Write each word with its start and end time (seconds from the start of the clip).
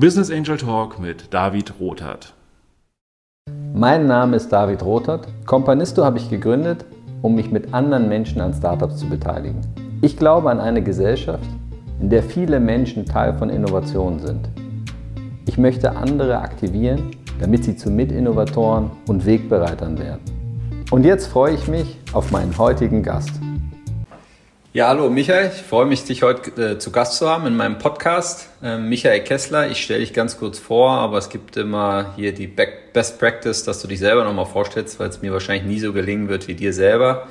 Business 0.00 0.30
Angel 0.30 0.56
Talk 0.56 1.00
mit 1.00 1.34
David 1.34 1.72
Rothart. 1.80 2.32
Mein 3.74 4.06
Name 4.06 4.36
ist 4.36 4.48
David 4.48 4.80
Rothart. 4.84 5.26
Companisto 5.44 6.04
habe 6.04 6.18
ich 6.18 6.30
gegründet, 6.30 6.84
um 7.20 7.34
mich 7.34 7.50
mit 7.50 7.74
anderen 7.74 8.08
Menschen 8.08 8.40
an 8.40 8.54
Startups 8.54 8.98
zu 8.98 9.08
beteiligen. 9.08 9.60
Ich 10.00 10.16
glaube 10.16 10.50
an 10.50 10.60
eine 10.60 10.84
Gesellschaft, 10.84 11.48
in 11.98 12.10
der 12.10 12.22
viele 12.22 12.60
Menschen 12.60 13.06
Teil 13.06 13.36
von 13.38 13.50
Innovationen 13.50 14.20
sind. 14.20 14.48
Ich 15.46 15.58
möchte 15.58 15.96
andere 15.96 16.38
aktivieren, 16.38 17.10
damit 17.40 17.64
sie 17.64 17.74
zu 17.74 17.90
Mitinnovatoren 17.90 18.92
und 19.08 19.26
Wegbereitern 19.26 19.98
werden. 19.98 20.22
Und 20.92 21.04
jetzt 21.06 21.26
freue 21.26 21.54
ich 21.54 21.66
mich 21.66 21.98
auf 22.12 22.30
meinen 22.30 22.56
heutigen 22.56 23.02
Gast. 23.02 23.32
Ja, 24.74 24.88
hallo 24.88 25.08
Michael, 25.08 25.50
ich 25.56 25.62
freue 25.62 25.86
mich, 25.86 26.04
dich 26.04 26.22
heute 26.22 26.72
äh, 26.72 26.78
zu 26.78 26.92
Gast 26.92 27.16
zu 27.16 27.26
haben 27.26 27.46
in 27.46 27.56
meinem 27.56 27.78
Podcast. 27.78 28.50
Ähm, 28.62 28.90
Michael 28.90 29.20
Kessler, 29.24 29.70
ich 29.70 29.82
stelle 29.82 30.00
dich 30.00 30.12
ganz 30.12 30.36
kurz 30.36 30.58
vor, 30.58 30.90
aber 30.90 31.16
es 31.16 31.30
gibt 31.30 31.56
immer 31.56 32.12
hier 32.16 32.34
die 32.34 32.46
Best 32.46 33.18
Practice, 33.18 33.64
dass 33.64 33.80
du 33.80 33.88
dich 33.88 33.98
selber 33.98 34.24
nochmal 34.24 34.44
vorstellst, 34.44 35.00
weil 35.00 35.08
es 35.08 35.22
mir 35.22 35.32
wahrscheinlich 35.32 35.64
nie 35.64 35.80
so 35.80 35.94
gelingen 35.94 36.28
wird 36.28 36.48
wie 36.48 36.54
dir 36.54 36.74
selber. 36.74 37.28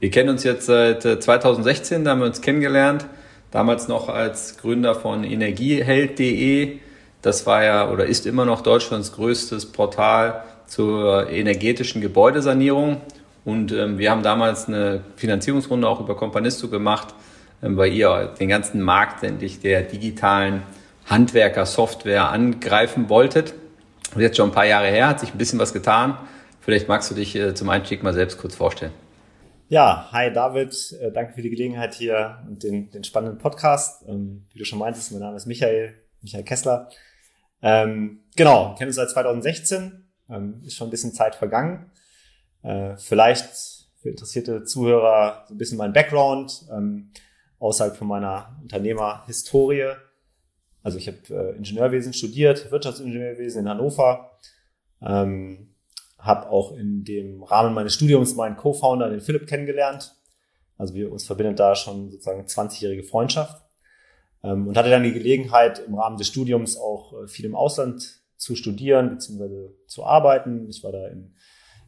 Wir 0.00 0.10
kennen 0.10 0.30
uns 0.30 0.44
jetzt 0.44 0.64
seit 0.64 1.02
2016, 1.02 2.00
äh, 2.00 2.04
da 2.04 2.12
haben 2.12 2.20
wir 2.20 2.26
uns 2.26 2.40
kennengelernt, 2.40 3.04
damals 3.50 3.86
noch 3.88 4.08
als 4.08 4.56
Gründer 4.56 4.94
von 4.94 5.24
energieheld.de. 5.24 6.78
Das 7.20 7.44
war 7.44 7.64
ja 7.64 7.90
oder 7.90 8.06
ist 8.06 8.24
immer 8.24 8.46
noch 8.46 8.62
Deutschlands 8.62 9.12
größtes 9.12 9.72
Portal 9.72 10.42
zur 10.66 11.28
energetischen 11.28 12.00
Gebäudesanierung. 12.00 13.02
Und 13.48 13.72
ähm, 13.72 13.96
wir 13.96 14.10
haben 14.10 14.22
damals 14.22 14.68
eine 14.68 15.00
Finanzierungsrunde 15.16 15.88
auch 15.88 16.00
über 16.00 16.14
Companisto 16.14 16.68
gemacht, 16.68 17.14
ähm, 17.62 17.78
weil 17.78 17.94
ihr 17.94 18.34
den 18.38 18.50
ganzen 18.50 18.82
Markt 18.82 19.24
endlich 19.24 19.60
der 19.60 19.80
digitalen 19.84 20.64
Handwerker-Software 21.06 22.28
angreifen 22.28 23.08
wolltet. 23.08 23.54
Und 24.14 24.20
jetzt 24.20 24.36
schon 24.36 24.50
ein 24.50 24.54
paar 24.54 24.66
Jahre 24.66 24.88
her, 24.88 25.08
hat 25.08 25.20
sich 25.20 25.32
ein 25.32 25.38
bisschen 25.38 25.58
was 25.58 25.72
getan. 25.72 26.18
Vielleicht 26.60 26.88
magst 26.88 27.10
du 27.10 27.14
dich 27.14 27.34
äh, 27.36 27.54
zum 27.54 27.70
Einstieg 27.70 28.02
mal 28.02 28.12
selbst 28.12 28.36
kurz 28.36 28.54
vorstellen. 28.54 28.92
Ja, 29.70 30.10
hi 30.12 30.30
David, 30.30 30.74
äh, 31.00 31.10
danke 31.10 31.32
für 31.32 31.40
die 31.40 31.48
Gelegenheit 31.48 31.94
hier 31.94 32.44
und 32.46 32.62
den, 32.62 32.90
den 32.90 33.02
spannenden 33.02 33.38
Podcast. 33.38 34.04
Ähm, 34.06 34.44
wie 34.52 34.58
du 34.58 34.66
schon 34.66 34.78
meintest, 34.78 35.10
mein 35.12 35.22
Name 35.22 35.38
ist 35.38 35.46
Michael, 35.46 35.94
Michael 36.20 36.44
Kessler. 36.44 36.90
Ähm, 37.62 38.24
genau, 38.36 38.74
kennen 38.76 38.88
uns 38.88 38.96
seit 38.96 39.08
2016, 39.08 40.04
ähm, 40.28 40.60
ist 40.66 40.76
schon 40.76 40.88
ein 40.88 40.90
bisschen 40.90 41.14
Zeit 41.14 41.34
vergangen. 41.34 41.90
Äh, 42.62 42.96
vielleicht 42.96 43.88
für 43.96 44.10
interessierte 44.10 44.64
Zuhörer 44.64 45.44
so 45.48 45.54
ein 45.54 45.58
bisschen 45.58 45.78
mein 45.78 45.92
Background 45.92 46.66
ähm, 46.72 47.10
außerhalb 47.58 47.96
von 47.96 48.08
meiner 48.08 48.56
Unternehmerhistorie. 48.62 49.92
Also 50.82 50.98
ich 50.98 51.08
habe 51.08 51.18
äh, 51.30 51.56
Ingenieurwesen 51.56 52.12
studiert, 52.12 52.70
Wirtschaftsingenieurwesen 52.70 53.62
in 53.62 53.68
Hannover. 53.68 54.30
Ähm, 55.02 55.74
habe 56.18 56.50
auch 56.50 56.76
in 56.76 57.04
dem 57.04 57.42
Rahmen 57.42 57.74
meines 57.74 57.94
Studiums 57.94 58.34
meinen 58.34 58.56
Co-Founder, 58.56 59.08
den 59.10 59.20
Philipp, 59.20 59.46
kennengelernt. 59.46 60.14
Also 60.76 60.94
wir 60.94 61.12
uns 61.12 61.26
verbindet 61.26 61.58
da 61.58 61.74
schon 61.74 62.10
sozusagen 62.10 62.42
20-jährige 62.42 63.04
Freundschaft. 63.04 63.62
Ähm, 64.42 64.68
und 64.68 64.76
hatte 64.76 64.90
dann 64.90 65.02
die 65.02 65.12
Gelegenheit, 65.12 65.80
im 65.80 65.94
Rahmen 65.94 66.16
des 66.16 66.28
Studiums 66.28 66.76
auch 66.76 67.12
äh, 67.22 67.28
viel 67.28 67.44
im 67.44 67.54
Ausland 67.54 68.20
zu 68.36 68.54
studieren 68.54 69.10
bzw. 69.10 69.70
zu 69.86 70.04
arbeiten. 70.04 70.68
Ich 70.68 70.82
war 70.84 70.92
da 70.92 71.08
in 71.08 71.34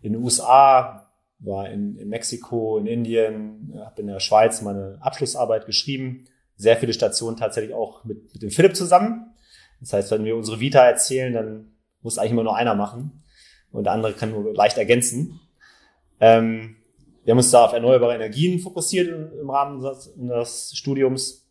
in 0.02 0.12
den 0.12 0.22
USA, 0.22 1.10
war 1.38 1.70
in, 1.70 1.96
in 1.96 2.08
Mexiko, 2.08 2.78
in 2.78 2.86
Indien, 2.86 3.72
habe 3.84 4.00
in 4.02 4.08
der 4.08 4.20
Schweiz 4.20 4.60
meine 4.62 4.98
Abschlussarbeit 5.00 5.66
geschrieben. 5.66 6.26
Sehr 6.56 6.76
viele 6.76 6.92
Stationen 6.92 7.36
tatsächlich 7.36 7.74
auch 7.74 8.04
mit, 8.04 8.32
mit 8.32 8.42
dem 8.42 8.50
Philipp 8.50 8.76
zusammen. 8.76 9.34
Das 9.80 9.92
heißt, 9.92 10.10
wenn 10.10 10.24
wir 10.24 10.36
unsere 10.36 10.60
Vita 10.60 10.84
erzählen, 10.84 11.32
dann 11.32 11.72
muss 12.02 12.18
eigentlich 12.18 12.32
immer 12.32 12.44
nur 12.44 12.56
einer 12.56 12.74
machen 12.74 13.22
und 13.72 13.84
der 13.84 13.92
andere 13.92 14.12
kann 14.12 14.30
nur 14.30 14.54
leicht 14.54 14.76
ergänzen. 14.76 15.40
Ähm, 16.20 16.76
wir 17.24 17.32
haben 17.32 17.38
uns 17.38 17.50
da 17.50 17.64
auf 17.64 17.72
erneuerbare 17.72 18.14
Energien 18.14 18.58
fokussiert 18.58 19.08
im, 19.08 19.40
im 19.40 19.50
Rahmen 19.50 19.80
des, 19.80 20.12
des, 20.16 20.72
Studiums. 20.74 21.48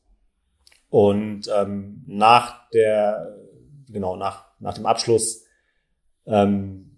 Und 0.90 1.50
ähm, 1.56 2.04
nach 2.08 2.70
der, 2.72 3.36
genau, 3.88 4.16
nach, 4.16 4.46
nach 4.60 4.74
dem 4.74 4.86
Abschluss 4.86 5.46
ähm, 6.26 6.89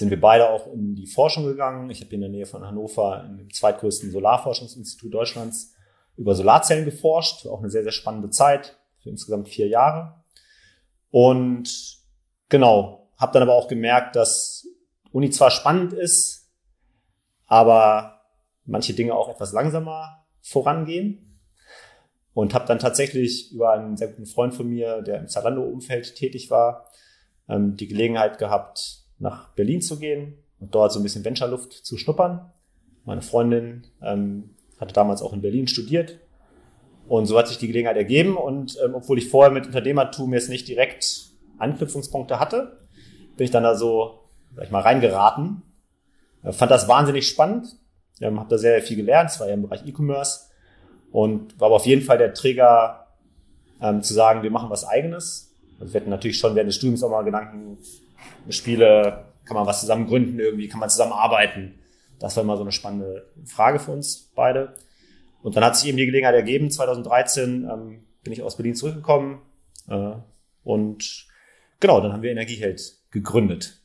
sind 0.00 0.10
wir 0.10 0.20
beide 0.20 0.48
auch 0.48 0.66
in 0.72 0.94
die 0.94 1.06
Forschung 1.06 1.44
gegangen. 1.44 1.90
Ich 1.90 2.00
habe 2.00 2.14
in 2.14 2.22
der 2.22 2.30
Nähe 2.30 2.46
von 2.46 2.66
Hannover 2.66 3.22
dem 3.28 3.52
zweitgrößten 3.52 4.10
Solarforschungsinstitut 4.10 5.12
Deutschlands 5.12 5.74
über 6.16 6.34
Solarzellen 6.34 6.86
geforscht. 6.86 7.46
Auch 7.46 7.58
eine 7.58 7.68
sehr, 7.68 7.82
sehr 7.82 7.92
spannende 7.92 8.30
Zeit 8.30 8.78
für 8.98 9.10
insgesamt 9.10 9.50
vier 9.50 9.68
Jahre. 9.68 10.24
Und 11.10 11.98
genau, 12.48 13.10
habe 13.18 13.32
dann 13.32 13.42
aber 13.42 13.54
auch 13.54 13.68
gemerkt, 13.68 14.16
dass 14.16 14.66
Uni 15.12 15.28
zwar 15.28 15.50
spannend 15.50 15.92
ist, 15.92 16.50
aber 17.46 18.22
manche 18.64 18.94
Dinge 18.94 19.14
auch 19.14 19.28
etwas 19.28 19.52
langsamer 19.52 20.24
vorangehen. 20.40 21.38
Und 22.32 22.54
habe 22.54 22.64
dann 22.64 22.78
tatsächlich 22.78 23.52
über 23.52 23.72
einen 23.72 23.98
sehr 23.98 24.08
guten 24.08 24.24
Freund 24.24 24.54
von 24.54 24.66
mir, 24.66 25.02
der 25.02 25.18
im 25.18 25.28
Zalando-Umfeld 25.28 26.14
tätig 26.14 26.50
war, 26.50 26.90
ähm, 27.50 27.76
die 27.76 27.88
Gelegenheit 27.88 28.38
gehabt, 28.38 28.99
nach 29.20 29.50
Berlin 29.50 29.80
zu 29.80 29.98
gehen 29.98 30.34
und 30.58 30.74
dort 30.74 30.92
so 30.92 30.98
ein 30.98 31.02
bisschen 31.02 31.24
Venture-Luft 31.24 31.72
zu 31.72 31.96
schnuppern. 31.96 32.50
Meine 33.04 33.22
Freundin 33.22 33.86
ähm, 34.02 34.50
hatte 34.78 34.92
damals 34.92 35.22
auch 35.22 35.32
in 35.32 35.42
Berlin 35.42 35.68
studiert 35.68 36.18
und 37.08 37.26
so 37.26 37.38
hat 37.38 37.48
sich 37.48 37.58
die 37.58 37.66
Gelegenheit 37.66 37.96
ergeben 37.96 38.36
und 38.36 38.78
ähm, 38.84 38.94
obwohl 38.94 39.18
ich 39.18 39.28
vorher 39.28 39.52
mit 39.52 39.66
Unternehmertum 39.66 40.32
jetzt 40.32 40.48
nicht 40.48 40.68
direkt 40.68 41.30
Anknüpfungspunkte 41.58 42.40
hatte, 42.40 42.78
bin 43.36 43.44
ich 43.44 43.50
dann 43.50 43.62
da 43.62 43.74
so, 43.74 44.20
sag 44.54 44.64
ich 44.66 44.70
mal, 44.70 44.80
reingeraten. 44.80 45.62
Äh, 46.42 46.52
fand 46.52 46.70
das 46.70 46.88
wahnsinnig 46.88 47.28
spannend, 47.28 47.76
ähm, 48.20 48.38
habe 48.38 48.48
da 48.48 48.58
sehr, 48.58 48.82
viel 48.82 48.96
gelernt, 48.96 49.30
es 49.30 49.40
war 49.40 49.48
ja 49.48 49.54
im 49.54 49.62
Bereich 49.62 49.86
E-Commerce 49.86 50.50
und 51.12 51.58
war 51.58 51.66
aber 51.66 51.76
auf 51.76 51.86
jeden 51.86 52.02
Fall 52.02 52.18
der 52.18 52.34
Träger 52.34 53.06
ähm, 53.80 54.02
zu 54.02 54.14
sagen, 54.14 54.42
wir 54.42 54.50
machen 54.50 54.70
was 54.70 54.84
eigenes. 54.84 55.54
Also 55.80 55.94
wir 55.94 56.00
hatten 56.00 56.10
natürlich 56.10 56.38
schon 56.38 56.54
während 56.54 56.68
des 56.68 56.76
Studiums 56.76 57.02
auch 57.02 57.10
mal 57.10 57.22
Gedanken, 57.22 57.78
Spiele, 58.48 59.26
kann 59.44 59.56
man 59.56 59.66
was 59.66 59.80
zusammen 59.80 60.06
gründen 60.06 60.38
irgendwie, 60.38 60.68
kann 60.68 60.80
man 60.80 60.90
zusammen 60.90 61.12
arbeiten? 61.12 61.78
Das 62.18 62.36
war 62.36 62.44
immer 62.44 62.56
so 62.56 62.62
eine 62.62 62.72
spannende 62.72 63.32
Frage 63.44 63.78
für 63.78 63.92
uns 63.92 64.30
beide. 64.34 64.74
Und 65.42 65.56
dann 65.56 65.64
hat 65.64 65.76
sich 65.76 65.88
eben 65.88 65.96
die 65.96 66.06
Gelegenheit 66.06 66.34
ergeben, 66.34 66.70
2013 66.70 67.64
ähm, 67.64 68.04
bin 68.22 68.32
ich 68.32 68.42
aus 68.42 68.56
Berlin 68.56 68.74
zurückgekommen 68.74 69.40
äh, 69.88 70.12
und 70.62 71.26
genau, 71.80 72.00
dann 72.00 72.12
haben 72.12 72.22
wir 72.22 72.30
Energieheld 72.30 72.98
gegründet. 73.10 73.82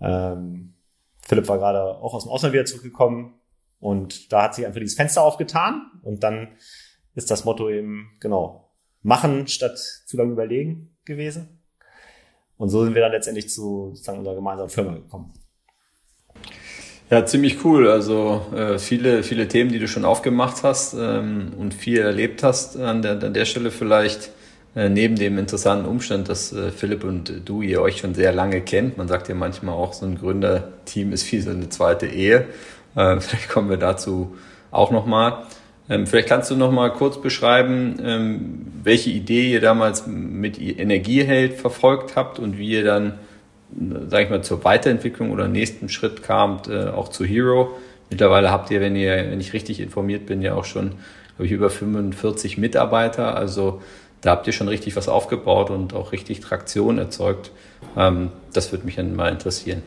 Ähm, 0.00 0.74
Philipp 1.22 1.48
war 1.48 1.58
gerade 1.58 1.82
auch 1.82 2.14
aus 2.14 2.24
dem 2.24 2.30
Ausland 2.32 2.52
wieder 2.52 2.66
zurückgekommen 2.66 3.40
und 3.80 4.32
da 4.32 4.42
hat 4.42 4.54
sich 4.54 4.66
einfach 4.66 4.80
dieses 4.80 4.96
Fenster 4.96 5.22
aufgetan 5.22 5.90
und 6.02 6.22
dann 6.22 6.56
ist 7.14 7.30
das 7.30 7.44
Motto 7.44 7.70
eben, 7.70 8.10
genau, 8.20 8.70
machen 9.02 9.46
statt 9.46 9.78
zu 9.78 10.16
lange 10.16 10.32
überlegen 10.32 10.96
gewesen. 11.04 11.61
Und 12.58 12.68
so 12.68 12.84
sind 12.84 12.94
wir 12.94 13.02
dann 13.02 13.12
letztendlich 13.12 13.48
zu 13.48 13.90
sozusagen 13.90 14.18
unserer 14.18 14.34
gemeinsamen 14.34 14.70
Firma 14.70 14.94
gekommen. 14.94 15.32
Ja, 17.10 17.26
ziemlich 17.26 17.64
cool. 17.64 17.90
Also 17.90 18.46
äh, 18.54 18.78
viele, 18.78 19.22
viele 19.22 19.48
Themen, 19.48 19.70
die 19.70 19.78
du 19.78 19.86
schon 19.86 20.04
aufgemacht 20.04 20.62
hast 20.62 20.94
ähm, 20.94 21.52
und 21.58 21.74
viel 21.74 21.98
erlebt 21.98 22.42
hast 22.42 22.78
an 22.78 23.02
der, 23.02 23.22
an 23.22 23.34
der 23.34 23.44
Stelle 23.44 23.70
vielleicht. 23.70 24.30
Äh, 24.74 24.88
neben 24.88 25.16
dem 25.16 25.36
interessanten 25.36 25.86
Umstand, 25.86 26.30
dass 26.30 26.52
äh, 26.52 26.70
Philipp 26.70 27.04
und 27.04 27.42
du 27.44 27.60
ihr 27.60 27.82
euch 27.82 27.98
schon 27.98 28.14
sehr 28.14 28.32
lange 28.32 28.62
kennt. 28.62 28.96
Man 28.96 29.06
sagt 29.06 29.28
ja 29.28 29.34
manchmal 29.34 29.74
auch, 29.74 29.92
so 29.92 30.06
ein 30.06 30.16
Gründerteam 30.16 31.12
ist 31.12 31.30
wie 31.30 31.40
so 31.40 31.50
eine 31.50 31.68
zweite 31.68 32.06
Ehe. 32.06 32.46
Äh, 32.96 33.20
vielleicht 33.20 33.50
kommen 33.50 33.68
wir 33.68 33.76
dazu 33.76 34.34
auch 34.70 34.90
nochmal. 34.90 35.44
Ähm, 35.88 36.06
vielleicht 36.06 36.28
kannst 36.28 36.50
du 36.50 36.56
noch 36.56 36.70
mal 36.70 36.92
kurz 36.92 37.20
beschreiben, 37.20 37.96
ähm, 38.02 38.66
welche 38.82 39.10
Idee 39.10 39.52
ihr 39.52 39.60
damals 39.60 40.06
mit 40.06 40.60
Energieheld 40.60 41.54
verfolgt 41.54 42.16
habt 42.16 42.38
und 42.38 42.58
wie 42.58 42.70
ihr 42.70 42.84
dann, 42.84 43.14
sage 44.08 44.24
ich 44.24 44.30
mal, 44.30 44.42
zur 44.42 44.64
Weiterentwicklung 44.64 45.30
oder 45.30 45.48
nächsten 45.48 45.88
Schritt 45.88 46.22
kamt, 46.22 46.68
äh, 46.68 46.88
auch 46.88 47.08
zu 47.08 47.24
Hero. 47.24 47.76
Mittlerweile 48.10 48.50
habt 48.50 48.70
ihr, 48.70 48.80
wenn 48.80 48.94
ihr, 48.94 49.30
wenn 49.30 49.40
ich 49.40 49.52
richtig 49.52 49.80
informiert 49.80 50.26
bin, 50.26 50.42
ja 50.42 50.54
auch 50.54 50.64
schon, 50.64 50.90
glaube 51.36 51.46
ich, 51.46 51.52
über 51.52 51.70
45 51.70 52.58
Mitarbeiter. 52.58 53.36
Also 53.36 53.80
da 54.20 54.30
habt 54.30 54.46
ihr 54.46 54.52
schon 54.52 54.68
richtig 54.68 54.96
was 54.96 55.08
aufgebaut 55.08 55.70
und 55.70 55.94
auch 55.94 56.12
richtig 56.12 56.40
Traktion 56.40 56.98
erzeugt. 56.98 57.50
Ähm, 57.96 58.30
das 58.52 58.70
würde 58.70 58.84
mich 58.86 58.96
dann 58.96 59.16
mal 59.16 59.30
interessieren. 59.30 59.82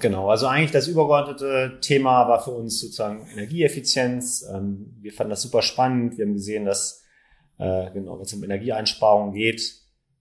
Genau, 0.00 0.30
also 0.30 0.46
eigentlich 0.46 0.70
das 0.70 0.86
übergeordnete 0.86 1.78
Thema 1.80 2.28
war 2.28 2.42
für 2.42 2.52
uns 2.52 2.80
sozusagen 2.80 3.26
Energieeffizienz. 3.32 4.48
Ähm, 4.52 4.96
wir 5.00 5.12
fanden 5.12 5.30
das 5.30 5.42
super 5.42 5.62
spannend. 5.62 6.18
Wir 6.18 6.24
haben 6.24 6.34
gesehen, 6.34 6.64
dass, 6.64 7.02
äh, 7.58 7.90
genau, 7.90 8.16
wenn 8.16 8.24
es 8.24 8.32
um 8.32 8.44
Energieeinsparungen 8.44 9.32
geht, 9.34 9.80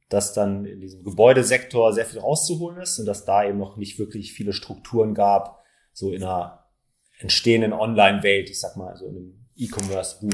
dass 0.09 0.33
dann 0.33 0.65
in 0.65 0.79
diesem 0.81 1.03
Gebäudesektor 1.03 1.93
sehr 1.93 2.05
viel 2.05 2.19
rauszuholen 2.19 2.81
ist 2.81 2.99
und 2.99 3.05
dass 3.05 3.23
da 3.23 3.45
eben 3.45 3.59
noch 3.59 3.77
nicht 3.77 3.99
wirklich 3.99 4.33
viele 4.33 4.51
Strukturen 4.51 5.13
gab, 5.13 5.63
so 5.93 6.11
in 6.11 6.23
einer 6.23 6.65
entstehenden 7.19 7.71
Online-Welt, 7.71 8.49
ich 8.49 8.59
sag 8.59 8.75
mal, 8.77 8.95
so 8.97 9.05
in 9.05 9.15
einem 9.15 9.47
E-Commerce-Boom. 9.55 10.31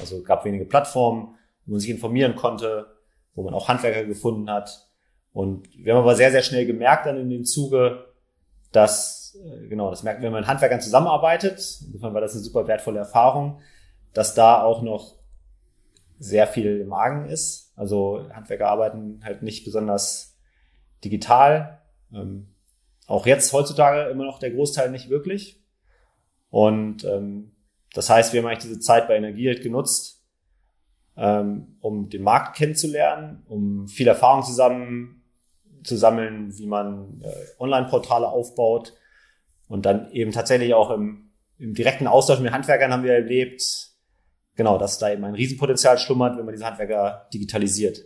Also 0.00 0.22
gab 0.22 0.44
wenige 0.44 0.66
Plattformen, 0.66 1.34
wo 1.64 1.72
man 1.72 1.80
sich 1.80 1.90
informieren 1.90 2.36
konnte. 2.36 2.94
wo 3.36 3.42
man 3.42 3.54
auch 3.54 3.68
Handwerker 3.68 4.04
gefunden 4.04 4.50
hat. 4.50 4.88
Und 5.32 5.68
wir 5.76 5.92
haben 5.92 6.00
aber 6.00 6.16
sehr, 6.16 6.30
sehr 6.30 6.42
schnell 6.42 6.66
gemerkt 6.66 7.06
dann 7.06 7.20
in 7.20 7.28
dem 7.28 7.44
Zuge, 7.44 8.06
dass, 8.76 9.36
äh, 9.42 9.68
genau, 9.68 9.90
das 9.90 10.02
merken 10.02 10.20
wir, 10.20 10.26
wenn 10.26 10.34
man 10.34 10.42
mit 10.42 10.48
Handwerkern 10.48 10.80
zusammenarbeitet, 10.80 11.80
insofern 11.86 12.14
war 12.14 12.20
das 12.20 12.34
eine 12.34 12.42
super 12.42 12.68
wertvolle 12.68 12.98
Erfahrung, 12.98 13.60
dass 14.12 14.34
da 14.34 14.62
auch 14.62 14.82
noch 14.82 15.16
sehr 16.18 16.46
viel 16.46 16.80
im 16.80 16.92
Argen 16.92 17.26
ist. 17.28 17.72
Also 17.76 18.26
Handwerker 18.32 18.68
arbeiten 18.68 19.20
halt 19.24 19.42
nicht 19.42 19.64
besonders 19.64 20.38
digital. 21.04 21.80
Ähm, 22.12 22.48
auch 23.06 23.26
jetzt 23.26 23.52
heutzutage 23.52 24.10
immer 24.10 24.24
noch 24.24 24.38
der 24.38 24.50
Großteil 24.50 24.90
nicht 24.90 25.08
wirklich. 25.08 25.62
Und 26.50 27.04
ähm, 27.04 27.52
das 27.92 28.10
heißt, 28.10 28.32
wir 28.32 28.40
haben 28.40 28.48
eigentlich 28.48 28.70
diese 28.70 28.80
Zeit 28.80 29.08
bei 29.08 29.16
Energieheld 29.16 29.62
genutzt, 29.62 30.22
ähm, 31.16 31.76
um 31.80 32.08
den 32.08 32.22
Markt 32.22 32.56
kennenzulernen, 32.56 33.42
um 33.48 33.88
viel 33.88 34.08
Erfahrung 34.08 34.42
zusammen 34.42 35.15
zu 35.86 35.96
sammeln, 35.96 36.56
wie 36.58 36.66
man 36.66 37.22
äh, 37.22 37.30
Online-Portale 37.58 38.28
aufbaut 38.28 38.94
und 39.68 39.86
dann 39.86 40.10
eben 40.10 40.32
tatsächlich 40.32 40.74
auch 40.74 40.90
im, 40.90 41.30
im 41.58 41.74
direkten 41.74 42.06
Austausch 42.06 42.40
mit 42.40 42.52
Handwerkern 42.52 42.92
haben 42.92 43.02
wir 43.02 43.12
erlebt, 43.12 43.62
genau, 44.54 44.78
dass 44.78 44.98
da 44.98 45.10
eben 45.10 45.24
ein 45.24 45.34
Riesenpotenzial 45.34 45.98
schlummert, 45.98 46.36
wenn 46.36 46.44
man 46.44 46.54
diese 46.54 46.66
Handwerker 46.66 47.28
digitalisiert. 47.32 48.04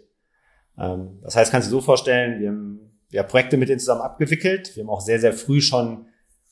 Ähm, 0.78 1.20
das 1.22 1.36
heißt, 1.36 1.50
kannst 1.50 1.68
du 1.68 1.70
dir 1.70 1.80
so 1.80 1.84
vorstellen, 1.84 2.40
wir 2.40 2.48
haben, 2.48 3.00
wir 3.10 3.20
haben 3.20 3.28
Projekte 3.28 3.56
mit 3.56 3.68
denen 3.68 3.80
zusammen 3.80 4.02
abgewickelt. 4.02 4.74
Wir 4.76 4.84
haben 4.84 4.90
auch 4.90 5.00
sehr, 5.00 5.20
sehr 5.20 5.32
früh 5.32 5.60
schon 5.60 6.06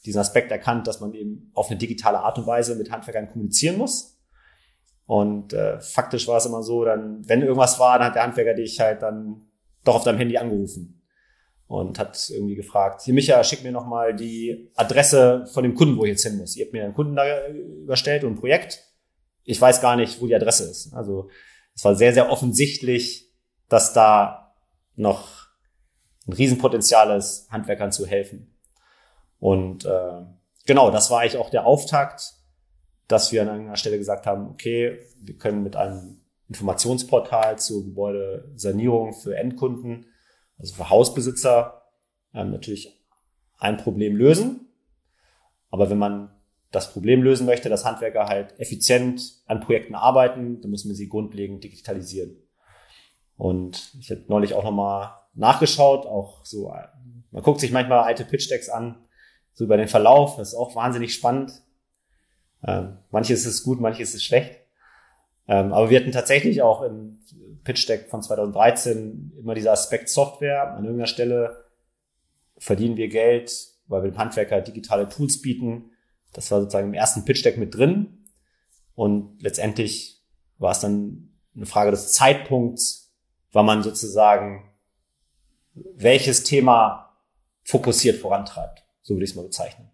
diesen 0.04 0.20
Aspekt 0.20 0.50
erkannt, 0.50 0.86
dass 0.86 1.00
man 1.00 1.14
eben 1.14 1.50
auf 1.54 1.70
eine 1.70 1.78
digitale 1.78 2.19
Art 2.19 2.38
und 2.38 2.46
Weise 2.46 2.76
mit 2.76 2.90
Handwerkern 2.90 3.28
kommunizieren 3.28 3.78
muss. 3.78 4.16
Und 5.06 5.54
äh, 5.54 5.80
faktisch 5.80 6.28
war 6.28 6.36
es 6.36 6.46
immer 6.46 6.62
so, 6.62 6.84
dann, 6.84 7.26
wenn 7.26 7.40
irgendwas 7.40 7.78
war, 7.78 7.98
dann 7.98 8.08
hat 8.08 8.14
der 8.14 8.25
Handwerker 8.25 8.54
dich 8.54 8.78
halt 8.78 9.02
dann 9.02 9.46
doch 9.84 9.94
auf 9.94 10.04
deinem 10.04 10.19
Handy 10.19 10.36
angerufen 10.36 10.97
und 11.68 11.98
hat 11.98 12.30
irgendwie 12.30 12.54
gefragt, 12.54 13.02
hier 13.02 13.14
Micha, 13.14 13.44
schick 13.44 13.62
mir 13.62 13.72
nochmal 13.72 14.16
die 14.16 14.70
Adresse 14.74 15.46
von 15.52 15.62
dem 15.62 15.74
Kunden, 15.74 15.98
wo 15.98 16.04
ich 16.04 16.10
jetzt 16.10 16.24
hin 16.24 16.38
muss. 16.38 16.56
Ihr 16.56 16.64
habt 16.64 16.72
mir 16.72 16.82
einen 16.82 16.94
Kunden 16.94 17.14
da 17.14 17.46
überstellt 17.46 18.24
und 18.24 18.32
ein 18.32 18.40
Projekt. 18.40 18.82
Ich 19.44 19.60
weiß 19.60 19.80
gar 19.82 19.94
nicht, 19.94 20.20
wo 20.20 20.26
die 20.26 20.34
Adresse 20.34 20.64
ist. 20.64 20.94
Also 20.94 21.28
es 21.74 21.84
war 21.84 21.94
sehr, 21.94 22.14
sehr 22.14 22.30
offensichtlich, 22.30 23.30
dass 23.68 23.92
da 23.92 24.54
noch 24.96 25.48
ein 26.26 26.32
Riesenpotenzial 26.32 27.16
ist, 27.16 27.50
Handwerkern 27.50 27.92
zu 27.92 28.06
helfen. 28.06 28.58
Und 29.38 29.84
äh, 29.84 30.24
genau, 30.66 30.90
das 30.90 31.10
war 31.10 31.20
eigentlich 31.20 31.36
auch 31.36 31.50
der 31.50 31.66
Auftakt, 31.66 32.32
dass 33.08 33.30
wir 33.30 33.42
an 33.42 33.48
einer 33.48 33.76
Stelle 33.76 33.98
gesagt 33.98 34.26
haben, 34.26 34.48
okay, 34.48 34.98
wir 35.20 35.36
können 35.36 35.62
mit 35.62 35.76
einem 35.76 36.22
Informationsportal 36.48 37.58
zur 37.58 37.84
Gebäudesanierung 37.84 39.12
für 39.12 39.36
Endkunden, 39.36 40.06
also 40.58 40.75
für 40.75 40.90
Hausbesitzer, 40.90 41.82
ähm, 42.34 42.50
natürlich 42.50 43.00
ein 43.58 43.76
Problem 43.76 44.16
lösen. 44.16 44.69
Aber 45.70 45.90
wenn 45.90 45.99
man 45.99 46.31
das 46.70 46.93
Problem 46.93 47.22
lösen 47.22 47.46
möchte, 47.46 47.69
dass 47.69 47.84
Handwerker 47.84 48.26
halt 48.26 48.58
effizient 48.58 49.43
an 49.46 49.60
Projekten 49.60 49.94
arbeiten, 49.94 50.60
dann 50.60 50.70
muss 50.70 50.84
man 50.84 50.94
sie 50.94 51.08
grundlegend 51.08 51.64
digitalisieren. 51.64 52.37
Und 53.37 53.94
ich 54.00 54.10
habe 54.10 54.25
neulich 54.28 54.55
auch 54.55 54.64
nochmal 54.64 55.14
nachgeschaut, 55.34 56.05
auch 56.06 56.44
so, 56.44 56.75
man 57.31 57.43
guckt 57.43 57.61
sich 57.61 57.70
manchmal 57.70 58.00
alte 58.00 58.25
Pitch-Decks 58.25 58.69
an, 58.69 58.96
so 59.52 59.64
über 59.64 59.76
den 59.76 59.88
Verlauf. 59.88 60.37
Das 60.37 60.49
ist 60.49 60.54
auch 60.54 60.75
wahnsinnig 60.75 61.14
spannend. 61.14 61.62
Ähm, 62.64 62.99
manches 63.11 63.46
ist 63.46 63.62
gut, 63.62 63.81
manches 63.81 64.14
ist 64.14 64.25
schlecht. 64.25 64.61
Ähm, 65.46 65.72
aber 65.72 65.90
wir 65.90 66.00
hatten 66.00 66.12
tatsächlich 66.12 66.62
auch 66.62 66.82
im 66.82 67.20
Pitch 67.64 67.88
Deck 67.88 68.08
von 68.08 68.22
2013 68.22 69.32
immer 69.38 69.55
dieser 69.55 69.72
Aspekt 69.72 70.08
Software. 70.08 70.72
An 70.72 70.84
irgendeiner 70.84 71.06
Stelle 71.06 71.64
verdienen 72.56 72.96
wir 72.96 73.08
Geld, 73.08 73.52
weil 73.87 74.02
wir 74.02 74.10
dem 74.10 74.19
Handwerker 74.19 74.60
digitale 74.60 75.08
Tools 75.08 75.40
bieten. 75.40 75.90
Das 76.32 76.50
war 76.50 76.60
sozusagen 76.60 76.88
im 76.88 76.94
ersten 76.94 77.25
Pitch 77.25 77.44
Deck 77.44 77.56
mit 77.58 77.75
drin. 77.75 78.25
Und 78.94 79.43
letztendlich 79.43 80.25
war 80.58 80.72
es 80.72 80.81
dann 80.81 81.31
eine 81.55 81.66
Frage 81.66 81.90
des 81.90 82.12
Zeitpunkts, 82.12 83.14
wann 83.52 83.66
man 83.66 83.82
sozusagen 83.82 84.70
welches 85.75 86.44
Thema 86.44 87.16
fokussiert 87.62 88.19
vorantreibt. 88.19 88.84
So 89.02 89.14
würde 89.14 89.25
ich 89.25 89.31
es 89.31 89.37
mal 89.37 89.44
bezeichnen. 89.44 89.90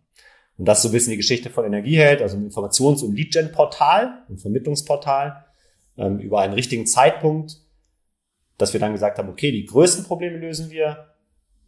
Und 0.56 0.66
das 0.66 0.78
ist 0.78 0.82
so 0.82 0.88
ein 0.88 0.92
bisschen 0.92 1.10
die 1.10 1.16
Geschichte 1.16 1.50
von 1.50 1.64
Energieheld, 1.64 2.22
also 2.22 2.36
ein 2.36 2.48
Informations- 2.48 3.02
und 3.02 3.14
Lead-Gen-Portal, 3.14 4.24
ein 4.28 4.38
Vermittlungsportal, 4.38 5.43
ähm, 5.96 6.18
über 6.18 6.40
einen 6.40 6.54
richtigen 6.54 6.86
Zeitpunkt, 6.86 7.60
dass 8.58 8.72
wir 8.72 8.80
dann 8.80 8.92
gesagt 8.92 9.18
haben, 9.18 9.28
okay, 9.28 9.50
die 9.50 9.66
größten 9.66 10.04
Probleme 10.04 10.38
lösen 10.38 10.70
wir, 10.70 11.08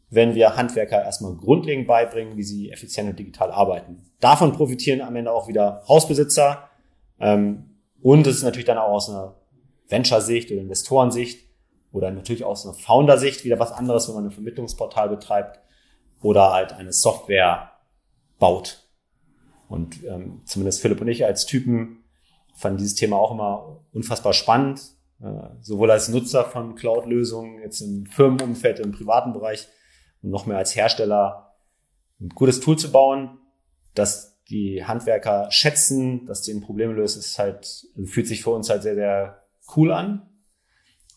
wenn 0.08 0.34
wir 0.34 0.56
Handwerker 0.56 1.02
erstmal 1.02 1.34
grundlegend 1.34 1.86
beibringen, 1.86 2.36
wie 2.36 2.44
sie 2.44 2.70
effizient 2.70 3.10
und 3.10 3.18
digital 3.18 3.50
arbeiten. 3.50 4.04
Davon 4.20 4.52
profitieren 4.52 5.00
am 5.00 5.16
Ende 5.16 5.32
auch 5.32 5.48
wieder 5.48 5.82
Hausbesitzer. 5.88 6.70
Ähm, 7.18 7.76
und 8.02 8.26
es 8.26 8.36
ist 8.36 8.42
natürlich 8.44 8.66
dann 8.66 8.78
auch 8.78 8.92
aus 8.92 9.10
einer 9.10 9.34
Venture-Sicht 9.88 10.50
oder 10.50 10.60
Investorensicht 10.60 11.46
oder 11.92 12.10
natürlich 12.10 12.44
aus 12.44 12.64
einer 12.64 12.74
Founder-Sicht 12.74 13.44
wieder 13.44 13.58
was 13.58 13.72
anderes, 13.72 14.08
wenn 14.08 14.14
man 14.14 14.26
ein 14.26 14.30
Vermittlungsportal 14.30 15.08
betreibt 15.08 15.60
oder 16.22 16.52
halt 16.52 16.72
eine 16.72 16.92
Software 16.92 17.72
baut. 18.38 18.86
Und 19.68 20.04
ähm, 20.04 20.42
zumindest 20.44 20.80
Philipp 20.80 21.00
und 21.00 21.08
ich 21.08 21.24
als 21.24 21.46
Typen 21.46 22.04
fanden 22.56 22.78
dieses 22.78 22.94
Thema 22.94 23.16
auch 23.16 23.32
immer 23.32 23.80
unfassbar 23.92 24.32
spannend, 24.32 24.80
äh, 25.22 25.48
sowohl 25.60 25.90
als 25.90 26.08
Nutzer 26.08 26.44
von 26.44 26.74
Cloud-Lösungen, 26.74 27.60
jetzt 27.60 27.80
im 27.80 28.06
Firmenumfeld, 28.06 28.80
im 28.80 28.92
privaten 28.92 29.32
Bereich 29.32 29.68
und 30.22 30.30
noch 30.30 30.46
mehr 30.46 30.58
als 30.58 30.74
Hersteller 30.74 31.54
ein 32.20 32.30
gutes 32.30 32.60
Tool 32.60 32.78
zu 32.78 32.90
bauen, 32.90 33.38
das 33.94 34.40
die 34.48 34.84
Handwerker 34.84 35.50
schätzen, 35.50 36.26
dass 36.26 36.42
denen 36.42 36.62
Probleme 36.62 36.92
löst, 36.92 37.16
ist 37.16 37.38
halt, 37.38 37.86
fühlt 38.04 38.26
sich 38.26 38.42
für 38.42 38.50
uns 38.50 38.70
halt 38.70 38.82
sehr, 38.82 38.94
sehr 38.94 39.42
cool 39.76 39.92
an. 39.92 40.28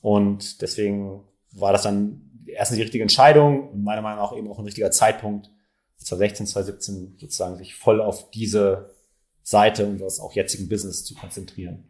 Und 0.01 0.61
deswegen 0.61 1.23
war 1.51 1.71
das 1.71 1.83
dann 1.83 2.29
erstens 2.47 2.77
die 2.77 2.81
richtige 2.81 3.03
Entscheidung 3.03 3.69
und 3.69 3.83
meiner 3.83 4.01
Meinung 4.01 4.19
nach 4.19 4.35
eben 4.35 4.49
auch 4.49 4.59
ein 4.59 4.65
richtiger 4.65 4.91
Zeitpunkt, 4.91 5.51
2016, 5.97 6.47
2017 6.47 7.17
sozusagen 7.19 7.57
sich 7.57 7.75
voll 7.75 8.01
auf 8.01 8.31
diese 8.31 8.95
Seite 9.43 9.85
und 9.85 9.99
das 9.99 10.19
auch 10.19 10.33
jetzigen 10.33 10.69
Business 10.69 11.03
zu 11.03 11.15
konzentrieren. 11.15 11.83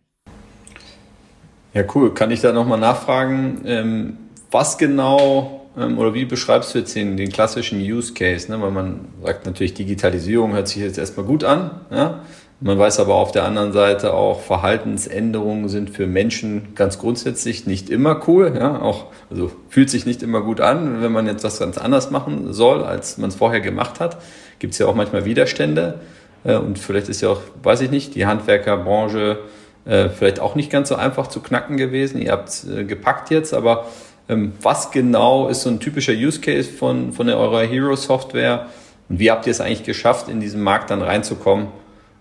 Ja, 1.74 1.84
cool. 1.94 2.14
Kann 2.14 2.32
ich 2.32 2.42
da 2.42 2.52
nochmal 2.52 2.80
nachfragen, 2.80 3.62
ähm, 3.66 4.18
was 4.50 4.78
genau 4.78 5.68
ähm, 5.78 5.98
oder 5.98 6.14
wie 6.14 6.26
beschreibst 6.26 6.74
du 6.74 6.80
jetzt 6.80 6.96
den, 6.96 7.18
den 7.18 7.32
klassischen 7.32 7.80
Use 7.80 8.14
Case? 8.14 8.52
Ne? 8.52 8.62
Weil 8.62 8.72
man 8.72 9.08
sagt 9.24 9.46
natürlich, 9.46 9.74
Digitalisierung 9.74 10.54
hört 10.54 10.68
sich 10.68 10.82
jetzt 10.82 10.98
erstmal 10.98 11.26
gut 11.26 11.44
an. 11.44 11.82
Ja? 11.92 12.22
Man 12.62 12.78
weiß 12.78 13.00
aber 13.00 13.16
auf 13.16 13.32
der 13.32 13.46
anderen 13.46 13.72
Seite 13.72 14.14
auch, 14.14 14.42
Verhaltensänderungen 14.42 15.70
sind 15.70 15.92
für 15.92 16.08
Menschen 16.08 16.74
ganz 16.76 17.00
grundsätzlich 17.00 17.66
nicht 17.66 17.90
immer 17.90 18.28
cool. 18.28 18.54
Ja, 18.54 18.82
auch, 18.82 19.06
also 19.30 19.50
fühlt 19.70 19.90
sich 19.90 20.06
nicht 20.06 20.24
immer 20.24 20.42
gut 20.42 20.60
an, 20.60 21.02
wenn 21.02 21.14
man 21.14 21.26
jetzt 21.26 21.46
was 21.46 21.60
ganz 21.60 21.78
anders 21.78 22.12
machen 22.12 22.52
soll, 22.52 22.84
als 22.84 23.18
man 23.18 23.30
es 23.30 23.36
vorher 23.36 23.62
gemacht 23.62 24.02
hat. 24.02 24.18
Gibt 24.60 24.74
es 24.74 24.80
ja 24.80 24.88
auch 24.88 24.96
manchmal 24.96 25.24
Widerstände. 25.24 26.02
Äh, 26.44 26.56
und 26.56 26.80
vielleicht 26.80 27.10
ist 27.10 27.22
ja 27.22 27.30
auch, 27.30 27.42
weiß 27.64 27.82
ich 27.82 27.92
nicht, 27.92 28.16
die 28.16 28.26
Handwerkerbranche 28.26 29.40
äh, 29.86 30.10
vielleicht 30.10 30.40
auch 30.40 30.56
nicht 30.56 30.70
ganz 30.70 30.90
so 30.90 30.96
einfach 30.96 31.28
zu 31.28 31.42
knacken 31.42 31.78
gewesen. 31.78 32.22
Ihr 32.22 32.32
habt 32.32 32.64
äh, 32.66 32.84
gepackt 32.84 33.30
jetzt, 33.30 33.54
aber 33.54 33.88
ähm, 34.28 34.54
was 34.62 34.92
genau 34.92 35.48
ist 35.48 35.64
so 35.64 35.70
ein 35.70 35.80
typischer 35.80 36.14
Use 36.14 36.42
Case 36.42 36.72
von, 36.72 37.14
von 37.14 37.30
eurer 37.30 37.64
Hero 37.64 37.96
Software? 37.96 38.68
Und 39.10 39.20
wie 39.20 39.32
habt 39.32 39.48
ihr 39.48 39.52
es 39.52 39.62
eigentlich 39.62 39.84
geschafft, 39.84 40.30
in 40.30 40.40
diesen 40.40 40.62
Markt 40.62 40.92
dann 40.92 41.02
reinzukommen? 41.02 41.68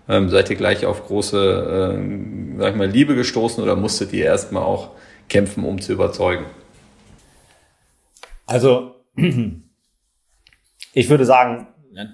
Ähm, 0.07 0.29
seid 0.29 0.49
ihr 0.49 0.55
gleich 0.55 0.87
auf 0.87 1.05
große, 1.05 1.37
äh, 1.37 2.59
sag 2.59 2.71
ich 2.71 2.75
mal, 2.75 2.87
Liebe 2.87 3.15
gestoßen 3.15 3.63
oder 3.63 3.75
musstet 3.75 4.11
ihr 4.13 4.25
erstmal 4.25 4.63
auch 4.63 4.91
kämpfen, 5.29 5.63
um 5.63 5.79
zu 5.79 5.93
überzeugen? 5.93 6.45
Also, 8.47 8.95
ich 10.93 11.09
würde 11.09 11.25
sagen, 11.25 11.67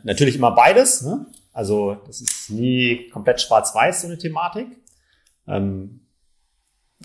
natürlich 0.04 0.36
immer 0.36 0.52
beides. 0.52 1.04
Ne? 1.04 1.26
Also, 1.56 1.96
das 2.06 2.20
ist 2.20 2.50
nie 2.50 3.08
komplett 3.12 3.40
schwarz-weiß, 3.40 4.02
so 4.02 4.08
eine 4.08 4.18
Thematik. 4.18 4.68
Ähm, 5.48 6.06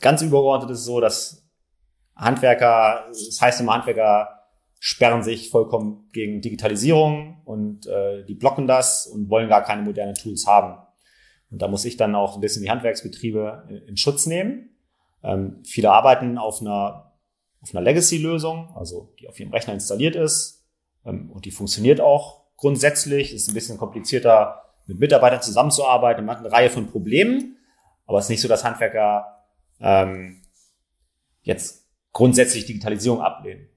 ganz 0.01 0.23
übergeordnet 0.23 0.73
ist 0.73 0.81
es 0.81 0.85
so, 0.87 0.99
dass 1.01 1.49
Handwerker, 2.17 3.07
das 3.11 3.41
heißt 3.41 3.61
immer 3.61 3.75
Handwerker 3.75 4.41
sperren 4.81 5.23
sich 5.23 5.51
vollkommen 5.51 6.09
gegen 6.13 6.41
Digitalisierung 6.41 7.43
und 7.45 7.87
äh, 7.87 8.25
die 8.25 8.35
blocken 8.35 8.67
das 8.67 9.07
und 9.07 9.31
wollen 9.31 9.49
gar 9.49 9.63
keine 9.63 9.83
modernen 9.83 10.17
Tools 10.17 10.49
haben. 10.49 10.85
Und 11.53 11.63
da 11.63 11.69
muss 11.69 11.85
ich 11.85 11.97
dann 11.97 12.17
auch 12.17 12.35
ein 12.35 12.41
bisschen 12.41 12.65
die 12.65 12.71
Handwerksbetriebe 12.71 13.67
in, 13.69 13.77
in 13.77 13.97
Schutz 13.97 14.27
nehmen. 14.27 14.71
Ähm, 15.23 15.63
viele 15.65 15.93
arbeiten 15.93 16.39
auf 16.39 16.61
einer, 16.61 17.13
auf 17.61 17.73
einer 17.73 17.83
Legacy-Lösung, 17.83 18.75
also 18.75 19.15
die 19.21 19.29
auf 19.29 19.39
ihrem 19.39 19.53
Rechner 19.53 19.75
installiert 19.75 20.17
ist 20.17 20.67
ähm, 21.05 21.31
und 21.31 21.45
die 21.45 21.53
funktioniert 21.53 22.01
auch 22.01 22.40
grundsätzlich. 22.61 23.35
Ist 23.35 23.49
ein 23.49 23.55
bisschen 23.55 23.79
komplizierter, 23.79 24.63
mit 24.87 25.01
Mitarbeitern 25.01 25.43
zusammenzuarbeiten. 25.43 26.25
Man 26.25 26.37
hat 26.37 26.45
eine 26.45 26.53
Reihe 26.53 26.71
von 26.71 26.91
Problemen, 26.91 27.57
aber 28.07 28.19
es 28.19 28.27
ist 28.27 28.31
nicht 28.31 28.41
so, 28.41 28.49
dass 28.49 28.65
Handwerker 28.65 29.45
ähm, 29.81 30.43
jetzt 31.43 31.87
grundsätzlich 32.13 32.67
Digitalisierung 32.67 33.21
ablehnen. 33.21 33.69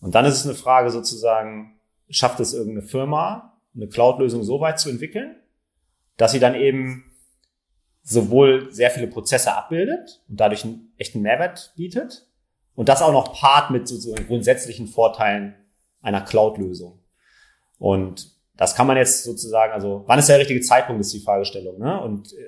Und 0.00 0.14
dann 0.14 0.24
ist 0.24 0.34
es 0.34 0.46
eine 0.46 0.54
Frage 0.54 0.90
sozusagen, 0.90 1.80
schafft 2.08 2.40
es 2.40 2.54
irgendeine 2.54 2.86
Firma, 2.86 3.58
eine 3.74 3.88
Cloud-Lösung 3.88 4.42
so 4.42 4.60
weit 4.60 4.80
zu 4.80 4.90
entwickeln, 4.90 5.36
dass 6.16 6.32
sie 6.32 6.40
dann 6.40 6.54
eben 6.54 7.04
sowohl 8.02 8.72
sehr 8.72 8.90
viele 8.90 9.06
Prozesse 9.06 9.54
abbildet 9.54 10.22
und 10.28 10.40
dadurch 10.40 10.64
einen 10.64 10.92
echten 10.96 11.20
Mehrwert 11.20 11.72
bietet 11.76 12.26
und 12.74 12.88
das 12.88 13.02
auch 13.02 13.12
noch 13.12 13.34
part 13.34 13.70
mit 13.70 13.86
sozusagen 13.86 14.26
grundsätzlichen 14.26 14.88
Vorteilen 14.88 15.54
einer 16.00 16.22
Cloud-Lösung. 16.22 16.99
Und 17.80 18.36
das 18.56 18.76
kann 18.76 18.86
man 18.86 18.98
jetzt 18.98 19.24
sozusagen, 19.24 19.72
also 19.72 20.04
wann 20.06 20.18
ist 20.18 20.28
der 20.28 20.38
richtige 20.38 20.60
Zeitpunkt, 20.60 21.00
ist 21.00 21.14
die 21.14 21.20
Fragestellung. 21.20 21.78
Ne? 21.78 21.98
Und 22.00 22.32
äh, 22.34 22.44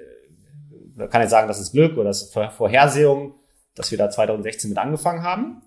man 0.94 1.08
kann 1.08 1.22
jetzt 1.22 1.30
sagen, 1.30 1.48
das 1.48 1.58
ist 1.58 1.72
Glück 1.72 1.94
oder 1.94 2.04
das 2.04 2.24
ist 2.24 2.34
Vorhersehung, 2.34 3.34
dass 3.74 3.90
wir 3.90 3.96
da 3.96 4.10
2016 4.10 4.68
mit 4.68 4.78
angefangen 4.78 5.22
haben. 5.22 5.62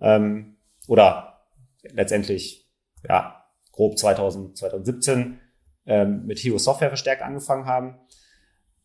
Ähm, 0.00 0.56
oder 0.88 1.42
letztendlich, 1.82 2.66
ja, 3.06 3.44
grob 3.72 3.98
2000, 3.98 4.56
2017 4.56 5.38
ähm, 5.84 6.24
mit 6.24 6.38
Hero 6.38 6.56
Software 6.56 6.88
verstärkt 6.88 7.20
angefangen 7.20 7.66
haben. 7.66 7.98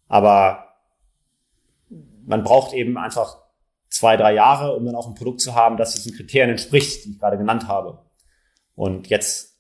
Aber 0.09 0.65
man 2.25 2.43
braucht 2.43 2.73
eben 2.73 2.97
einfach 2.97 3.37
zwei, 3.89 4.17
drei 4.17 4.33
Jahre, 4.33 4.75
um 4.75 4.85
dann 4.85 4.95
auch 4.95 5.07
ein 5.07 5.15
Produkt 5.15 5.39
zu 5.39 5.55
haben, 5.55 5.77
das 5.77 5.93
diesen 5.93 6.13
Kriterien 6.13 6.49
entspricht, 6.49 7.05
die 7.05 7.11
ich 7.11 7.19
gerade 7.19 7.37
genannt 7.37 7.69
habe. 7.69 7.99
Und 8.75 9.07
jetzt 9.07 9.58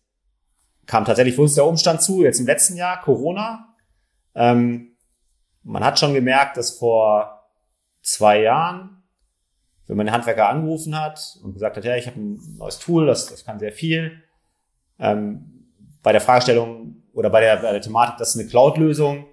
kam 0.89 1.05
tatsächlich 1.05 1.35
für 1.35 1.43
uns 1.43 1.53
der 1.53 1.67
Umstand 1.67 2.01
zu, 2.01 2.23
jetzt 2.23 2.39
im 2.39 2.47
letzten 2.47 2.75
Jahr, 2.75 2.99
Corona. 2.99 3.75
Ähm, 4.33 4.97
man 5.61 5.83
hat 5.83 5.99
schon 5.99 6.15
gemerkt, 6.15 6.57
dass 6.57 6.79
vor 6.79 7.47
zwei 8.01 8.41
Jahren, 8.41 9.03
wenn 9.85 9.97
man 9.97 10.07
den 10.07 10.13
Handwerker 10.13 10.49
angerufen 10.49 10.99
hat 10.99 11.37
und 11.43 11.53
gesagt 11.53 11.77
hat, 11.77 11.85
ja, 11.85 11.95
ich 11.95 12.07
habe 12.07 12.19
ein 12.19 12.39
neues 12.57 12.79
Tool, 12.79 13.05
das, 13.05 13.27
das 13.27 13.45
kann 13.45 13.59
sehr 13.59 13.71
viel, 13.71 14.23
ähm, 14.97 15.67
bei 16.01 16.11
der 16.11 16.21
Fragestellung 16.21 17.03
oder 17.13 17.29
bei 17.29 17.41
der, 17.41 17.57
bei 17.57 17.71
der 17.71 17.81
Thematik, 17.81 18.17
das 18.17 18.29
ist 18.29 18.41
eine 18.41 18.49
Cloud-Lösung, 18.49 19.27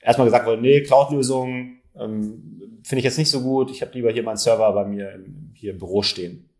erstmal 0.00 0.26
gesagt 0.26 0.44
wurde, 0.44 0.60
nee, 0.60 0.80
Cloud-Lösung 0.80 1.78
ähm, 1.94 2.80
finde 2.82 2.98
ich 2.98 3.04
jetzt 3.04 3.18
nicht 3.18 3.30
so 3.30 3.42
gut. 3.42 3.70
Ich 3.70 3.80
habe 3.80 3.92
lieber 3.92 4.10
hier 4.10 4.24
meinen 4.24 4.38
Server 4.38 4.72
bei 4.72 4.84
mir 4.84 5.12
im, 5.12 5.52
hier 5.54 5.70
im 5.70 5.78
Büro 5.78 6.02
stehen, 6.02 6.50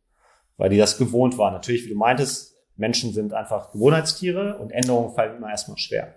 weil 0.56 0.70
die 0.70 0.78
das 0.78 0.98
gewohnt 0.98 1.36
waren. 1.36 1.52
Natürlich, 1.52 1.84
wie 1.84 1.90
du 1.90 1.96
meintest, 1.96 2.53
Menschen 2.76 3.12
sind 3.12 3.32
einfach 3.32 3.72
Gewohnheitstiere 3.72 4.58
und 4.58 4.70
Änderungen 4.70 5.14
fallen 5.14 5.36
immer 5.36 5.50
erstmal 5.50 5.78
schwer. 5.78 6.14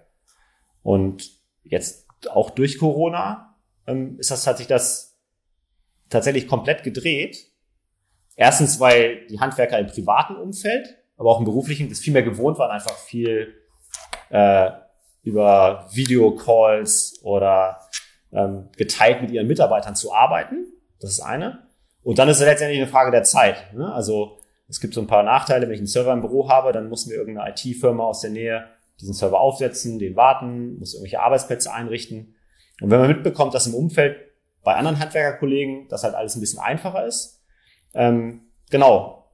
Und 0.81 1.29
jetzt 1.63 2.07
auch 2.29 2.49
durch 2.49 2.77
Corona 2.79 3.55
ähm, 3.85 4.17
ist 4.19 4.31
das, 4.31 4.47
hat 4.47 4.57
sich 4.57 4.67
das 4.67 5.17
tatsächlich 6.09 6.47
komplett 6.47 6.83
gedreht. 6.83 7.51
Erstens, 8.35 8.79
weil 8.79 9.25
die 9.27 9.39
Handwerker 9.39 9.79
im 9.79 9.87
privaten 9.87 10.35
Umfeld, 10.35 10.87
aber 11.17 11.31
auch 11.31 11.39
im 11.39 11.45
beruflichen, 11.45 11.89
das 11.89 11.99
viel 11.99 12.13
mehr 12.13 12.23
gewohnt 12.23 12.59
waren, 12.59 12.71
einfach 12.71 12.97
viel 12.97 13.55
äh, 14.29 14.71
über 15.23 15.87
Videocalls 15.91 17.19
oder 17.23 17.81
ähm, 18.31 18.69
geteilt 18.77 19.21
mit 19.21 19.31
ihren 19.31 19.47
Mitarbeitern 19.47 19.95
zu 19.95 20.13
arbeiten. 20.13 20.67
Das 20.99 21.11
ist 21.11 21.21
eine. 21.21 21.67
Und 22.03 22.19
dann 22.19 22.29
ist 22.29 22.39
es 22.39 22.45
letztendlich 22.45 22.79
eine 22.79 22.89
Frage 22.89 23.11
der 23.11 23.23
Zeit. 23.23 23.73
Ne? 23.73 23.91
Also 23.91 24.37
es 24.69 24.79
gibt 24.79 24.93
so 24.93 25.01
ein 25.01 25.07
paar 25.07 25.24
Nachteile, 25.24 25.67
wenn 25.67 25.74
ich 25.74 25.79
einen 25.79 25.88
Server 25.88 26.13
im 26.13 26.21
Büro 26.21 26.50
habe, 26.50 26.71
dann 26.71 26.89
muss 26.89 27.05
mir 27.05 27.15
irgendeine 27.15 27.51
IT-Firma 27.51 28.03
aus 28.03 28.21
der 28.21 28.31
Nähe 28.31 28.67
diesen 29.00 29.13
Server 29.13 29.39
aufsetzen, 29.39 30.00
den 30.00 30.15
warten, 30.15 30.79
muss 30.79 30.93
irgendwelche 30.93 31.21
Arbeitsplätze 31.21 31.71
einrichten. 31.71 32.36
Und 32.81 32.89
wenn 32.89 33.00
man 33.00 33.07
mitbekommt, 33.07 33.53
dass 33.53 33.67
im 33.67 33.75
Umfeld 33.75 34.17
bei 34.63 34.75
anderen 34.75 35.00
Handwerkerkollegen 35.00 35.88
das 35.88 36.03
halt 36.03 36.15
alles 36.15 36.36
ein 36.36 36.41
bisschen 36.41 36.59
einfacher 36.59 37.05
ist, 37.05 37.43
ähm, 37.93 38.41
genau, 38.69 39.31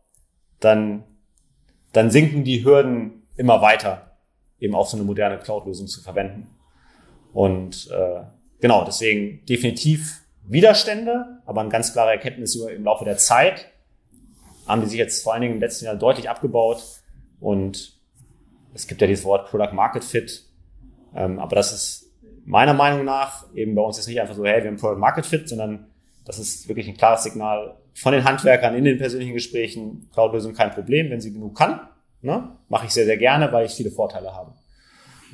dann, 0.60 1.04
dann 1.92 2.12
sinken 2.12 2.44
die 2.44 2.64
Hürden 2.64 3.28
immer 3.36 3.62
weiter 3.62 4.14
eben 4.64 4.76
auch 4.76 4.88
so 4.88 4.96
eine 4.96 5.06
moderne 5.06 5.40
Cloud-Lösung 5.40 5.88
zu 5.88 6.02
verwenden. 6.02 6.48
Und 7.34 7.90
äh, 7.92 8.22
genau, 8.62 8.86
deswegen 8.86 9.46
definitiv 9.46 10.22
Widerstände, 10.44 11.42
aber 11.46 11.62
eine 11.62 11.70
ganz 11.70 11.92
klare 11.92 12.12
Erkenntnis 12.12 12.56
über, 12.56 12.72
im 12.72 12.86
Laufe 12.86 13.04
der 13.04 13.18
Zeit 13.18 13.73
haben 14.68 14.82
die 14.82 14.88
sich 14.88 14.98
jetzt 14.98 15.24
vor 15.24 15.34
allen 15.34 15.42
Dingen 15.42 15.56
im 15.56 15.60
letzten 15.60 15.86
Jahr 15.86 15.96
deutlich 15.96 16.30
abgebaut. 16.30 16.84
Und 17.40 18.00
es 18.74 18.88
gibt 18.88 19.02
ja 19.02 19.08
dieses 19.08 19.26
Wort 19.26 19.50
Product 19.50 19.74
Market 19.74 20.04
Fit. 20.04 20.46
Ähm, 21.16 21.40
aber 21.40 21.56
das 21.56 21.74
ist 21.74 22.12
meiner 22.46 22.74
Meinung 22.74 23.06
nach 23.06 23.46
eben 23.56 23.76
bei 23.76 23.82
uns 23.82 23.98
ist 23.98 24.08
nicht 24.08 24.20
einfach 24.20 24.36
so, 24.36 24.46
hey, 24.46 24.64
wir 24.64 24.70
haben 24.70 24.78
Product 24.78 25.00
Market 25.00 25.26
Fit, 25.26 25.48
sondern 25.48 25.88
das 26.26 26.40
ist 26.40 26.68
wirklich 26.68 26.88
ein 26.88 26.98
klares 26.98 27.24
Signal 27.24 27.78
von 27.94 28.14
den 28.14 28.24
Handwerkern 28.24 28.76
in 28.76 28.86
den 28.86 28.98
persönlichen 28.98 29.34
Gesprächen. 29.34 30.10
Cloud-Lösung 30.14 30.54
kein 30.54 30.72
Problem, 30.72 31.10
wenn 31.10 31.22
sie 31.22 31.34
genug 31.34 31.58
kann. 31.58 31.82
Ne? 32.22 32.50
Mache 32.70 32.86
ich 32.86 32.92
sehr, 32.92 33.06
sehr 33.06 33.18
gerne, 33.18 33.52
weil 33.52 33.66
ich 33.66 33.74
viele 33.74 33.92
Vorteile 33.92 34.34
habe. 34.34 34.54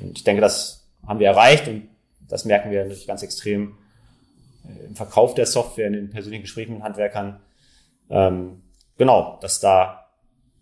Und 0.00 0.18
ich 0.18 0.24
denke, 0.24 0.40
das 0.40 0.88
haben 1.06 1.20
wir 1.20 1.28
erreicht 1.28 1.68
und 1.68 1.88
das 2.28 2.44
merken 2.44 2.70
wir 2.70 2.82
natürlich 2.82 3.06
ganz 3.06 3.22
extrem 3.22 3.76
äh, 4.64 4.86
im 4.86 4.96
Verkauf 4.96 5.34
der 5.34 5.46
Software, 5.46 5.86
in 5.86 5.92
den 5.94 6.10
persönlichen 6.10 6.42
Gesprächen 6.42 6.74
mit 6.74 6.82
Handwerkern. 6.82 7.40
Ähm, 8.10 8.62
genau, 9.00 9.38
dass 9.40 9.60
da 9.60 10.10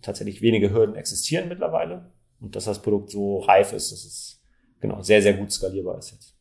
tatsächlich 0.00 0.42
wenige 0.42 0.72
Hürden 0.72 0.94
existieren 0.94 1.48
mittlerweile 1.48 2.12
und 2.40 2.54
dass 2.54 2.66
das 2.66 2.80
Produkt 2.80 3.10
so 3.10 3.40
reif 3.40 3.72
ist, 3.72 3.90
dass 3.90 4.04
es 4.04 4.40
genau 4.80 5.02
sehr, 5.02 5.20
sehr 5.20 5.32
gut 5.32 5.50
skalierbar 5.50 5.98
ist 5.98 6.12
jetzt. 6.12 6.36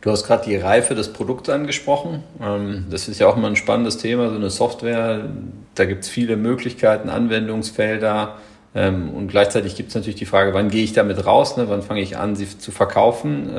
Du 0.00 0.12
hast 0.12 0.24
gerade 0.24 0.44
die 0.44 0.54
Reife 0.54 0.94
des 0.94 1.12
Produkts 1.12 1.48
angesprochen. 1.48 2.22
Ähm, 2.40 2.86
das 2.88 3.08
ist 3.08 3.18
ja 3.18 3.26
auch 3.26 3.36
immer 3.36 3.48
ein 3.48 3.56
spannendes 3.56 3.98
Thema, 3.98 4.30
so 4.30 4.36
eine 4.36 4.48
Software. 4.48 5.28
Da 5.74 5.86
gibt 5.86 6.04
es 6.04 6.08
viele 6.08 6.36
Möglichkeiten, 6.36 7.08
Anwendungsfelder. 7.08 8.36
Ähm, 8.76 9.10
und 9.12 9.26
gleichzeitig 9.26 9.74
gibt 9.74 9.88
es 9.88 9.96
natürlich 9.96 10.20
die 10.20 10.24
Frage, 10.24 10.54
wann 10.54 10.68
gehe 10.68 10.84
ich 10.84 10.92
damit 10.92 11.26
raus, 11.26 11.56
ne? 11.56 11.68
wann 11.68 11.82
fange 11.82 12.00
ich 12.02 12.16
an, 12.16 12.36
sie 12.36 12.46
zu 12.56 12.70
verkaufen. 12.70 13.50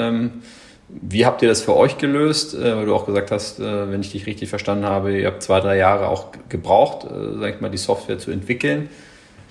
Wie 0.90 1.26
habt 1.26 1.42
ihr 1.42 1.50
das 1.50 1.62
für 1.62 1.76
euch 1.76 1.98
gelöst? 1.98 2.54
Äh, 2.54 2.76
weil 2.76 2.86
du 2.86 2.96
auch 2.96 3.06
gesagt 3.06 3.32
hast, 3.32 3.60
äh, 3.60 3.92
wenn 3.92 4.02
ich 4.02 4.12
dich 4.12 4.26
richtig 4.26 4.50
verstanden 4.50 4.86
habe, 4.86 5.18
ihr 5.18 5.28
habt 5.28 5.44
zwei, 5.44 5.60
drei 5.60 5.78
Jahre 5.78 6.08
auch 6.08 6.28
gebraucht, 6.48 7.06
äh, 7.06 7.40
sag 7.40 7.56
ich 7.56 7.62
mal, 7.62 7.70
die 7.70 7.78
Software 7.78 8.20
zu 8.20 8.32
entwickeln. 8.32 8.90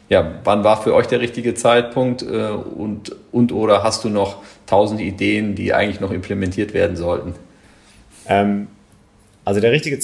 Ja, 0.09 0.35
wann 0.45 0.65
war 0.65 0.81
für 0.81 0.95
euch 0.95 1.09
der 1.09 1.21
richtige 1.21 1.55
Zeitpunkt 1.55 2.23
und, 2.23 3.17
und 3.33 3.51
oder 3.51 3.83
hast 3.83 4.05
du 4.05 4.09
noch 4.09 4.37
tausend 4.65 5.01
Ideen, 5.01 5.57
die 5.57 5.75
eigentlich 5.75 5.99
noch 5.99 6.13
implementiert 6.13 6.75
werden 6.75 6.97
sollten? 6.97 7.35
Ähm, 8.29 8.69
also 9.45 9.61
der 9.61 9.73
richtige, 9.73 9.99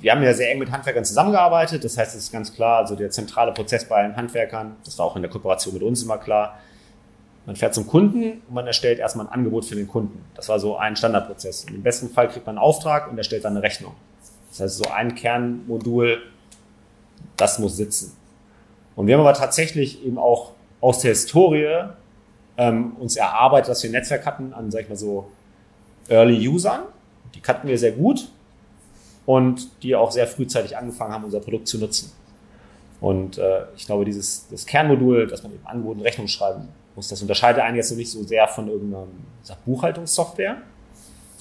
wir 0.00 0.12
haben 0.12 0.22
ja 0.22 0.34
sehr 0.34 0.50
eng 0.50 0.58
mit 0.58 0.70
Handwerkern 0.70 1.06
zusammengearbeitet. 1.06 1.84
Das 1.84 1.96
heißt, 1.96 2.14
es 2.14 2.24
ist 2.24 2.32
ganz 2.32 2.54
klar, 2.54 2.78
also 2.78 2.96
der 2.96 3.10
zentrale 3.10 3.52
Prozess 3.52 3.86
bei 3.86 3.96
allen 3.96 4.14
Handwerkern, 4.14 4.76
das 4.84 4.98
war 4.98 5.06
auch 5.06 5.16
in 5.16 5.22
der 5.22 5.30
Kooperation 5.30 5.72
mit 5.72 5.82
uns 5.82 6.02
immer 6.02 6.18
klar. 6.18 6.58
Man 7.46 7.54
fährt 7.54 7.74
zum 7.74 7.86
Kunden 7.86 8.42
und 8.48 8.52
man 8.52 8.66
erstellt 8.66 8.98
erstmal 8.98 9.26
ein 9.26 9.32
Angebot 9.32 9.64
für 9.64 9.76
den 9.76 9.86
Kunden. 9.86 10.24
Das 10.34 10.48
war 10.48 10.58
so 10.58 10.76
ein 10.76 10.96
Standardprozess. 10.96 11.66
Und 11.66 11.76
Im 11.76 11.82
besten 11.82 12.10
Fall 12.10 12.28
kriegt 12.28 12.44
man 12.44 12.58
einen 12.58 12.64
Auftrag 12.64 13.08
und 13.08 13.16
erstellt 13.16 13.44
dann 13.44 13.52
eine 13.52 13.62
Rechnung. 13.62 13.94
Das 14.50 14.60
heißt, 14.60 14.78
so 14.78 14.90
ein 14.90 15.14
Kernmodul, 15.14 16.22
das 17.36 17.60
muss 17.60 17.76
sitzen. 17.76 18.16
Und 18.96 19.06
wir 19.06 19.14
haben 19.14 19.20
aber 19.20 19.34
tatsächlich 19.34 20.04
eben 20.04 20.18
auch 20.18 20.52
aus 20.80 21.00
der 21.00 21.10
Historie 21.10 21.84
ähm, 22.56 22.96
uns 22.96 23.16
erarbeitet, 23.16 23.68
dass 23.68 23.82
wir 23.82 23.90
ein 23.90 23.92
Netzwerk 23.92 24.26
hatten 24.26 24.52
an, 24.52 24.72
sag 24.72 24.82
ich 24.82 24.88
mal 24.88 24.96
so, 24.96 25.30
Early 26.08 26.48
Usern. 26.48 26.80
Die 27.34 27.40
kannten 27.40 27.68
wir 27.68 27.78
sehr 27.78 27.92
gut 27.92 28.28
und 29.24 29.82
die 29.84 29.94
auch 29.94 30.10
sehr 30.10 30.26
frühzeitig 30.26 30.76
angefangen 30.76 31.12
haben, 31.12 31.24
unser 31.24 31.40
Produkt 31.40 31.68
zu 31.68 31.78
nutzen. 31.78 32.10
Und 33.00 33.38
äh, 33.38 33.66
ich 33.76 33.86
glaube, 33.86 34.04
dieses 34.04 34.48
das 34.48 34.66
Kernmodul, 34.66 35.28
das 35.28 35.44
man 35.44 35.52
eben 35.52 35.66
Angebot 35.66 35.98
und 35.98 36.02
Rechnung 36.02 36.26
schreiben 36.26 36.68
muss, 36.96 37.08
das 37.08 37.22
unterscheidet 37.22 37.62
einen 37.62 37.76
jetzt 37.76 37.90
so 37.90 37.94
nicht 37.94 38.10
so 38.10 38.22
sehr 38.22 38.48
von 38.48 38.68
irgendeiner 38.68 39.06
Buchhaltungssoftware. 39.64 40.56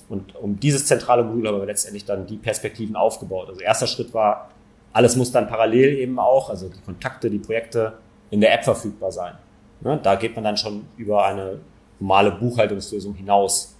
Und 0.07 0.35
um 0.35 0.59
dieses 0.59 0.85
zentrale 0.85 1.23
Modul 1.23 1.47
haben 1.47 1.59
wir 1.59 1.65
letztendlich 1.65 2.05
dann 2.05 2.27
die 2.27 2.37
Perspektiven 2.37 2.95
aufgebaut. 2.95 3.49
Also 3.49 3.61
erster 3.61 3.87
Schritt 3.87 4.13
war, 4.13 4.49
alles 4.93 5.15
muss 5.15 5.31
dann 5.31 5.47
parallel 5.47 5.97
eben 5.97 6.19
auch, 6.19 6.49
also 6.49 6.69
die 6.69 6.81
Kontakte, 6.81 7.29
die 7.29 7.39
Projekte 7.39 7.93
in 8.29 8.41
der 8.41 8.53
App 8.53 8.63
verfügbar 8.63 9.11
sein. 9.11 9.33
Ne? 9.81 9.99
Da 10.01 10.15
geht 10.15 10.35
man 10.35 10.43
dann 10.43 10.57
schon 10.57 10.85
über 10.97 11.25
eine 11.25 11.59
normale 11.99 12.31
Buchhaltungslösung 12.31 13.15
hinaus 13.15 13.75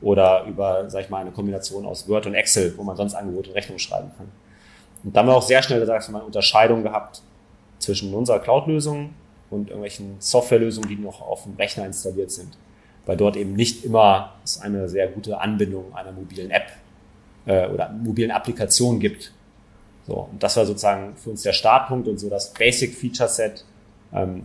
oder 0.00 0.44
über, 0.44 0.88
sag 0.88 1.02
ich 1.02 1.10
mal, 1.10 1.20
eine 1.20 1.30
Kombination 1.30 1.86
aus 1.86 2.08
Word 2.08 2.26
und 2.26 2.34
Excel, 2.34 2.74
wo 2.76 2.82
man 2.82 2.96
sonst 2.96 3.14
Angebote 3.14 3.50
und 3.50 3.56
Rechnung 3.56 3.78
schreiben 3.78 4.10
kann. 4.16 4.28
Und 5.04 5.14
da 5.14 5.20
haben 5.20 5.28
wir 5.28 5.36
auch 5.36 5.42
sehr 5.42 5.62
schnell, 5.62 5.84
sag 5.86 6.02
ich 6.02 6.08
mal, 6.08 6.18
eine 6.18 6.26
Unterscheidung 6.26 6.82
gehabt 6.82 7.22
zwischen 7.78 8.12
unserer 8.14 8.38
Cloud-Lösung 8.38 9.10
und 9.50 9.68
irgendwelchen 9.68 10.16
Softwarelösungen, 10.18 10.88
die 10.88 10.96
noch 10.96 11.20
auf 11.20 11.44
dem 11.44 11.54
Rechner 11.54 11.86
installiert 11.86 12.30
sind. 12.30 12.56
Weil 13.04 13.16
dort 13.16 13.36
eben 13.36 13.52
nicht 13.54 13.84
immer 13.84 14.34
es 14.44 14.60
eine 14.60 14.88
sehr 14.88 15.08
gute 15.08 15.40
Anbindung 15.40 15.94
einer 15.94 16.12
mobilen 16.12 16.50
App 16.50 16.72
äh, 17.46 17.68
oder 17.68 17.90
mobilen 17.90 18.30
Applikation 18.30 18.98
gibt. 18.98 19.32
So, 20.06 20.28
und 20.30 20.42
das 20.42 20.56
war 20.56 20.66
sozusagen 20.66 21.16
für 21.16 21.30
uns 21.30 21.42
der 21.42 21.52
Startpunkt 21.52 22.08
und 22.08 22.18
so 22.18 22.28
das 22.28 22.52
Basic 22.52 22.94
Feature 22.94 23.28
Set. 23.28 23.64
Ähm, 24.12 24.44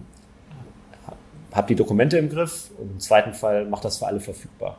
hab 1.51 1.67
die 1.67 1.75
Dokumente 1.75 2.17
im 2.17 2.29
Griff 2.29 2.71
und 2.77 2.91
im 2.91 2.99
zweiten 2.99 3.33
Fall 3.33 3.65
macht 3.65 3.83
das 3.83 3.97
für 3.97 4.07
alle 4.07 4.19
verfügbar. 4.19 4.77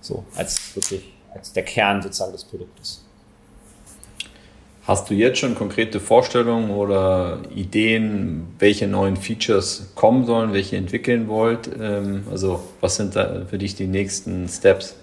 So, 0.00 0.24
als 0.36 0.74
wirklich, 0.76 1.12
als 1.34 1.52
der 1.52 1.64
Kern 1.64 2.00
sozusagen 2.00 2.32
des 2.32 2.44
Produktes. 2.44 3.04
Hast 4.84 5.08
du 5.10 5.14
jetzt 5.14 5.38
schon 5.38 5.54
konkrete 5.54 6.00
Vorstellungen 6.00 6.70
oder 6.70 7.42
Ideen, 7.54 8.48
welche 8.58 8.88
neuen 8.88 9.16
Features 9.16 9.92
kommen 9.94 10.24
sollen, 10.26 10.52
welche 10.52 10.76
entwickeln 10.76 11.28
wollt? 11.28 11.70
Ähm, 11.78 12.26
also 12.28 12.64
was 12.80 12.96
sind 12.96 13.14
da 13.14 13.44
für 13.44 13.58
dich 13.58 13.76
die 13.76 13.86
nächsten 13.86 14.48
Steps? 14.48 14.96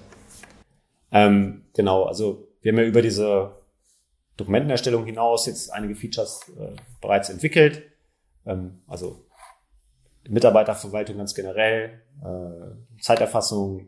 Ähm, 1.13 1.63
genau, 1.73 2.03
also 2.03 2.49
wir 2.61 2.73
haben 2.73 2.79
ja 2.79 2.85
über 2.85 3.01
diese 3.01 3.51
Dokumentenerstellung 4.35 5.05
hinaus 5.05 5.45
jetzt 5.45 5.71
einige 5.71 5.95
Features 5.95 6.51
äh, 6.59 6.75
bereits 6.99 7.29
entwickelt. 7.29 7.83
Ähm, 8.45 8.81
also 8.85 9.25
Mitarbeiterverwaltung 10.27 11.17
ganz 11.17 11.33
generell, 11.33 12.01
äh, 12.21 13.01
Zeiterfassung, 13.01 13.87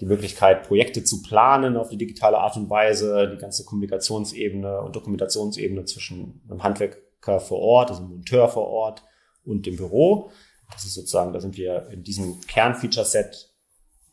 die 0.00 0.06
Möglichkeit, 0.06 0.66
Projekte 0.66 1.04
zu 1.04 1.22
planen 1.22 1.76
auf 1.76 1.88
die 1.88 1.96
digitale 1.96 2.38
Art 2.38 2.56
und 2.56 2.68
Weise, 2.68 3.30
die 3.32 3.38
ganze 3.38 3.64
Kommunikationsebene 3.64 4.82
und 4.82 4.94
Dokumentationsebene 4.94 5.84
zwischen 5.84 6.42
einem 6.48 6.62
Handwerker 6.62 7.40
vor 7.40 7.60
Ort, 7.60 7.90
also 7.90 8.02
einem 8.02 8.10
Monteur 8.10 8.48
vor 8.48 8.68
Ort 8.68 9.02
und 9.44 9.64
dem 9.64 9.76
Büro. 9.76 10.30
Das 10.70 10.84
ist 10.84 10.94
sozusagen, 10.94 11.32
da 11.32 11.40
sind 11.40 11.56
wir 11.56 11.88
in 11.90 12.02
diesem 12.02 12.40
Kernfeature-Set. 12.42 13.50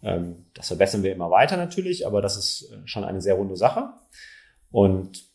Ähm, 0.04 0.46
das 0.54 0.68
verbessern 0.68 1.04
wir 1.04 1.12
immer 1.12 1.32
weiter 1.32 1.58
natürlich, 1.58 2.08
aber 2.08 2.22
das 2.22 2.38
ist 2.38 2.72
äh, 2.72 2.82
schon 2.86 3.04
eine 3.04 3.22
sehr 3.22 3.34
runde 3.34 3.58
Sache. 3.58 3.90
Und 4.72 5.26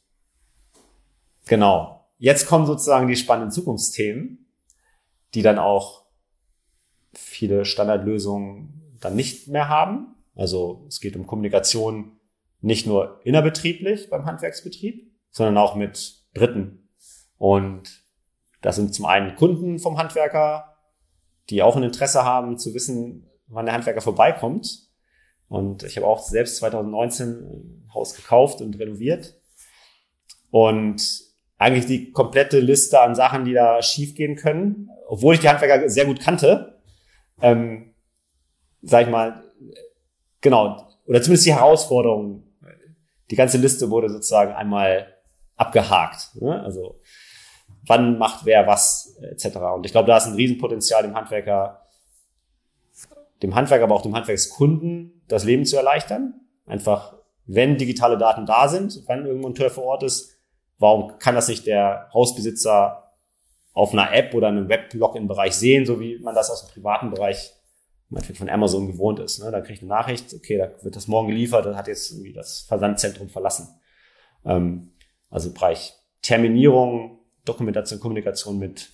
genau, 1.46 2.08
jetzt 2.18 2.46
kommen 2.46 2.66
sozusagen 2.66 3.08
die 3.08 3.16
spannenden 3.16 3.50
Zukunftsthemen, 3.50 4.46
die 5.34 5.42
dann 5.42 5.58
auch 5.58 6.04
viele 7.12 7.64
Standardlösungen 7.64 8.96
dann 9.00 9.16
nicht 9.16 9.48
mehr 9.48 9.68
haben. 9.68 10.14
Also 10.38 10.84
es 10.88 11.00
geht 11.00 11.16
um 11.16 11.26
Kommunikation 11.26 12.12
nicht 12.60 12.86
nur 12.86 13.20
innerbetrieblich 13.24 14.08
beim 14.08 14.24
Handwerksbetrieb, 14.24 15.12
sondern 15.30 15.58
auch 15.58 15.74
mit 15.74 16.22
Dritten. 16.32 16.88
Und 17.36 18.04
das 18.62 18.76
sind 18.76 18.94
zum 18.94 19.06
einen 19.06 19.34
Kunden 19.34 19.80
vom 19.80 19.98
Handwerker, 19.98 20.76
die 21.50 21.62
auch 21.62 21.76
ein 21.76 21.82
Interesse 21.82 22.24
haben 22.24 22.56
zu 22.56 22.72
wissen, 22.72 23.28
wann 23.48 23.66
der 23.66 23.74
Handwerker 23.74 24.00
vorbeikommt. 24.00 24.88
Und 25.48 25.82
ich 25.82 25.96
habe 25.96 26.06
auch 26.06 26.20
selbst 26.20 26.56
2019 26.58 27.28
ein 27.28 27.90
Haus 27.92 28.14
gekauft 28.14 28.60
und 28.60 28.78
renoviert. 28.78 29.40
Und 30.50 31.02
eigentlich 31.56 31.86
die 31.86 32.12
komplette 32.12 32.60
Liste 32.60 33.00
an 33.00 33.16
Sachen, 33.16 33.44
die 33.44 33.54
da 33.54 33.82
schiefgehen 33.82 34.36
können, 34.36 34.88
obwohl 35.08 35.34
ich 35.34 35.40
die 35.40 35.48
Handwerker 35.48 35.88
sehr 35.90 36.04
gut 36.04 36.20
kannte, 36.20 36.80
ähm, 37.40 37.94
sag 38.82 39.06
ich 39.06 39.10
mal, 39.10 39.42
genau, 40.40 40.88
oder 41.06 41.22
zumindest 41.22 41.46
die 41.46 41.54
Herausforderungen. 41.54 42.44
Die 43.30 43.36
ganze 43.36 43.58
Liste 43.58 43.90
wurde 43.90 44.08
sozusagen 44.08 44.52
einmal 44.52 45.14
abgehakt. 45.56 46.34
Ne? 46.40 46.62
Also 46.62 47.00
wann 47.86 48.18
macht 48.18 48.44
wer 48.44 48.66
was, 48.66 49.16
etc. 49.20 49.56
Und 49.74 49.86
ich 49.86 49.92
glaube, 49.92 50.08
da 50.08 50.16
ist 50.16 50.26
ein 50.26 50.34
Riesenpotenzial 50.34 51.02
dem 51.02 51.14
Handwerker, 51.14 51.82
dem 53.42 53.54
Handwerker, 53.54 53.84
aber 53.84 53.94
auch 53.94 54.02
dem 54.02 54.14
Handwerkskunden 54.14 55.22
das 55.28 55.44
Leben 55.44 55.64
zu 55.64 55.76
erleichtern. 55.76 56.40
Einfach, 56.66 57.16
wenn 57.46 57.76
digitale 57.76 58.18
Daten 58.18 58.46
da 58.46 58.68
sind, 58.68 59.02
wenn 59.08 59.26
irgendwo 59.26 59.48
ein 59.48 59.54
Tür 59.54 59.70
vor 59.70 59.84
Ort 59.84 60.02
ist, 60.02 60.38
warum 60.78 61.18
kann 61.18 61.34
das 61.34 61.48
nicht 61.48 61.66
der 61.66 62.08
Hausbesitzer 62.12 63.14
auf 63.72 63.92
einer 63.92 64.12
App 64.12 64.34
oder 64.34 64.48
einem 64.48 64.68
Web-Login-Bereich 64.68 65.54
sehen, 65.54 65.86
so 65.86 66.00
wie 66.00 66.18
man 66.18 66.34
das 66.34 66.50
aus 66.50 66.66
dem 66.66 66.72
privaten 66.72 67.10
Bereich 67.10 67.54
meinetwegen 68.08 68.38
von 68.38 68.48
Amazon 68.48 68.86
gewohnt 68.86 69.18
ist. 69.18 69.42
Ne? 69.42 69.50
Da 69.50 69.60
kriege 69.60 69.74
ich 69.74 69.82
eine 69.82 69.90
Nachricht, 69.90 70.32
okay, 70.34 70.58
da 70.58 70.70
wird 70.82 70.96
das 70.96 71.08
morgen 71.08 71.28
geliefert, 71.28 71.66
dann 71.66 71.76
hat 71.76 71.88
jetzt 71.88 72.10
irgendwie 72.10 72.32
das 72.32 72.60
Versandzentrum 72.62 73.28
verlassen. 73.28 73.68
Ähm, 74.44 74.92
also 75.30 75.52
Bereich 75.52 75.94
Terminierung, 76.22 77.20
Dokumentation, 77.44 78.00
Kommunikation 78.00 78.58
mit, 78.58 78.90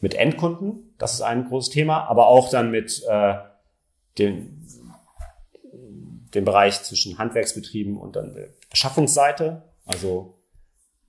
mit 0.00 0.14
Endkunden, 0.14 0.94
das 0.98 1.14
ist 1.14 1.22
ein 1.22 1.48
großes 1.48 1.72
Thema, 1.72 2.04
aber 2.04 2.28
auch 2.28 2.50
dann 2.50 2.70
mit 2.70 3.02
äh, 3.08 3.34
dem, 4.18 4.66
dem 6.34 6.44
Bereich 6.44 6.82
zwischen 6.82 7.18
Handwerksbetrieben 7.18 7.96
und 7.96 8.16
dann 8.16 8.36
Beschaffungsseite, 8.70 9.62
also 9.84 10.38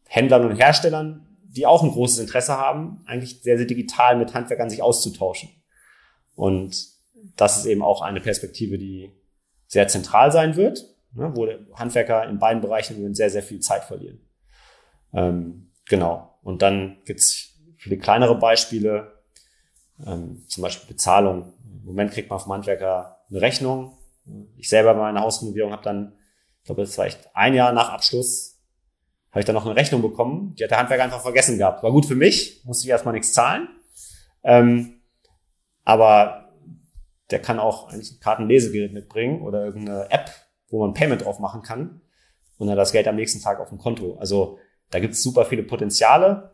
Händlern 0.08 0.46
und 0.46 0.58
Herstellern, 0.58 1.28
die 1.44 1.66
auch 1.66 1.84
ein 1.84 1.92
großes 1.92 2.20
Interesse 2.20 2.58
haben, 2.58 3.04
eigentlich 3.06 3.42
sehr, 3.42 3.58
sehr 3.58 3.68
digital 3.68 4.18
mit 4.18 4.34
Handwerkern 4.34 4.70
sich 4.70 4.82
auszutauschen. 4.82 5.50
Und 6.36 6.93
das 7.36 7.58
ist 7.58 7.66
eben 7.66 7.82
auch 7.82 8.02
eine 8.02 8.22
Perspektive, 8.22 8.78
die 8.78 9.12
sehr 9.68 9.88
zentral 9.88 10.32
sein 10.32 10.56
wird, 10.56 10.86
ne, 11.14 11.32
wo 11.36 11.48
Handwerker 11.76 12.28
in 12.28 12.40
beiden 12.40 12.62
Bereichen 12.62 13.14
sehr, 13.14 13.30
sehr 13.30 13.44
viel 13.44 13.60
Zeit 13.60 13.84
verlieren. 13.84 14.20
Ähm, 15.14 15.72
genau. 15.88 16.38
Und 16.42 16.62
dann 16.62 16.98
gibt's 17.06 17.60
viele 17.78 17.98
kleinere 17.98 18.36
Beispiele, 18.36 19.24
ähm, 20.06 20.44
zum 20.48 20.64
Beispiel 20.64 20.88
Bezahlung. 20.88 21.54
Im 21.64 21.86
Moment 21.86 22.12
kriegt 22.12 22.30
man 22.30 22.40
vom 22.40 22.54
Handwerker 22.54 23.20
eine 23.30 23.42
Rechnung. 23.42 23.98
Ich 24.58 24.70
selber 24.70 24.94
bei 24.94 25.02
meiner 25.02 25.22
Hausrenovierung 25.22 25.72
habe 25.72 25.84
dann, 25.84 26.14
ich 26.60 26.66
glaube, 26.66 26.82
das 26.82 26.98
war 26.98 27.06
echt 27.06 27.30
ein 27.34 27.54
Jahr 27.54 27.74
nach 27.74 27.90
Abschluss, 27.90 28.62
habe 29.32 29.40
ich 29.40 29.46
dann 29.46 29.56
noch 29.56 29.66
eine 29.66 29.76
Rechnung 29.76 30.02
bekommen. 30.02 30.56
Die 30.56 30.64
hat 30.64 30.72
der 30.72 30.80
Handwerker 30.80 31.04
einfach 31.04 31.22
vergessen 31.22 31.58
gehabt. 31.58 31.84
War 31.84 31.92
gut 31.92 32.06
für 32.06 32.16
mich, 32.16 32.62
musste 32.66 32.86
ich 32.86 32.90
erstmal 32.90 33.14
nichts 33.14 33.34
zahlen. 33.34 33.68
Ähm, 34.44 35.02
aber 35.84 36.43
der 37.34 37.42
kann 37.42 37.58
auch 37.58 37.90
ein 37.90 38.04
Kartenlesegerät 38.20 38.94
mitbringen 38.94 39.42
oder 39.42 39.66
irgendeine 39.66 40.12
App, 40.12 40.30
wo 40.70 40.86
man 40.86 40.94
Payment 40.94 41.26
drauf 41.26 41.40
machen 41.40 41.64
kann 41.64 42.00
und 42.60 42.68
dann 42.68 42.78
das 42.78 42.92
Geld 42.92 43.08
am 43.08 43.16
nächsten 43.16 43.42
Tag 43.42 43.60
auf 43.60 43.70
dem 43.70 43.80
Konto. 43.80 44.18
Also 44.20 44.60
da 44.92 45.00
gibt 45.00 45.16
es 45.16 45.24
super 45.24 45.44
viele 45.44 45.64
Potenziale 45.64 46.52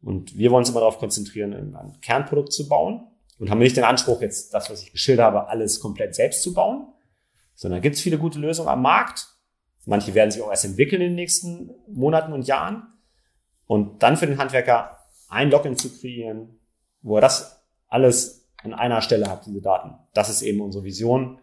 und 0.00 0.38
wir 0.38 0.50
wollen 0.50 0.60
uns 0.60 0.70
immer 0.70 0.80
darauf 0.80 0.98
konzentrieren, 0.98 1.52
ein 1.76 2.00
Kernprodukt 2.00 2.50
zu 2.50 2.66
bauen 2.66 3.06
und 3.38 3.50
haben 3.50 3.58
nicht 3.58 3.76
den 3.76 3.84
Anspruch, 3.84 4.22
jetzt 4.22 4.54
das, 4.54 4.70
was 4.70 4.82
ich 4.82 4.90
geschildert 4.90 5.26
habe, 5.26 5.48
alles 5.48 5.80
komplett 5.80 6.14
selbst 6.14 6.42
zu 6.42 6.54
bauen, 6.54 6.86
sondern 7.54 7.82
gibt 7.82 7.96
es 7.96 8.00
viele 8.00 8.16
gute 8.16 8.38
Lösungen 8.38 8.70
am 8.70 8.80
Markt. 8.80 9.28
Manche 9.84 10.14
werden 10.14 10.30
sich 10.30 10.40
auch 10.40 10.50
erst 10.50 10.64
entwickeln 10.64 11.02
in 11.02 11.08
den 11.08 11.16
nächsten 11.16 11.72
Monaten 11.88 12.32
und 12.32 12.46
Jahren. 12.46 12.86
Und 13.66 14.02
dann 14.02 14.16
für 14.16 14.26
den 14.26 14.38
Handwerker 14.38 14.98
ein 15.28 15.50
Login 15.50 15.76
zu 15.76 15.90
kreieren, 15.90 16.58
wo 17.02 17.16
er 17.16 17.20
das 17.20 17.62
alles 17.88 18.41
an 18.62 18.74
einer 18.74 19.02
Stelle 19.02 19.28
habt, 19.28 19.46
diese 19.46 19.60
Daten. 19.60 19.94
Das 20.14 20.28
ist 20.28 20.42
eben 20.42 20.60
unsere 20.60 20.84
Vision. 20.84 21.38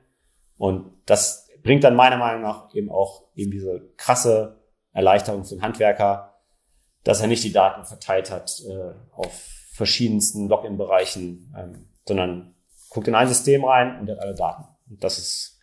Und 0.57 0.91
das 1.05 1.49
bringt 1.63 1.83
dann 1.83 1.95
meiner 1.95 2.17
Meinung 2.17 2.41
nach 2.41 2.73
eben 2.73 2.89
auch 2.89 3.23
eben 3.35 3.51
diese 3.51 3.91
krasse 3.97 4.61
Erleichterung 4.93 5.43
für 5.43 5.55
den 5.55 5.61
Handwerker, 5.61 6.35
dass 7.03 7.21
er 7.21 7.27
nicht 7.27 7.43
die 7.43 7.51
Daten 7.51 7.85
verteilt 7.85 8.31
hat 8.31 8.61
äh, 8.67 8.93
auf 9.11 9.31
verschiedensten 9.71 10.47
Login-Bereichen, 10.49 11.53
ähm, 11.57 11.85
sondern 12.05 12.55
guckt 12.89 13.07
in 13.07 13.15
ein 13.15 13.27
System 13.27 13.63
rein 13.63 13.99
und 13.99 14.09
hat 14.09 14.19
alle 14.19 14.35
Daten. 14.35 14.65
Und 14.89 15.03
das 15.03 15.17
ist, 15.17 15.59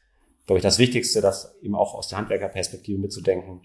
glaube 0.46 0.58
ich, 0.58 0.62
das 0.62 0.78
Wichtigste, 0.78 1.20
das 1.20 1.56
eben 1.60 1.74
auch 1.74 1.94
aus 1.94 2.08
der 2.08 2.18
Handwerkerperspektive 2.18 2.98
mitzudenken. 2.98 3.62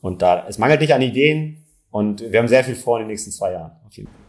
Und 0.00 0.22
da, 0.22 0.46
es 0.46 0.58
mangelt 0.58 0.80
nicht 0.80 0.92
an 0.92 1.02
Ideen 1.02 1.64
und 1.90 2.20
wir 2.20 2.38
haben 2.38 2.48
sehr 2.48 2.62
viel 2.62 2.76
vor 2.76 2.98
in 2.98 3.04
den 3.04 3.08
nächsten 3.08 3.30
zwei 3.30 3.52
Jahren. 3.52 3.72
Auf 3.86 3.96
jeden 3.96 4.08
Fall. 4.08 4.23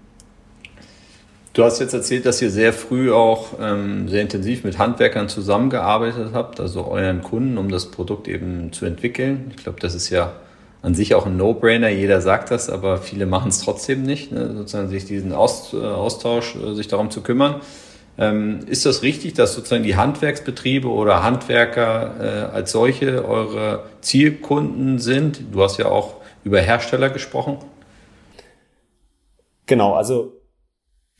Du 1.56 1.64
hast 1.64 1.80
jetzt 1.80 1.94
erzählt, 1.94 2.26
dass 2.26 2.42
ihr 2.42 2.52
sehr 2.52 2.74
früh 2.74 3.14
auch 3.14 3.54
ähm, 3.62 4.10
sehr 4.10 4.22
intensiv 4.22 4.66
mit 4.66 4.78
Handwerkern 4.78 5.30
zusammengearbeitet 5.30 6.32
habt, 6.34 6.60
also 6.60 6.86
euren 6.86 7.22
Kunden, 7.22 7.58
um 7.58 7.70
das 7.70 7.92
Produkt 7.92 8.28
eben 8.28 8.74
zu 8.74 8.86
entwickeln. 8.86 9.54
Ich 9.56 9.64
glaube, 9.64 9.80
das 9.80 9.96
ist 9.96 10.10
ja 10.10 10.34
an 10.82 10.96
sich 10.96 11.16
auch 11.16 11.26
ein 11.26 11.38
No-Brainer. 11.38 11.88
Jeder 11.88 12.20
sagt 12.20 12.52
das, 12.52 12.70
aber 12.70 12.98
viele 12.98 13.26
machen 13.26 13.48
es 13.48 13.60
trotzdem 13.60 14.04
nicht, 14.04 14.34
ne? 14.34 14.54
sozusagen 14.54 14.90
sich 14.90 15.06
diesen 15.06 15.32
Aus, 15.32 15.74
äh, 15.74 15.78
Austausch, 15.78 16.58
äh, 16.58 16.74
sich 16.74 16.90
darum 16.90 17.10
zu 17.10 17.22
kümmern. 17.22 17.62
Ähm, 18.18 18.60
ist 18.68 18.86
das 18.86 19.02
richtig, 19.02 19.34
dass 19.36 19.54
sozusagen 19.54 19.84
die 19.84 19.96
Handwerksbetriebe 19.96 20.90
oder 20.90 21.24
Handwerker 21.24 22.50
äh, 22.52 22.54
als 22.54 22.74
solche 22.74 23.24
eure 23.26 23.84
Zielkunden 24.02 25.00
sind? 25.00 25.40
Du 25.54 25.64
hast 25.64 25.78
ja 25.78 25.86
auch 25.86 26.16
über 26.44 26.60
Hersteller 26.60 27.10
gesprochen. 27.10 27.60
Genau, 29.68 29.94
also 29.94 30.35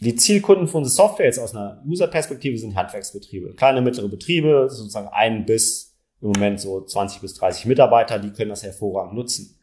die 0.02 0.16
Zielkunden 0.16 0.68
für 0.68 0.78
unsere 0.78 0.94
Software 0.94 1.26
jetzt 1.26 1.40
aus 1.40 1.56
einer 1.56 1.82
User-Perspektive 1.88 2.58
sind 2.58 2.76
Handwerksbetriebe. 2.76 3.54
Kleine, 3.54 3.82
mittlere 3.82 4.10
Betriebe, 4.10 4.68
sozusagen 4.70 5.08
ein 5.08 5.46
bis 5.46 5.96
im 6.22 6.30
Moment 6.30 6.60
so 6.60 6.82
20 6.82 7.22
bis 7.22 7.36
30 7.36 7.66
Mitarbeiter, 7.66 8.20
die 8.20 8.32
können 8.32 8.50
das 8.50 8.64
hervorragend 8.64 9.14
nutzen. 9.14 9.60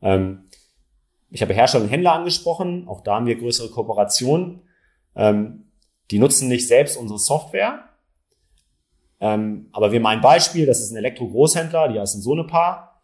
Ähm, 0.00 0.44
ich 1.30 1.42
habe 1.42 1.52
Hersteller 1.52 1.84
und 1.84 1.90
Händler 1.90 2.12
angesprochen, 2.12 2.86
auch 2.88 3.02
da 3.02 3.16
haben 3.16 3.26
wir 3.26 3.36
größere 3.36 3.70
Kooperationen. 3.70 4.62
Ähm, 5.16 5.64
die 6.10 6.18
nutzen 6.18 6.48
nicht 6.48 6.68
selbst 6.68 6.96
unsere 6.96 7.18
Software, 7.18 7.88
ähm, 9.20 9.68
aber 9.72 9.92
wir 9.92 10.06
ein 10.06 10.20
Beispiel, 10.20 10.66
das 10.66 10.80
ist 10.80 10.92
ein 10.92 10.96
Elektro-Großhändler, 10.96 11.88
die 11.88 11.98
heißen 11.98 12.22
Sonepar. 12.22 13.02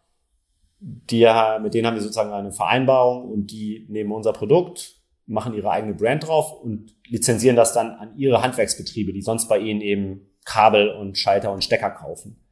Die, 0.79 1.27
mit 1.61 1.75
denen 1.75 1.85
haben 1.85 1.95
wir 1.95 2.01
sozusagen 2.01 2.31
eine 2.31 2.51
Vereinbarung 2.51 3.29
und 3.29 3.51
die 3.51 3.85
nehmen 3.87 4.11
unser 4.11 4.33
Produkt, 4.33 5.00
machen 5.31 5.53
ihre 5.53 5.71
eigene 5.71 5.93
Brand 5.93 6.27
drauf 6.27 6.61
und 6.61 6.95
lizenzieren 7.07 7.55
das 7.55 7.73
dann 7.73 7.91
an 7.91 8.17
ihre 8.17 8.41
Handwerksbetriebe, 8.41 9.13
die 9.13 9.21
sonst 9.21 9.47
bei 9.47 9.59
ihnen 9.59 9.81
eben 9.81 10.27
Kabel 10.45 10.89
und 10.89 11.17
Schalter 11.17 11.51
und 11.51 11.63
Stecker 11.63 11.91
kaufen. 11.91 12.43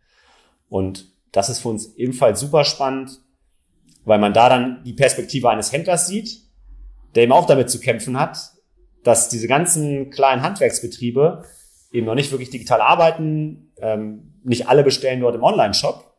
Und 0.70 1.12
das 1.32 1.50
ist 1.50 1.60
für 1.60 1.70
uns 1.70 1.96
ebenfalls 1.96 2.40
super 2.40 2.64
spannend, 2.64 3.22
weil 4.06 4.20
man 4.20 4.34
da 4.34 4.50
dann 4.50 4.84
die 4.84 4.94
Perspektive 4.94 5.50
eines 5.50 5.72
Händlers 5.72 6.08
sieht, 6.08 6.42
der 7.16 7.24
eben 7.24 7.32
auch 7.32 7.46
damit 7.46 7.70
zu 7.70 7.80
kämpfen 7.80 8.20
hat, 8.20 8.38
dass 9.04 9.30
diese 9.30 9.48
ganzen 9.48 10.10
kleinen 10.10 10.42
Handwerksbetriebe 10.42 11.44
eben 11.92 12.06
noch 12.06 12.16
nicht 12.16 12.32
wirklich 12.32 12.50
digital 12.50 12.82
arbeiten, 12.82 13.72
ähm, 13.82 14.34
nicht 14.44 14.68
alle 14.68 14.84
bestellen 14.84 15.22
dort 15.22 15.36
im 15.36 15.44
Online-Shop 15.44 16.14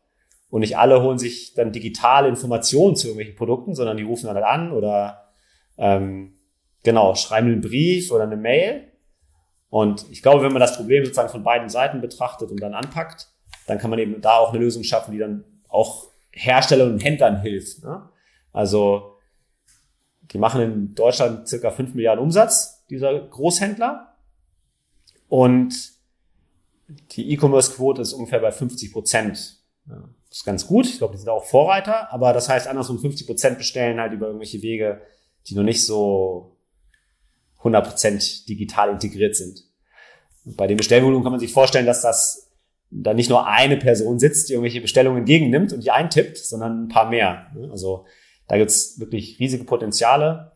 und 0.49 0.61
nicht 0.61 0.77
alle 0.77 1.01
holen 1.01 1.17
sich 1.17 1.53
dann 1.53 1.71
digitale 1.71 2.27
Informationen 2.27 2.95
zu 2.95 3.07
irgendwelchen 3.07 3.35
Produkten, 3.35 3.73
sondern 3.73 3.97
die 3.97 4.03
rufen 4.03 4.27
dann 4.27 4.35
halt 4.35 4.45
an 4.45 4.71
oder 4.71 5.31
ähm, 5.77 6.35
genau, 6.83 7.15
schreiben 7.15 7.47
einen 7.47 7.61
Brief 7.61 8.11
oder 8.11 8.23
eine 8.23 8.37
Mail. 8.37 8.87
Und 9.69 10.05
ich 10.11 10.21
glaube, 10.21 10.43
wenn 10.43 10.51
man 10.51 10.59
das 10.59 10.75
Problem 10.75 11.05
sozusagen 11.05 11.29
von 11.29 11.43
beiden 11.43 11.69
Seiten 11.69 12.01
betrachtet 12.01 12.51
und 12.51 12.61
dann 12.61 12.73
anpackt, 12.73 13.29
dann 13.67 13.77
kann 13.77 13.89
man 13.89 13.99
eben 13.99 14.19
da 14.21 14.37
auch 14.37 14.49
eine 14.49 14.59
Lösung 14.59 14.83
schaffen, 14.83 15.13
die 15.13 15.19
dann 15.19 15.45
auch 15.69 16.09
Herstellern 16.31 16.93
und 16.93 17.03
Händlern 17.03 17.41
hilft. 17.41 17.83
Ne? 17.83 18.09
Also 18.51 19.17
die 20.31 20.37
machen 20.37 20.61
in 20.61 20.95
Deutschland 20.95 21.47
circa 21.47 21.71
5 21.71 21.93
Milliarden 21.93 22.23
Umsatz, 22.23 22.85
dieser 22.89 23.17
Großhändler. 23.19 24.15
Und 25.27 25.91
die 27.11 27.31
E-Commerce-Quote 27.31 28.01
ist 28.01 28.13
ungefähr 28.13 28.39
bei 28.39 28.51
50 28.51 28.91
Prozent. 28.91 29.57
Ja, 29.87 30.03
das 30.29 30.39
ist 30.39 30.45
ganz 30.45 30.67
gut. 30.67 30.85
Ich 30.85 30.97
glaube, 30.97 31.13
die 31.13 31.19
sind 31.19 31.29
auch 31.29 31.45
Vorreiter. 31.45 32.11
Aber 32.11 32.33
das 32.33 32.49
heißt, 32.49 32.67
andersrum 32.67 32.99
50 32.99 33.27
Prozent 33.27 33.57
bestellen 33.57 33.99
halt 33.99 34.13
über 34.13 34.27
irgendwelche 34.27 34.61
Wege, 34.61 35.01
die 35.47 35.55
noch 35.55 35.63
nicht 35.63 35.85
so 35.85 36.57
100 37.61 37.87
Prozent 37.87 38.49
digital 38.49 38.89
integriert 38.89 39.35
sind. 39.35 39.63
Bei 40.43 40.67
den 40.67 40.77
Bestellvolumen 40.77 41.23
kann 41.23 41.31
man 41.31 41.39
sich 41.39 41.53
vorstellen, 41.53 41.85
dass 41.85 42.01
das 42.01 42.51
da 42.89 43.13
nicht 43.13 43.29
nur 43.29 43.47
eine 43.47 43.77
Person 43.77 44.19
sitzt, 44.19 44.49
die 44.49 44.53
irgendwelche 44.53 44.81
Bestellungen 44.81 45.19
entgegennimmt 45.19 45.71
und 45.71 45.83
die 45.83 45.91
eintippt, 45.91 46.37
sondern 46.37 46.85
ein 46.85 46.87
paar 46.89 47.09
mehr. 47.09 47.47
Also 47.71 48.05
da 48.47 48.57
gibt's 48.57 48.99
wirklich 48.99 49.39
riesige 49.39 49.63
Potenziale. 49.63 50.51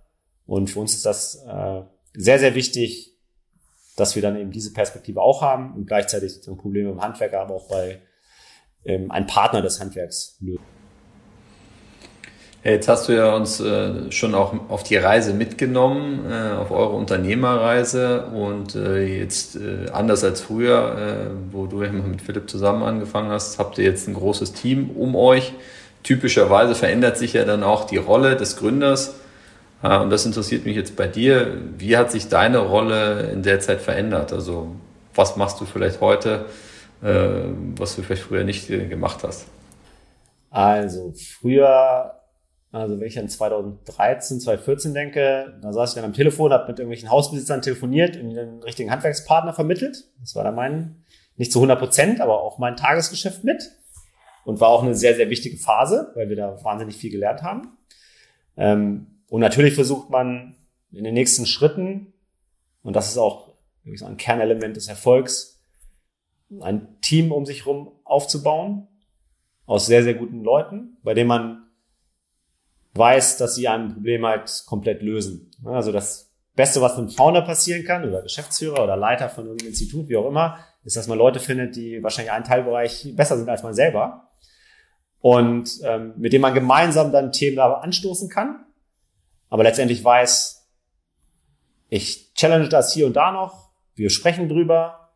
Und 0.45 0.69
für 0.69 0.79
uns 0.79 0.93
ist 0.93 1.05
das 1.05 1.43
äh, 1.47 1.81
sehr, 2.13 2.39
sehr 2.39 2.55
wichtig, 2.55 3.15
dass 3.95 4.15
wir 4.15 4.21
dann 4.21 4.37
eben 4.37 4.51
diese 4.51 4.73
Perspektive 4.73 5.21
auch 5.21 5.41
haben 5.41 5.73
und 5.75 5.87
gleichzeitig 5.87 6.41
Probleme 6.57 6.91
im 6.91 7.01
Handwerker, 7.01 7.41
aber 7.41 7.55
auch 7.55 7.69
bei 7.69 8.01
ähm, 8.83 9.11
einem 9.11 9.27
Partner 9.27 9.61
des 9.61 9.79
Handwerks 9.79 10.37
lösen. 10.41 10.74
Jetzt 12.65 12.87
hast 12.87 13.07
du 13.07 13.11
ja 13.15 13.35
uns 13.35 13.59
äh, 13.59 14.11
schon 14.11 14.33
auch 14.33 14.55
auf 14.69 14.81
die 14.81 14.97
Reise 14.97 15.35
mitgenommen, 15.35 16.25
äh, 16.27 16.55
auf 16.55 16.71
eure 16.71 16.93
Unternehmerreise 16.93 18.25
und 18.33 18.73
äh, 18.73 19.05
jetzt 19.05 19.55
äh, 19.55 19.91
anders 19.91 20.23
als 20.23 20.41
früher, 20.41 20.97
äh, 20.97 21.53
wo 21.53 21.67
du 21.67 21.83
immer 21.83 22.07
mit 22.07 22.23
Philipp 22.23 22.49
zusammen 22.49 22.81
angefangen 22.81 23.29
hast, 23.29 23.59
habt 23.59 23.77
ihr 23.77 23.83
jetzt 23.83 24.07
ein 24.07 24.15
großes 24.15 24.53
Team 24.53 24.89
um 24.89 25.15
euch. 25.15 25.53
Typischerweise 26.01 26.73
verändert 26.73 27.19
sich 27.19 27.33
ja 27.33 27.45
dann 27.45 27.61
auch 27.61 27.85
die 27.85 27.97
Rolle 27.97 28.35
des 28.35 28.57
Gründers 28.57 29.13
äh, 29.83 29.99
und 29.99 30.09
das 30.09 30.25
interessiert 30.25 30.65
mich 30.65 30.75
jetzt 30.75 30.95
bei 30.95 31.05
dir. 31.05 31.55
Wie 31.77 31.95
hat 31.97 32.11
sich 32.11 32.29
deine 32.29 32.57
Rolle 32.57 33.29
in 33.31 33.43
der 33.43 33.59
Zeit 33.59 33.79
verändert? 33.79 34.33
Also 34.33 34.69
was 35.13 35.35
machst 35.35 35.61
du 35.61 35.65
vielleicht 35.65 36.01
heute, 36.01 36.45
was 36.99 37.95
du 37.95 38.01
vielleicht 38.01 38.23
früher 38.23 38.43
nicht 38.43 38.67
gemacht 38.67 39.19
hast? 39.23 39.45
Also 40.49 41.13
früher 41.39 42.14
also 42.75 42.99
wenn 42.99 43.07
ich 43.07 43.17
an 43.17 43.29
2013, 43.29 44.41
2014 44.41 44.93
denke, 44.93 45.57
da 45.61 45.71
saß 45.71 45.91
ich 45.91 45.95
dann 45.95 46.03
am 46.03 46.11
Telefon, 46.11 46.51
habe 46.51 46.67
mit 46.67 46.77
irgendwelchen 46.77 47.09
Hausbesitzern 47.09 47.61
telefoniert 47.61 48.17
und 48.17 48.31
den 48.31 48.61
richtigen 48.63 48.91
Handwerkspartner 48.91 49.53
vermittelt. 49.53 50.09
Das 50.19 50.35
war 50.35 50.43
dann 50.43 50.55
mein, 50.55 51.05
nicht 51.37 51.53
zu 51.53 51.59
100 51.59 51.79
Prozent, 51.79 52.19
aber 52.19 52.41
auch 52.41 52.57
mein 52.57 52.75
Tagesgeschäft 52.75 53.45
mit. 53.45 53.71
Und 54.43 54.59
war 54.59 54.69
auch 54.69 54.83
eine 54.83 54.93
sehr, 54.93 55.15
sehr 55.15 55.29
wichtige 55.29 55.57
Phase, 55.57 56.11
weil 56.15 56.27
wir 56.27 56.35
da 56.35 56.61
wahnsinnig 56.65 56.97
viel 56.97 57.09
gelernt 57.11 57.43
haben. 57.43 57.77
Ähm, 58.57 59.21
und 59.29 59.39
natürlich 59.39 59.73
versucht 59.73 60.09
man 60.09 60.57
in 60.91 61.05
den 61.05 61.13
nächsten 61.13 61.45
Schritten, 61.45 62.13
und 62.83 62.95
das 62.95 63.07
ist 63.07 63.17
auch 63.17 63.53
sagen, 63.85 64.13
ein 64.13 64.17
Kernelement 64.17 64.75
des 64.75 64.89
Erfolgs, 64.89 65.61
ein 66.59 66.99
Team 67.01 67.31
um 67.31 67.45
sich 67.45 67.65
herum 67.65 67.93
aufzubauen 68.03 68.89
aus 69.65 69.85
sehr, 69.85 70.03
sehr 70.03 70.13
guten 70.13 70.43
Leuten, 70.43 70.97
bei 71.01 71.13
dem 71.13 71.27
man 71.27 71.64
weiß, 72.95 73.37
dass 73.37 73.55
sie 73.55 73.67
ein 73.67 73.93
Problem 73.93 74.25
halt 74.25 74.63
komplett 74.65 75.01
lösen. 75.01 75.51
Also 75.63 75.91
das 75.91 76.31
Beste, 76.55 76.81
was 76.81 76.97
einem 76.97 77.09
Founder 77.09 77.41
passieren 77.41 77.83
kann 77.83 78.07
oder 78.07 78.21
Geschäftsführer 78.21 78.83
oder 78.83 78.95
Leiter 78.95 79.29
von 79.29 79.45
irgendeinem 79.45 79.69
Institut, 79.69 80.07
wie 80.07 80.15
auch 80.15 80.27
immer, 80.27 80.57
ist, 80.83 80.95
dass 80.95 81.07
man 81.07 81.17
Leute 81.17 81.39
findet, 81.39 81.75
die 81.75 82.01
wahrscheinlich 82.01 82.31
einen 82.31 82.45
Teilbereich 82.45 83.13
besser 83.15 83.37
sind 83.37 83.49
als 83.49 83.63
man 83.63 83.73
selber 83.73 84.29
und 85.19 85.81
ähm, 85.83 86.13
mit 86.17 86.31
dem 86.31 86.41
man 86.41 86.53
gemeinsam 86.53 87.11
dann 87.11 87.31
Themen 87.31 87.57
da 87.57 87.73
anstoßen 87.73 88.29
kann, 88.29 88.65
aber 89.49 89.63
letztendlich 89.63 90.03
weiß, 90.03 90.67
ich 91.89 92.33
challenge 92.33 92.69
das 92.69 92.93
hier 92.93 93.07
und 93.07 93.15
da 93.15 93.31
noch, 93.31 93.69
wir 93.95 94.09
sprechen 94.09 94.47
drüber, 94.47 95.09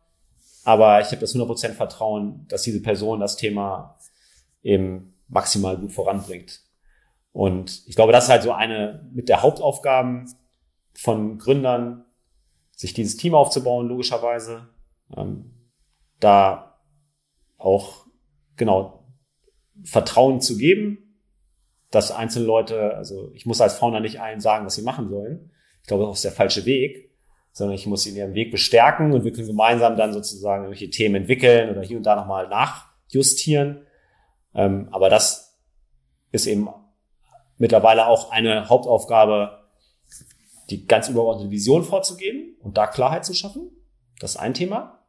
aber 0.64 1.00
ich 1.00 1.06
habe 1.06 1.18
das 1.18 1.34
100% 1.34 1.74
Vertrauen, 1.74 2.46
dass 2.48 2.62
diese 2.62 2.82
Person 2.82 3.20
das 3.20 3.36
Thema 3.36 3.98
eben 4.62 5.14
maximal 5.28 5.76
gut 5.76 5.92
voranbringt. 5.92 6.60
Und 7.32 7.82
ich 7.86 7.94
glaube, 7.94 8.12
das 8.12 8.24
ist 8.24 8.30
halt 8.30 8.42
so 8.42 8.52
eine 8.52 9.08
mit 9.12 9.28
der 9.28 9.42
Hauptaufgaben 9.42 10.30
von 10.94 11.38
Gründern, 11.38 12.04
sich 12.72 12.92
dieses 12.92 13.16
Team 13.16 13.34
aufzubauen, 13.34 13.88
logischerweise. 13.88 14.68
Ähm, 15.16 15.54
da 16.18 16.78
auch, 17.58 18.06
genau, 18.56 19.06
Vertrauen 19.84 20.40
zu 20.40 20.56
geben, 20.56 21.16
dass 21.90 22.12
einzelne 22.12 22.46
Leute, 22.46 22.94
also 22.94 23.30
ich 23.34 23.46
muss 23.46 23.60
als 23.60 23.74
Founder 23.74 24.00
nicht 24.00 24.20
allen 24.20 24.40
sagen, 24.40 24.66
was 24.66 24.74
sie 24.74 24.82
machen 24.82 25.08
sollen. 25.08 25.50
Ich 25.82 25.88
glaube, 25.88 26.04
das 26.04 26.16
ist 26.16 26.24
der 26.24 26.32
falsche 26.32 26.64
Weg, 26.64 27.10
sondern 27.52 27.74
ich 27.74 27.86
muss 27.86 28.06
ihnen 28.06 28.16
ihren 28.16 28.34
Weg 28.34 28.50
bestärken 28.50 29.12
und 29.12 29.24
wir 29.24 29.32
können 29.32 29.48
gemeinsam 29.48 29.96
dann 29.96 30.12
sozusagen 30.12 30.64
irgendwelche 30.64 30.90
Themen 30.90 31.16
entwickeln 31.16 31.70
oder 31.70 31.82
hier 31.82 31.96
und 31.96 32.04
da 32.04 32.16
nochmal 32.16 32.48
nachjustieren. 32.48 33.86
Ähm, 34.54 34.88
aber 34.92 35.10
das 35.10 35.58
ist 36.32 36.46
eben 36.46 36.68
mittlerweile 37.60 38.06
auch 38.06 38.32
eine 38.32 38.68
Hauptaufgabe, 38.68 39.60
die 40.70 40.86
ganz 40.86 41.08
übergeordnete 41.08 41.50
Vision 41.50 41.84
vorzugeben 41.84 42.56
und 42.60 42.76
da 42.76 42.86
Klarheit 42.86 43.24
zu 43.24 43.34
schaffen. 43.34 43.70
Das 44.18 44.32
ist 44.32 44.36
ein 44.38 44.54
Thema. 44.54 45.04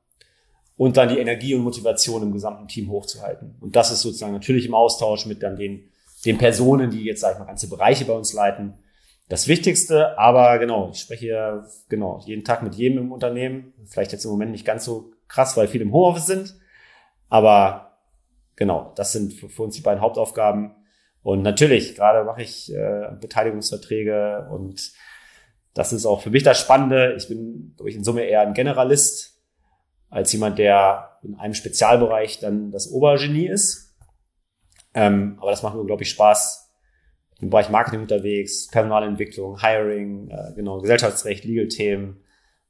Und 0.76 0.98
dann 0.98 1.10
die 1.10 1.20
Energie 1.20 1.56
und 1.56 1.64
Motivation 1.64 2.24
im 2.24 2.34
gesamten 2.34 2.68
Team 2.68 2.90
hochzuhalten. 2.90 3.56
Und 3.62 3.76
das 3.76 3.92
ist 3.92 4.02
sozusagen 4.02 4.34
natürlich 4.34 4.66
im 4.66 4.74
Austausch 4.74 5.26
mit 5.26 5.44
dann 5.44 5.56
den, 5.56 5.92
den 6.26 6.38
Personen, 6.38 6.90
die 6.90 7.04
jetzt, 7.04 7.22
sag 7.22 7.34
ich 7.34 7.40
mal, 7.40 7.46
ganze 7.46 7.70
Bereiche 7.70 8.06
bei 8.06 8.14
uns 8.14 8.34
leiten. 8.34 8.74
Das 9.30 9.48
Wichtigste, 9.48 10.18
aber 10.18 10.60
genau, 10.60 10.90
ich 10.92 11.00
spreche 11.00 11.26
hier, 11.26 11.68
genau, 11.88 12.22
jeden 12.26 12.44
Tag 12.44 12.64
mit 12.64 12.76
jedem 12.76 12.98
im 12.98 13.12
Unternehmen. 13.12 13.74
Vielleicht 13.86 14.12
jetzt 14.12 14.26
im 14.26 14.32
Moment 14.32 14.52
nicht 14.52 14.66
ganz 14.66 14.84
so 14.84 15.12
krass, 15.28 15.56
weil 15.56 15.68
viele 15.68 15.86
im 15.86 15.94
Homeoffice 15.94 16.26
sind. 16.26 16.56
Aber 17.30 17.98
genau, 18.58 18.92
das 18.96 19.14
sind 19.14 19.34
für, 19.34 19.48
für 19.48 19.64
uns 19.64 19.76
die 19.76 19.82
beiden 19.82 20.02
Hauptaufgaben. 20.02 20.76
Und 21.24 21.44
natürlich, 21.44 21.96
gerade 21.96 22.24
mache 22.24 22.42
ich 22.42 22.74
äh, 22.74 23.10
Beteiligungsverträge 23.20 24.48
und 24.52 24.92
das 25.74 25.94
ist 25.94 26.06
auch 26.06 26.22
für 26.22 26.32
mich 26.32 26.44
das 26.44 26.60
Spannende. 26.60 27.16
Ich 27.18 27.28
bin, 27.28 27.74
glaube 27.76 27.90
ich, 27.90 27.96
in 27.96 28.04
Summe 28.04 28.24
eher 28.24 28.42
ein 28.42 28.54
Generalist 28.54 29.40
als 30.10 30.34
jemand, 30.34 30.60
der 30.60 31.20
in 31.24 31.36
einem 31.36 31.54
Spezialbereich 31.54 32.40
dann 32.40 32.72
das 32.72 32.92
Obergenie 32.92 33.48
ist. 33.48 33.96
Ähm, 34.94 35.38
aber 35.40 35.52
das 35.52 35.64
macht 35.64 35.76
mir, 35.76 35.86
glaube 35.86 36.04
ich, 36.04 36.10
Spaß. 36.10 36.70
Im 37.40 37.50
Bereich 37.50 37.70
Marketing 37.70 38.02
unterwegs, 38.02 38.68
Personalentwicklung, 38.68 39.62
Hiring, 39.62 40.30
äh, 40.30 40.54
genau, 40.56 40.80
Gesellschaftsrecht, 40.80 41.44
Legal-Themen 41.44 42.24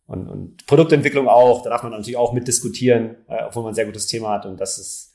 und, 0.05 0.29
und 0.29 0.65
Produktentwicklung 0.65 1.27
auch. 1.27 1.63
Da 1.63 1.71
darf 1.71 1.83
man 1.83 1.91
natürlich 1.91 2.15
auch 2.15 2.31
mitdiskutieren, 2.31 3.17
äh, 3.27 3.43
obwohl 3.47 3.63
man 3.63 3.71
ein 3.71 3.75
sehr 3.75 3.85
gutes 3.85 4.07
Thema 4.07 4.29
hat. 4.29 4.45
Und 4.45 4.61
das 4.61 4.77
ist 4.77 5.10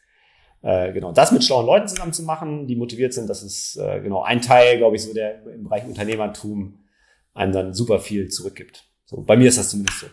äh, 0.63 0.93
genau, 0.93 1.13
das 1.13 1.33
mit 1.33 1.45
schlauen 1.45 1.67
Leuten 1.67 1.89
zusammen 1.89 2.13
zu 2.13 2.23
machen, 2.23 2.67
die 2.67 2.77
motiviert 2.77 3.13
sind, 3.15 3.29
das 3.29 3.43
ist 3.43 3.77
äh, 3.77 4.01
genau 4.01 4.23
ein 4.23 4.41
Teil, 4.41 4.79
glaube 4.79 4.97
ich, 4.97 5.03
so 5.03 5.15
der 5.15 5.45
im 5.47 5.65
Bereich 5.65 5.85
Unternehmertum 5.85 6.81
einem 7.35 7.53
dann 7.53 7.75
super 7.75 7.99
viel 7.99 8.29
zurückgibt. 8.29 8.85
So, 9.05 9.23
bei 9.23 9.37
mir 9.37 9.49
ist 9.49 9.59
das 9.59 9.71
zumindest 9.71 10.01
so. 10.01 10.07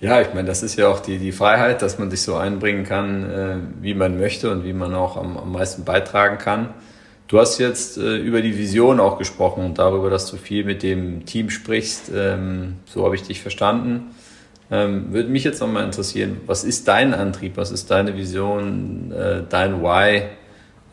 Ja, 0.00 0.20
ich 0.20 0.34
meine, 0.34 0.48
das 0.48 0.62
ist 0.62 0.76
ja 0.76 0.88
auch 0.88 0.98
die, 0.98 1.18
die 1.18 1.30
Freiheit, 1.30 1.80
dass 1.80 1.98
man 1.98 2.10
sich 2.10 2.22
so 2.22 2.34
einbringen 2.34 2.84
kann, 2.84 3.30
äh, 3.30 3.56
wie 3.82 3.94
man 3.94 4.18
möchte 4.18 4.50
und 4.50 4.64
wie 4.64 4.72
man 4.72 4.94
auch 4.94 5.16
am, 5.16 5.36
am 5.36 5.52
meisten 5.52 5.84
beitragen 5.84 6.38
kann. 6.38 6.74
Du 7.28 7.38
hast 7.38 7.58
jetzt 7.58 7.98
äh, 7.98 8.16
über 8.16 8.42
die 8.42 8.58
Vision 8.58 8.98
auch 8.98 9.16
gesprochen 9.16 9.64
und 9.64 9.78
darüber, 9.78 10.10
dass 10.10 10.30
du 10.30 10.36
viel 10.36 10.64
mit 10.64 10.82
dem 10.82 11.24
Team 11.24 11.50
sprichst. 11.50 12.10
Ähm, 12.14 12.78
so 12.84 13.04
habe 13.04 13.14
ich 13.14 13.22
dich 13.22 13.40
verstanden. 13.42 14.14
Ähm, 14.72 15.12
würde 15.12 15.28
mich 15.28 15.44
jetzt 15.44 15.60
nochmal 15.60 15.84
interessieren, 15.84 16.40
was 16.46 16.64
ist 16.64 16.88
dein 16.88 17.12
Antrieb, 17.12 17.58
was 17.58 17.70
ist 17.70 17.90
deine 17.90 18.16
Vision, 18.16 19.12
äh, 19.12 19.42
dein 19.46 19.82
Why 19.82 20.30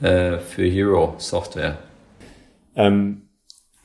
äh, 0.06 0.38
für 0.39 0.65
Hero 0.65 1.15
Software? 1.18 1.78
Ähm, 2.76 3.30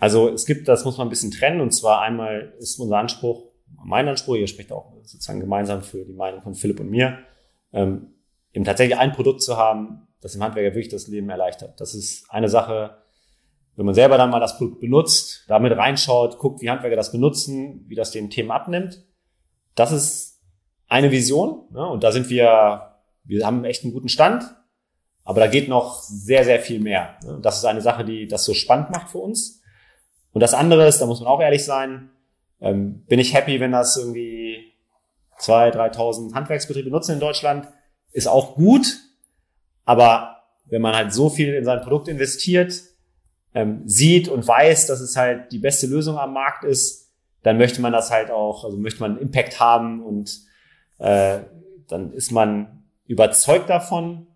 also 0.01 0.29
es 0.31 0.47
gibt, 0.47 0.67
das 0.67 0.85
muss 0.85 0.99
man 0.99 1.07
ein 1.07 1.11
bisschen 1.11 1.31
trennen, 1.31 1.61
und 1.61 1.71
zwar 1.71 2.01
einmal 2.01 2.55
ist 2.59 2.81
unser 2.81 2.99
Anspruch, 2.99 3.45
mein 3.85 4.09
Anspruch, 4.09 4.35
ihr 4.35 4.49
spricht 4.49 4.73
auch 4.73 4.95
sozusagen 5.05 5.39
gemeinsam 5.39 5.83
für 5.83 6.05
die 6.05 6.13
Meinung 6.13 6.43
von 6.43 6.57
Philipp 6.57 6.81
und 6.81 6.91
mir, 6.91 7.21
ähm, 7.73 8.15
eben 8.53 8.65
tatsächlich 8.65 8.99
ein 8.99 9.13
Produkt 9.13 9.43
zu 9.43 9.57
haben, 9.57 10.09
das 10.21 10.33
dem 10.33 10.43
Handwerker 10.43 10.75
wirklich 10.75 10.89
das 10.89 11.07
Leben 11.07 11.31
erleichtert. 11.31 11.81
Das 11.81 11.95
ist 11.95 12.29
eine 12.31 12.49
Sache, 12.49 12.99
wenn 13.77 13.87
man 13.87 13.95
selber 13.95 14.19
dann 14.19 14.31
mal 14.31 14.41
das 14.41 14.59
Produkt 14.59 14.81
benutzt, 14.81 15.45
damit 15.47 15.77
reinschaut, 15.77 16.39
guckt, 16.39 16.63
wie 16.63 16.71
Handwerker 16.71 16.97
das 16.97 17.13
benutzen, 17.13 17.85
wie 17.87 17.95
das 17.95 18.11
den 18.11 18.29
Themen 18.29 18.51
abnimmt. 18.51 19.05
Das 19.75 19.93
ist 19.93 20.41
eine 20.89 21.11
Vision. 21.11 21.67
Ne? 21.71 21.87
Und 21.87 22.05
da 22.05 22.13
sind 22.13 22.31
wir, 22.31 22.97
wir 23.25 23.47
haben 23.47 23.65
echt 23.65 23.85
einen 23.85 23.93
guten 23.93 24.09
Stand. 24.09 24.45
Aber 25.25 25.41
da 25.41 25.47
geht 25.47 25.69
noch 25.69 26.03
sehr, 26.03 26.45
sehr 26.45 26.61
viel 26.61 26.81
mehr. 26.81 27.17
Ne? 27.25 27.39
Das 27.43 27.57
ist 27.57 27.65
eine 27.65 27.81
Sache, 27.81 28.05
die 28.05 28.29
das 28.29 28.45
so 28.45 28.55
spannend 28.55 28.91
macht 28.91 29.11
für 29.11 29.19
uns. 29.19 29.63
Und 30.33 30.41
das 30.41 30.55
andere 30.55 30.87
ist, 30.87 31.01
da 31.01 31.07
muss 31.07 31.21
man 31.21 31.29
auch 31.29 31.41
ehrlich 31.41 31.65
sein, 31.65 32.11
ähm, 32.61 33.05
bin 33.07 33.19
ich 33.19 33.35
happy, 33.35 33.61
wenn 33.61 33.73
das 33.73 33.97
irgendwie 33.97 34.73
2.000, 35.41 35.95
3.000 35.95 36.35
Handwerksbetriebe 36.35 36.91
nutzen 36.91 37.13
in 37.13 37.21
Deutschland, 37.21 37.69
ist 38.13 38.27
auch 38.27 38.55
gut. 38.55 38.87
Aber 39.85 40.43
wenn 40.67 40.83
man 40.83 40.95
halt 40.95 41.13
so 41.13 41.31
viel 41.31 41.55
in 41.55 41.65
sein 41.65 41.81
Produkt 41.81 42.09
investiert, 42.09 42.75
ähm, 43.55 43.83
sieht 43.87 44.29
und 44.29 44.47
weiß, 44.47 44.87
dass 44.87 45.01
es 45.01 45.17
halt 45.17 45.53
die 45.53 45.59
beste 45.59 45.87
Lösung 45.87 46.19
am 46.19 46.33
Markt 46.33 46.65
ist, 46.65 47.04
dann 47.45 47.59
möchte 47.59 47.81
man 47.81 47.93
das 47.93 48.11
halt 48.11 48.31
auch, 48.31 48.65
also 48.65 48.77
möchte 48.77 49.01
man 49.01 49.13
einen 49.13 49.21
Impact 49.21 49.61
haben 49.61 50.03
und 50.03 50.41
äh, 50.99 51.41
dann 51.89 52.13
ist 52.13 52.33
man 52.33 52.85
überzeugt 53.07 53.69
davon, 53.69 54.27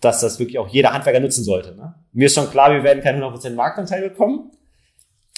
dass 0.00 0.20
das 0.20 0.38
wirklich 0.38 0.58
auch 0.58 0.68
jeder 0.68 0.92
Handwerker 0.92 1.20
nutzen 1.20 1.42
sollte. 1.42 1.74
Ne? 1.74 1.94
Mir 2.12 2.26
ist 2.26 2.34
schon 2.34 2.50
klar, 2.50 2.70
wir 2.70 2.82
werden 2.82 3.02
keinen 3.02 3.22
100% 3.22 3.54
Marktanteil 3.54 4.10
bekommen, 4.10 4.50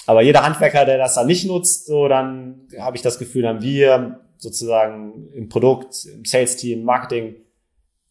aber 0.05 0.21
jeder 0.21 0.43
Handwerker, 0.43 0.85
der 0.85 0.97
das 0.97 1.15
dann 1.15 1.27
nicht 1.27 1.47
nutzt, 1.47 1.87
so 1.87 2.09
dann 2.09 2.67
habe 2.77 2.97
ich 2.97 3.01
das 3.01 3.17
Gefühl, 3.17 3.43
dann 3.43 3.61
wir 3.61 4.19
sozusagen 4.37 5.29
im 5.33 5.47
Produkt, 5.47 6.05
im 6.05 6.25
Sales-Team, 6.25 6.83
Marketing, 6.83 7.37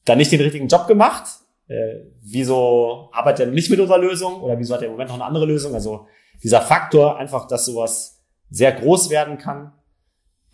da 0.06 0.16
nicht 0.16 0.32
den 0.32 0.40
richtigen 0.40 0.68
Job 0.68 0.86
gemacht. 0.86 1.24
Äh, 1.68 1.96
wieso 2.22 3.10
arbeitet 3.12 3.48
er 3.48 3.52
nicht 3.52 3.70
mit 3.70 3.80
unserer 3.80 3.98
Lösung 3.98 4.40
oder 4.40 4.58
wieso 4.58 4.74
hat 4.74 4.80
er 4.80 4.86
im 4.86 4.92
Moment 4.92 5.10
noch 5.10 5.16
eine 5.16 5.24
andere 5.24 5.44
Lösung? 5.44 5.74
Also 5.74 6.06
dieser 6.42 6.62
Faktor, 6.62 7.18
einfach, 7.18 7.46
dass 7.46 7.66
sowas 7.66 8.13
sehr 8.54 8.70
groß 8.70 9.10
werden 9.10 9.36
kann, 9.36 9.72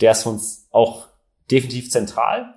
der 0.01 0.13
ist 0.13 0.23
für 0.23 0.31
uns 0.31 0.67
auch 0.71 1.09
definitiv 1.51 1.91
zentral. 1.91 2.55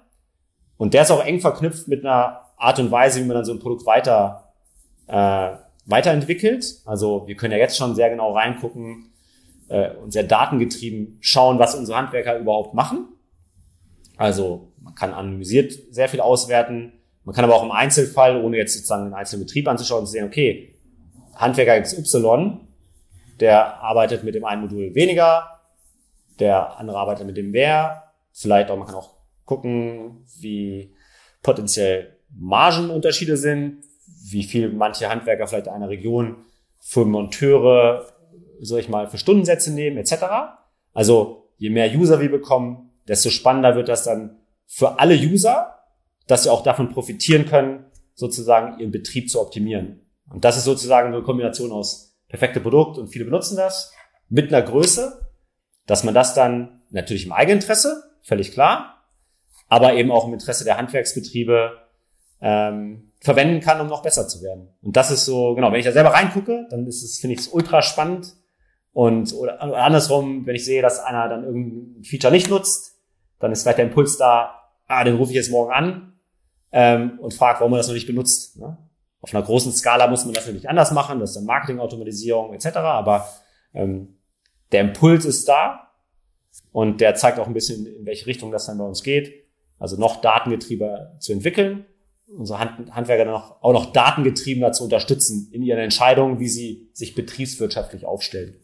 Und 0.78 0.94
der 0.94 1.02
ist 1.02 1.12
auch 1.12 1.24
eng 1.24 1.42
verknüpft 1.42 1.90
mit 1.90 2.06
einer 2.06 2.40
Art 2.56 2.80
und 2.80 2.92
Weise, 2.92 3.20
wie 3.20 3.26
man 3.26 3.36
dann 3.36 3.44
so 3.44 3.52
ein 3.52 3.60
Produkt 3.60 3.86
weiter 3.86 4.54
äh, 5.08 5.52
weiterentwickelt. 5.86 6.66
Also 6.86 7.28
wir 7.28 7.36
können 7.36 7.52
ja 7.52 7.58
jetzt 7.58 7.76
schon 7.76 7.94
sehr 7.94 8.10
genau 8.10 8.32
reingucken 8.32 9.12
äh, 9.68 9.94
und 9.98 10.14
sehr 10.14 10.24
datengetrieben 10.24 11.18
schauen, 11.20 11.60
was 11.60 11.76
unsere 11.76 11.98
Handwerker 11.98 12.40
überhaupt 12.40 12.74
machen. 12.74 13.10
Also 14.16 14.72
man 14.80 14.96
kann 14.96 15.14
anonymisiert 15.14 15.74
sehr 15.92 16.08
viel 16.08 16.22
auswerten. 16.22 16.94
Man 17.26 17.36
kann 17.36 17.44
aber 17.44 17.56
auch 17.56 17.64
im 17.64 17.72
Einzelfall, 17.72 18.42
ohne 18.42 18.56
jetzt 18.56 18.76
sozusagen 18.76 19.04
den 19.04 19.14
einzelnen 19.14 19.46
Betrieb 19.46 19.68
anzuschauen, 19.68 20.06
sehen, 20.06 20.26
okay, 20.26 20.80
Handwerker 21.36 21.82
XY, 21.82 22.62
der 23.44 23.82
arbeitet 23.84 24.24
mit 24.24 24.36
dem 24.36 24.46
einen 24.46 24.62
Modul 24.62 24.96
weniger, 24.96 25.60
der 26.40 26.80
andere 26.80 26.98
arbeitet 26.98 27.28
mit 27.28 27.36
dem 27.36 27.52
mehr. 27.52 28.04
Vielleicht 28.32 28.72
auch, 28.72 28.78
man 28.78 28.88
kann 28.88 28.96
auch 28.96 29.18
gucken, 29.44 30.26
wie 30.40 30.96
potenziell 31.42 32.18
Margenunterschiede 32.34 33.36
sind, 33.36 33.84
wie 34.30 34.44
viel 34.44 34.72
manche 34.72 35.10
Handwerker 35.10 35.46
vielleicht 35.46 35.68
einer 35.68 35.90
Region 35.90 36.38
für 36.80 37.04
Monteure, 37.04 38.14
soll 38.62 38.80
ich 38.80 38.88
mal, 38.88 39.10
für 39.10 39.18
Stundensätze 39.18 39.74
nehmen, 39.74 39.98
etc. 39.98 40.24
Also 40.94 41.50
je 41.58 41.70
mehr 41.70 41.94
User 41.94 42.22
wir 42.22 42.32
bekommen, 42.32 42.92
desto 43.10 43.30
spannender 43.30 43.76
wird 43.76 43.90
das 43.90 44.06
dann 44.06 44.38
für 44.66 45.00
alle 45.00 45.16
User, 45.16 45.80
dass 46.28 46.44
sie 46.44 46.50
auch 46.50 46.64
davon 46.64 46.92
profitieren 46.94 47.46
können, 47.46 47.88
sozusagen 48.16 48.80
ihren 48.80 48.92
Betrieb 48.92 49.30
zu 49.30 49.42
optimieren. 49.42 50.00
Und 50.30 50.46
das 50.46 50.56
ist 50.56 50.64
sozusagen 50.64 51.14
eine 51.14 51.24
Kombination 51.24 51.74
aus 51.74 52.12
perfekte 52.34 52.60
Produkt 52.60 52.98
und 52.98 53.10
viele 53.10 53.26
benutzen 53.26 53.56
das 53.56 53.93
mit 54.28 54.52
einer 54.52 54.65
Größe, 54.65 55.22
dass 55.86 56.04
man 56.04 56.15
das 56.15 56.34
dann 56.34 56.82
natürlich 56.89 57.28
im 57.28 57.32
Eigeninteresse, 57.32 58.04
völlig 58.24 58.52
klar, 58.52 59.06
aber 59.69 59.93
eben 59.93 60.10
auch 60.10 60.28
im 60.28 60.34
Interesse 60.34 60.63
der 60.63 60.78
Handwerksbetriebe 60.78 61.78
ähm, 62.41 63.12
verwenden 63.19 63.60
kann, 63.60 63.80
um 63.82 63.88
noch 63.88 64.02
besser 64.02 64.28
zu 64.28 64.41
werden. 64.41 64.69
Und 64.82 64.98
das 64.98 65.12
ist 65.12 65.26
so, 65.26 65.54
genau, 65.54 65.72
wenn 65.72 65.80
ich 65.80 65.86
da 65.86 65.91
selber 65.91 66.10
reingucke, 66.10 66.65
dann 66.72 66.88
ist 66.88 67.04
es, 67.04 67.19
finde 67.19 67.36
ich 67.36 67.41
es 67.41 67.48
ultra 67.50 67.84
spannend. 67.84 68.34
Und 68.93 69.32
oder, 69.36 69.62
andersrum, 69.62 70.48
wenn 70.48 70.56
ich 70.56 70.65
sehe, 70.65 70.82
dass 70.82 71.00
einer 71.00 71.30
dann 71.30 71.43
irgendein 71.43 72.04
Feature 72.04 72.34
nicht 72.34 72.50
nutzt, 72.50 72.98
dann 73.39 73.52
ist 73.52 73.62
vielleicht 73.62 73.78
der 73.78 73.86
Impuls 73.86 74.17
da, 74.17 74.60
ah, 74.88 75.04
den 75.04 75.17
rufe 75.17 75.30
ich 75.30 75.36
jetzt 75.36 75.52
morgen 75.52 75.72
an 75.72 76.13
ähm, 76.72 77.19
und 77.19 77.36
frage, 77.36 77.60
warum 77.60 77.74
er 77.74 77.78
das 77.78 77.88
noch 77.88 77.93
nicht 77.93 78.08
benutzt. 78.08 78.58
Ne? 78.58 78.76
Auf 79.24 79.34
einer 79.34 79.44
großen 79.44 79.72
Skala 79.72 80.08
muss 80.08 80.26
man 80.26 80.36
das 80.36 80.46
natürlich 80.46 80.70
anders 80.70 80.92
machen, 80.92 81.20
das 81.20 81.32
ist 81.32 81.38
dann 81.38 81.46
Marketingautomatisierung 81.46 82.54
etc. 82.54 82.68
Aber 82.78 83.28
ähm, 83.74 84.20
der 84.72 84.82
Impuls 84.82 85.26
ist 85.26 85.48
da 85.48 85.90
und 86.72 87.02
der 87.02 87.16
zeigt 87.16 87.40
auch 87.40 87.48
ein 87.48 87.54
bisschen, 87.54 87.88
in 87.88 88.06
welche 88.06 88.28
Richtung 88.28 88.52
das 88.52 88.68
dann 88.68 88.78
bei 88.78 88.86
uns 88.86 89.02
geht. 89.02 89.46
Also 89.80 89.98
noch 89.98 90.22
Datengetriebe 90.22 91.16
zu 91.20 91.34
entwickeln 91.34 91.86
unsere 92.38 92.60
Hand, 92.60 92.94
Handwerker 92.94 93.26
dann 93.26 93.36
auch 93.36 93.74
noch 93.74 93.92
datengetriebener 93.92 94.72
zu 94.72 94.84
unterstützen 94.84 95.50
in 95.52 95.62
ihren 95.62 95.80
Entscheidungen, 95.80 96.40
wie 96.40 96.48
sie 96.48 96.90
sich 96.94 97.16
betriebswirtschaftlich 97.16 98.06
aufstellen. 98.06 98.56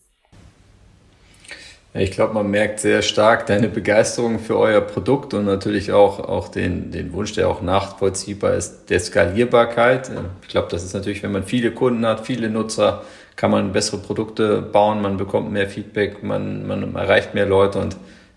Ich 1.93 2.11
glaube, 2.11 2.35
man 2.35 2.51
merkt 2.51 2.79
sehr 2.79 3.01
stark 3.01 3.47
deine 3.47 3.67
Begeisterung 3.67 4.37
für 4.37 4.57
euer 4.57 4.81
Produkt 4.81 5.33
und 5.33 5.45
natürlich 5.45 5.91
auch, 5.91 6.19
auch 6.19 6.47
den, 6.47 6.91
den 6.91 7.13
Wunsch, 7.13 7.33
der 7.33 7.49
auch 7.49 7.63
nachvollziehbar 7.63 8.53
ist, 8.53 8.91
der 8.91 8.99
Skalierbarkeit. 8.99 10.11
Ich 10.43 10.49
glaube, 10.49 10.67
das 10.69 10.83
ist 10.83 10.93
natürlich, 10.93 11.23
wenn 11.23 11.31
man 11.31 11.43
viele 11.43 11.71
Kunden 11.71 12.05
hat, 12.05 12.27
viele 12.27 12.49
Nutzer, 12.49 13.03
kann 13.35 13.49
man 13.49 13.71
bessere 13.71 13.97
Produkte 13.97 14.61
bauen, 14.61 15.01
man 15.01 15.17
bekommt 15.17 15.51
mehr 15.51 15.67
Feedback, 15.67 16.21
man, 16.21 16.67
man 16.67 16.93
erreicht 16.95 17.33
mehr 17.33 17.45
Leute 17.45 17.79
und 17.79 17.95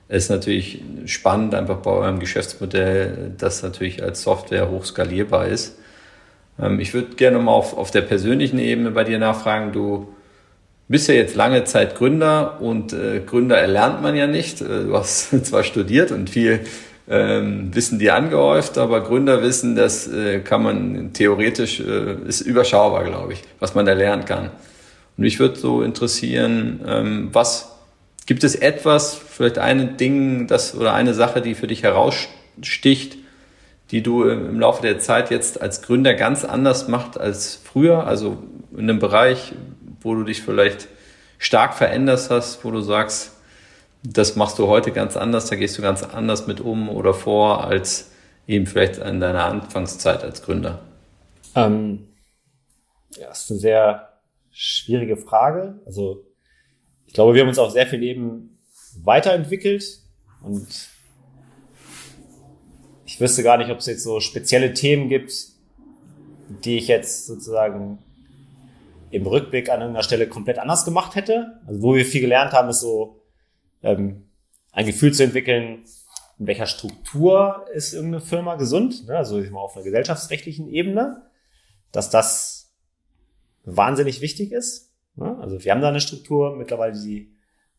es 0.09 0.25
ist 0.25 0.31
natürlich 0.31 0.81
spannend 1.07 1.55
einfach 1.55 1.79
bei 1.79 1.91
eurem 1.91 2.21
Geschäftsmodell, 2.21 3.33
das 3.37 3.63
natürlich 3.63 4.03
als 4.03 4.23
Software 4.23 4.71
hoch 4.71 4.85
skalierbar 4.85 5.49
ist. 5.49 5.77
Ähm, 6.61 6.81
ich 6.81 6.95
würde 6.95 7.17
gerne 7.17 7.39
mal 7.39 7.53
auf, 7.53 7.77
auf 7.77 7.91
der 7.91 8.03
persönlichen 8.03 8.59
Ebene 8.59 8.93
bei 8.93 9.05
dir 9.05 9.19
nachfragen. 9.19 9.73
Du 9.73 10.15
bist 10.93 11.09
ja 11.09 11.15
jetzt 11.15 11.35
lange 11.35 11.65
Zeit 11.65 11.97
Gründer 11.97 12.61
und 12.61 12.93
äh, 12.93 13.21
Gründer 13.27 13.59
erlernt 13.59 14.01
man 14.03 14.15
ja 14.15 14.29
nicht. 14.29 14.61
Äh, 14.61 14.85
du 14.85 14.97
hast 14.97 15.31
zwar 15.45 15.65
studiert 15.65 16.13
und 16.13 16.31
viel 16.31 16.61
ähm, 17.09 17.75
Wissen 17.75 17.99
dir 17.99 18.15
angehäuft, 18.15 18.79
aber 18.79 19.01
Gründerwissen, 19.01 19.75
das 19.75 20.07
äh, 20.07 20.39
kann 20.39 20.63
man 20.63 21.13
theoretisch, 21.13 21.81
äh, 21.81 22.15
ist 22.29 22.43
überschaubar, 22.43 23.03
glaube 23.03 23.33
ich, 23.33 23.43
was 23.59 23.75
man 23.75 23.87
da 23.87 23.93
lernen 23.93 24.25
kann. 24.25 24.45
Und 25.17 25.25
mich 25.25 25.41
würde 25.41 25.59
so 25.59 25.83
interessieren, 25.83 26.81
ähm, 26.87 27.29
was 27.33 27.73
Gibt 28.27 28.45
es 28.45 28.55
etwas, 28.55 29.15
vielleicht 29.15 29.59
ein 29.59 29.97
Ding, 29.97 30.47
das 30.47 30.77
oder 30.77 30.95
eine 30.95 31.13
Sache, 31.13 31.43
die 31.43 31.55
für 31.55 31.67
dich 31.67 31.83
heraussticht, 31.83 33.19
die 33.91 34.03
du 34.03 34.25
im 34.25 34.61
Laufe 34.61 34.83
der 34.83 35.01
Zeit 35.01 35.31
jetzt 35.31 35.61
als 35.61 35.83
Gründer 35.83 36.15
ganz 36.15 36.45
anders 36.45 36.87
macht 36.87 37.19
als 37.19 37.61
früher? 37.63 38.07
Also 38.07 38.39
in 38.73 38.89
einem 38.89 39.01
Bereich, 39.01 39.53
wo 40.05 40.15
du 40.15 40.25
dich 40.25 40.43
vielleicht 40.43 40.89
stark 41.39 41.75
verändert 41.75 42.29
hast, 42.31 42.65
wo 42.65 42.71
du 42.71 42.81
sagst, 42.81 43.33
das 44.03 44.37
machst 44.37 44.59
du 44.59 44.67
heute 44.67 44.93
ganz 44.93 45.17
anders, 45.17 45.47
da 45.47 45.57
gehst 45.57 45.79
du 45.79 45.83
ganz 45.83 46.03
anders 46.03 46.47
mit 46.47 46.61
um 46.61 46.89
oder 46.89 47.15
vor 47.15 47.65
als 47.65 48.11
eben 48.47 48.67
vielleicht 48.67 48.99
in 48.99 49.21
deiner 49.21 49.45
Anfangszeit 49.45 50.23
als 50.25 50.43
Gründer? 50.43 50.81
Ähm, 51.55 52.09
ja, 53.17 53.29
das 53.29 53.45
ist 53.45 53.51
eine 53.51 53.61
sehr 53.61 54.09
schwierige 54.51 55.17
Frage. 55.17 55.81
Also 55.87 56.25
ich 57.07 57.15
glaube, 57.15 57.35
wir 57.35 57.43
haben 57.43 57.49
uns 57.49 57.59
auch 57.59 57.71
sehr 57.71 57.87
viel 57.87 58.03
eben 58.03 58.59
weiterentwickelt 59.03 59.85
und 60.43 60.67
ich 63.07 63.21
wüsste 63.21 63.43
gar 63.43 63.59
nicht, 63.59 63.71
ob 63.71 63.79
es 63.79 63.87
jetzt 63.87 64.03
so 64.03 64.21
spezielle 64.21 64.73
Themen 64.75 65.09
gibt, 65.09 65.33
die 66.65 66.79
ich 66.79 66.89
jetzt 66.89 67.27
sozusagen 67.27 67.99
im 69.13 69.27
Rückblick 69.27 69.69
an 69.69 69.81
irgendeiner 69.81 70.03
Stelle 70.03 70.27
komplett 70.27 70.59
anders 70.59 70.85
gemacht 70.85 71.15
hätte. 71.15 71.61
Also 71.67 71.83
wo 71.83 71.95
wir 71.95 72.05
viel 72.05 72.23
gelernt 72.23 72.53
haben, 72.53 72.71
ist 72.71 72.81
so 72.81 73.21
ähm, 73.83 74.29
ein 74.73 74.87
Gefühl 74.87 75.13
zu 75.13 75.23
entwickeln, 75.23 75.85
in 76.39 76.47
welcher 76.47 76.67
Struktur 76.67 77.67
ist 77.75 77.93
irgendeine 77.93 78.25
Firma 78.25 78.57
gesund, 78.57 79.07
ne? 79.07 79.17
also 79.17 79.43
auf 79.55 79.77
einer 79.77 79.85
gesellschaftsrechtlichen 79.85 80.69
Ebene, 80.69 81.31
dass 81.93 82.11
das 82.11 82.73
wahnsinnig 83.65 84.23
wichtig 84.23 84.51
ist. 84.51 84.93
Ne? 85.15 85.37
Also 85.41 85.63
wir 85.63 85.71
haben 85.71 85.83
da 85.83 85.89
eine 85.89 86.01
Struktur 86.01 86.57
mittlerweile, 86.57 86.99
die 86.99 87.37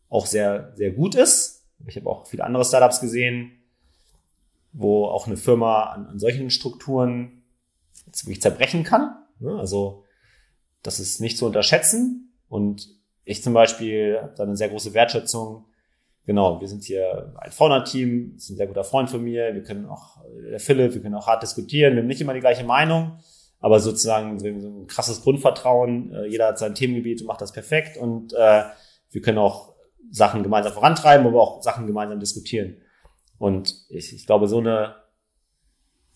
auch 0.09 0.27
sehr, 0.27 0.71
sehr 0.75 0.91
gut 0.91 1.15
ist. 1.15 1.65
Ich 1.87 1.95
habe 1.95 2.09
auch 2.09 2.27
viele 2.27 2.43
andere 2.43 2.63
Startups 2.63 3.01
gesehen, 3.01 3.51
wo 4.71 5.05
auch 5.05 5.25
eine 5.25 5.37
Firma 5.37 5.85
an, 5.85 6.05
an 6.05 6.19
solchen 6.19 6.51
Strukturen 6.51 7.43
wirklich 8.05 8.41
zerbrechen 8.41 8.83
kann. 8.83 9.15
Ne? 9.39 9.57
Also 9.57 10.02
das 10.83 10.99
ist 10.99 11.21
nicht 11.21 11.37
zu 11.37 11.45
unterschätzen. 11.45 12.33
Und 12.49 12.89
ich 13.25 13.41
zum 13.41 13.53
Beispiel 13.53 14.19
habe 14.21 14.33
da 14.35 14.43
eine 14.43 14.57
sehr 14.57 14.69
große 14.69 14.93
Wertschätzung. 14.93 15.65
Genau, 16.25 16.61
wir 16.61 16.67
sind 16.67 16.83
hier 16.83 17.33
ein 17.37 17.51
Fauna-Team, 17.51 18.35
ist 18.37 18.49
ein 18.49 18.57
sehr 18.57 18.67
guter 18.67 18.83
Freund 18.83 19.09
von 19.09 19.23
mir. 19.23 19.53
Wir 19.53 19.63
können 19.63 19.87
auch, 19.87 20.17
der 20.49 20.59
Philipp, 20.59 20.93
wir 20.93 21.01
können 21.01 21.15
auch 21.15 21.27
hart 21.27 21.43
diskutieren. 21.43 21.95
Wir 21.95 22.01
haben 22.01 22.07
nicht 22.07 22.21
immer 22.21 22.33
die 22.33 22.39
gleiche 22.39 22.63
Meinung, 22.63 23.17
aber 23.59 23.79
sozusagen 23.79 24.39
so 24.39 24.47
ein 24.47 24.87
krasses 24.87 25.21
Grundvertrauen. 25.21 26.13
Äh, 26.13 26.27
jeder 26.27 26.47
hat 26.47 26.59
sein 26.59 26.75
Themengebiet 26.75 27.21
und 27.21 27.27
macht 27.27 27.41
das 27.41 27.51
perfekt 27.51 27.97
und 27.97 28.33
äh, 28.33 28.63
wir 29.09 29.21
können 29.21 29.37
auch 29.37 29.73
Sachen 30.11 30.43
gemeinsam 30.43 30.73
vorantreiben, 30.73 31.25
aber 31.25 31.41
auch 31.41 31.61
Sachen 31.61 31.87
gemeinsam 31.87 32.19
diskutieren. 32.19 32.77
Und 33.37 33.85
ich, 33.89 34.13
ich 34.13 34.25
glaube, 34.25 34.47
so 34.47 34.59
eine, 34.59 34.95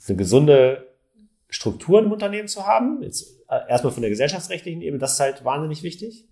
eine 0.08 0.18
gesunde 0.18 0.87
Struktur 1.50 2.00
im 2.00 2.12
Unternehmen 2.12 2.48
zu 2.48 2.66
haben, 2.66 3.02
jetzt 3.02 3.40
äh, 3.50 3.60
erstmal 3.70 3.94
von 3.94 4.02
der 4.02 4.10
gesellschaftsrechtlichen 4.10 4.82
Ebene, 4.82 5.00
das 5.00 5.14
ist 5.14 5.20
halt 5.20 5.46
wahnsinnig 5.46 5.84
wichtig. 5.84 6.28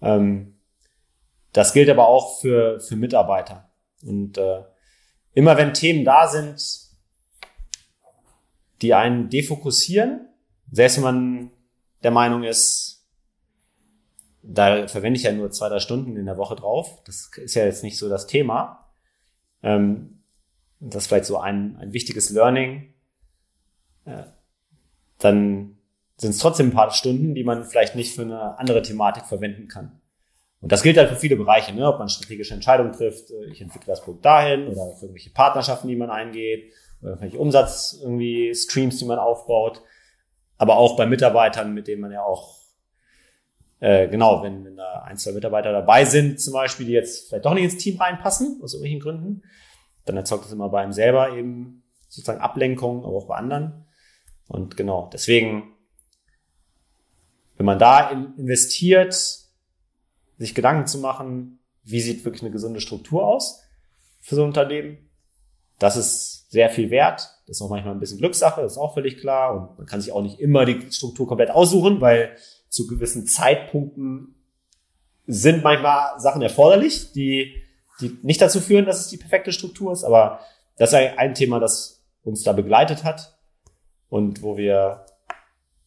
Ähm, 0.00 0.58
das 1.52 1.72
gilt 1.72 1.88
aber 1.88 2.06
auch 2.08 2.40
für, 2.40 2.80
für 2.80 2.96
Mitarbeiter. 2.96 3.70
Und 4.02 4.38
äh, 4.38 4.62
immer 5.32 5.56
wenn 5.56 5.74
Themen 5.74 6.04
da 6.04 6.28
sind, 6.28 6.62
die 8.82 8.94
einen 8.94 9.30
defokussieren, 9.30 10.28
selbst 10.70 10.98
wenn 10.98 11.04
man 11.04 11.50
der 12.02 12.10
Meinung 12.10 12.44
ist, 12.44 13.06
da 14.42 14.86
verwende 14.86 15.18
ich 15.18 15.24
ja 15.24 15.32
nur 15.32 15.50
zwei, 15.50 15.68
drei 15.68 15.80
Stunden 15.80 16.16
in 16.16 16.26
der 16.26 16.36
Woche 16.36 16.54
drauf. 16.54 17.02
Das 17.04 17.30
ist 17.36 17.54
ja 17.54 17.64
jetzt 17.64 17.82
nicht 17.82 17.98
so 17.98 18.08
das 18.08 18.26
Thema. 18.26 18.90
Ähm, 19.62 20.22
das 20.78 21.04
ist 21.04 21.08
vielleicht 21.08 21.24
so 21.24 21.38
ein, 21.38 21.76
ein 21.78 21.92
wichtiges 21.92 22.30
Learning. 22.30 22.94
Äh, 24.04 24.24
dann 25.18 25.78
sind 26.16 26.30
es 26.30 26.38
trotzdem 26.38 26.68
ein 26.68 26.74
paar 26.74 26.90
Stunden, 26.90 27.34
die 27.34 27.44
man 27.44 27.64
vielleicht 27.64 27.94
nicht 27.94 28.14
für 28.14 28.22
eine 28.22 28.58
andere 28.58 28.82
Thematik 28.82 29.24
verwenden 29.24 29.68
kann. 29.68 30.00
Und 30.60 30.72
das 30.72 30.82
gilt 30.82 30.96
halt 30.96 31.10
für 31.10 31.16
viele 31.16 31.36
Bereiche, 31.36 31.74
ne? 31.74 31.86
ob 31.86 31.98
man 31.98 32.08
strategische 32.08 32.54
Entscheidungen 32.54 32.92
trifft, 32.92 33.30
äh, 33.30 33.50
ich 33.50 33.60
entwickle 33.60 33.86
das 33.86 34.02
Produkt 34.02 34.24
dahin 34.24 34.68
oder 34.68 34.92
für 34.96 35.06
irgendwelche 35.06 35.30
Partnerschaften, 35.30 35.88
die 35.88 35.96
man 35.96 36.10
eingeht, 36.10 36.72
oder 37.02 37.10
irgendwelche 37.10 37.38
Umsatz 37.38 37.98
irgendwie 38.02 38.54
Streams, 38.54 38.96
die 38.96 39.04
man 39.04 39.18
aufbaut, 39.18 39.82
aber 40.56 40.76
auch 40.76 40.96
bei 40.96 41.06
Mitarbeitern, 41.06 41.74
mit 41.74 41.88
denen 41.88 42.00
man 42.00 42.12
ja 42.12 42.22
auch 42.22 42.56
äh, 43.80 44.08
genau, 44.08 44.42
wenn, 44.42 44.64
wenn 44.64 44.76
da 44.76 45.02
ein, 45.02 45.18
zwei 45.18 45.32
Mitarbeiter 45.32 45.72
dabei 45.72 46.04
sind, 46.04 46.40
zum 46.40 46.54
Beispiel, 46.54 46.86
die 46.86 46.92
jetzt 46.92 47.28
vielleicht 47.28 47.44
doch 47.44 47.54
nicht 47.54 47.64
ins 47.64 47.76
Team 47.76 47.98
reinpassen, 48.00 48.60
aus 48.62 48.72
irgendwelchen 48.72 49.00
Gründen, 49.00 49.42
dann 50.06 50.16
erzeugt 50.16 50.44
das 50.44 50.52
immer 50.52 50.68
bei 50.68 50.82
einem 50.82 50.92
selber 50.92 51.36
eben 51.36 51.82
sozusagen 52.08 52.40
Ablenkung, 52.40 53.04
aber 53.04 53.16
auch 53.16 53.26
bei 53.26 53.36
anderen. 53.36 53.85
Und 54.48 54.76
genau, 54.76 55.10
deswegen, 55.12 55.74
wenn 57.56 57.66
man 57.66 57.78
da 57.78 58.10
investiert, 58.10 59.14
sich 60.38 60.54
Gedanken 60.54 60.86
zu 60.86 60.98
machen, 60.98 61.58
wie 61.84 62.00
sieht 62.00 62.24
wirklich 62.24 62.42
eine 62.42 62.50
gesunde 62.50 62.80
Struktur 62.80 63.26
aus 63.26 63.62
für 64.20 64.34
so 64.34 64.42
ein 64.42 64.48
Unternehmen, 64.48 64.98
das 65.78 65.96
ist 65.96 66.50
sehr 66.50 66.70
viel 66.70 66.90
wert. 66.90 67.30
Das 67.46 67.58
ist 67.58 67.62
auch 67.62 67.68
manchmal 67.68 67.94
ein 67.94 68.00
bisschen 68.00 68.18
Glückssache, 68.18 68.62
das 68.62 68.72
ist 68.72 68.78
auch 68.78 68.94
völlig 68.94 69.18
klar. 69.18 69.54
Und 69.54 69.78
man 69.78 69.86
kann 69.86 70.00
sich 70.00 70.12
auch 70.12 70.22
nicht 70.22 70.40
immer 70.40 70.64
die 70.64 70.90
Struktur 70.90 71.28
komplett 71.28 71.50
aussuchen, 71.50 72.00
weil 72.00 72.36
zu 72.68 72.86
gewissen 72.86 73.26
Zeitpunkten 73.26 74.34
sind 75.26 75.62
manchmal 75.62 76.18
Sachen 76.18 76.42
erforderlich, 76.42 77.12
die, 77.12 77.62
die 78.00 78.18
nicht 78.22 78.40
dazu 78.40 78.60
führen, 78.60 78.86
dass 78.86 79.00
es 79.00 79.08
die 79.08 79.16
perfekte 79.16 79.52
Struktur 79.52 79.92
ist. 79.92 80.04
Aber 80.04 80.40
das 80.76 80.90
ist 80.92 80.94
ein 80.94 81.34
Thema, 81.34 81.60
das 81.60 82.04
uns 82.24 82.42
da 82.42 82.52
begleitet 82.52 83.04
hat 83.04 83.35
und 84.08 84.42
wo 84.42 84.56
wir 84.56 85.06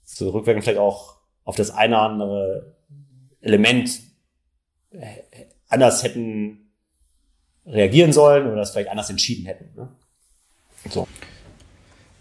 so 0.03 0.29
rückwirkend 0.29 0.63
vielleicht 0.63 0.79
auch 0.79 1.17
auf 1.43 1.55
das 1.55 1.71
eine 1.71 1.95
oder 1.95 2.03
andere 2.03 2.75
Element 3.41 4.01
äh, 4.91 5.45
anders 5.67 6.03
hätten 6.03 6.71
reagieren 7.65 8.11
sollen 8.13 8.47
oder 8.47 8.57
das 8.57 8.71
vielleicht 8.71 8.89
anders 8.89 9.09
entschieden 9.09 9.45
hätten. 9.45 9.69
Ne? 9.75 9.89
So. 10.89 11.07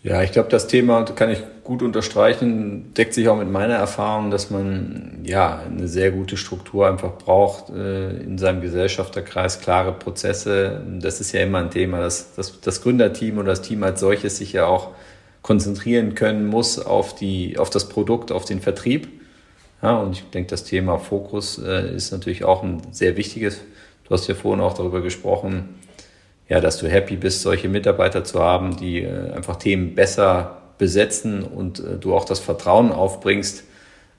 Ja, 0.02 0.22
ich 0.22 0.30
glaube, 0.30 0.48
das 0.48 0.68
Thema 0.68 1.04
kann 1.04 1.30
ich 1.30 1.42
gut 1.64 1.82
unterstreichen, 1.82 2.94
deckt 2.94 3.14
sich 3.14 3.28
auch 3.28 3.37
mit 3.37 3.50
meiner 3.50 3.74
Erfahrung, 3.74 4.30
dass 4.30 4.48
man 4.48 5.20
ja 5.24 5.61
eine 5.61 5.88
sehr 5.88 6.12
gute 6.12 6.37
Struktur 6.37 6.88
einfach 6.88 7.18
braucht 7.18 7.70
äh, 7.70 8.11
in 8.20 8.38
seinem 8.38 8.61
Gesellschafterkreis, 8.61 9.61
klare 9.61 9.92
Prozesse. 9.92 10.82
Das 11.00 11.20
ist 11.20 11.32
ja 11.32 11.42
immer 11.42 11.58
ein 11.58 11.70
Thema, 11.70 12.00
dass, 12.00 12.34
dass 12.34 12.61
das 12.61 12.80
Gründerteam 12.80 13.38
oder 13.38 13.48
das 13.48 13.62
Team 13.62 13.82
als 13.82 14.00
solches 14.00 14.38
sich 14.38 14.52
ja 14.52 14.66
auch 14.66 14.92
konzentrieren 15.48 16.14
können 16.14 16.46
muss 16.46 16.78
auf 16.78 17.14
die, 17.14 17.56
auf 17.56 17.70
das 17.70 17.88
Produkt, 17.88 18.32
auf 18.32 18.44
den 18.44 18.61
Vertrieb. 18.61 19.08
Ja, 19.80 19.96
und 19.96 20.12
ich 20.12 20.28
denke, 20.28 20.50
das 20.50 20.64
Thema 20.64 20.98
Fokus 20.98 21.56
äh, 21.56 21.96
ist 21.96 22.12
natürlich 22.12 22.44
auch 22.44 22.62
ein 22.62 22.82
sehr 22.90 23.16
wichtiges. 23.16 23.62
Du 24.04 24.11
hast 24.11 24.28
ja 24.28 24.34
vorhin 24.34 24.61
auch 24.62 24.74
darüber 24.74 25.00
gesprochen, 25.00 25.80
ja, 26.50 26.61
dass 26.61 26.76
du 26.76 26.87
happy 26.87 27.16
bist, 27.16 27.40
solche 27.40 27.70
Mitarbeiter 27.70 28.24
zu 28.24 28.40
haben, 28.40 28.76
die 28.76 29.00
äh, 29.00 29.30
einfach 29.32 29.56
Themen 29.56 29.94
besser 29.94 30.58
besetzen 30.76 31.44
und 31.44 31.80
äh, 31.80 31.96
du 31.98 32.14
auch 32.14 32.26
das 32.26 32.40
Vertrauen 32.40 32.92
aufbringst, 32.92 33.64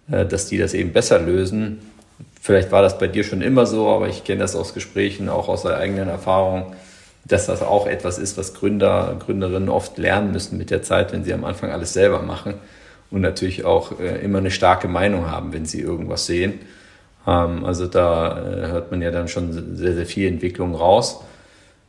äh, 0.09 0.25
dass 0.25 0.47
die 0.47 0.57
das 0.57 0.73
eben 0.73 0.93
besser 0.93 1.19
lösen. 1.19 1.77
Vielleicht 2.41 2.71
war 2.71 2.81
das 2.81 2.97
bei 2.97 3.07
dir 3.07 3.23
schon 3.23 3.43
immer 3.43 3.67
so, 3.67 3.87
aber 3.89 4.07
ich 4.07 4.23
kenne 4.23 4.39
das 4.39 4.55
aus 4.55 4.73
Gesprächen, 4.73 5.29
auch 5.29 5.47
aus 5.47 5.61
der 5.61 5.77
eigenen 5.77 6.09
Erfahrung, 6.09 6.73
dass 7.29 7.45
das 7.45 7.61
auch 7.61 7.87
etwas 7.87 8.17
ist, 8.17 8.37
was 8.37 8.53
Gründer, 8.53 9.15
Gründerinnen 9.19 9.69
oft 9.69 9.97
lernen 9.97 10.31
müssen 10.31 10.57
mit 10.57 10.71
der 10.71 10.81
Zeit, 10.81 11.13
wenn 11.13 11.23
sie 11.23 11.33
am 11.33 11.45
Anfang 11.45 11.71
alles 11.71 11.93
selber 11.93 12.21
machen 12.21 12.55
und 13.11 13.21
natürlich 13.21 13.65
auch 13.65 13.99
äh, 13.99 14.23
immer 14.23 14.39
eine 14.39 14.51
starke 14.51 14.87
Meinung 14.87 15.29
haben, 15.29 15.53
wenn 15.53 15.65
sie 15.65 15.79
irgendwas 15.79 16.25
sehen. 16.25 16.59
Ähm, 17.27 17.63
also 17.65 17.87
da 17.87 18.37
äh, 18.37 18.67
hört 18.71 18.91
man 18.91 19.01
ja 19.01 19.11
dann 19.11 19.27
schon 19.27 19.75
sehr, 19.75 19.93
sehr 19.93 20.05
viel 20.05 20.27
Entwicklung 20.27 20.75
raus. 20.75 21.23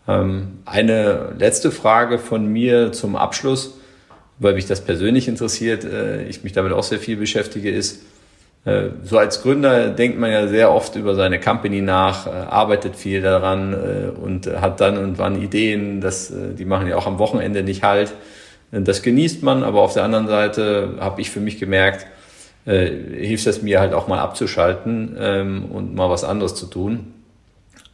Ähm, 0.07 0.59
eine 0.67 1.33
letzte 1.39 1.71
Frage 1.71 2.19
von 2.19 2.47
mir 2.47 2.93
zum 2.93 3.17
Abschluss, 3.17 3.79
weil 4.39 4.55
mich 4.55 4.67
das 4.67 4.83
persönlich 4.83 5.27
interessiert, 5.27 5.85
äh, 5.85 6.25
ich 6.25 6.45
mich 6.45 6.53
damit 6.53 6.73
auch 6.73 6.83
sehr 6.83 6.99
viel 6.99 7.17
beschäftige, 7.17 7.71
ist, 7.71 8.03
so 8.65 9.19
als 9.19 9.43
Gründer 9.43 9.89
denkt 9.89 10.19
man 10.19 10.31
ja 10.31 10.47
sehr 10.47 10.71
oft 10.71 10.95
über 10.95 11.15
seine 11.15 11.41
Company 11.41 11.81
nach, 11.81 12.27
äh, 12.27 12.31
arbeitet 12.31 12.95
viel 12.95 13.23
daran 13.23 13.73
äh, 13.73 14.11
und 14.11 14.47
hat 14.47 14.81
dann 14.81 14.99
und 14.99 15.19
wann 15.19 15.41
Ideen, 15.41 16.01
das, 16.01 16.31
äh, 16.31 16.55
die 16.55 16.67
machen 16.67 16.87
ja 16.87 16.97
auch 16.97 17.07
am 17.07 17.19
Wochenende 17.19 17.63
nicht 17.63 17.83
halt. 17.83 18.13
Das 18.71 19.03
genießt 19.03 19.43
man, 19.43 19.65
aber 19.65 19.81
auf 19.81 19.95
der 19.95 20.05
anderen 20.05 20.29
Seite 20.29 20.95
habe 21.01 21.21
ich 21.21 21.31
für 21.31 21.41
mich 21.41 21.59
gemerkt, 21.59 22.07
äh, 22.67 22.87
hilft 22.87 23.47
es 23.47 23.63
mir 23.63 23.81
halt 23.81 23.95
auch 23.95 24.07
mal 24.07 24.21
abzuschalten 24.21 25.17
ähm, 25.19 25.65
und 25.65 25.95
mal 25.95 26.11
was 26.11 26.23
anderes 26.23 26.55
zu 26.55 26.67
tun. 26.67 27.15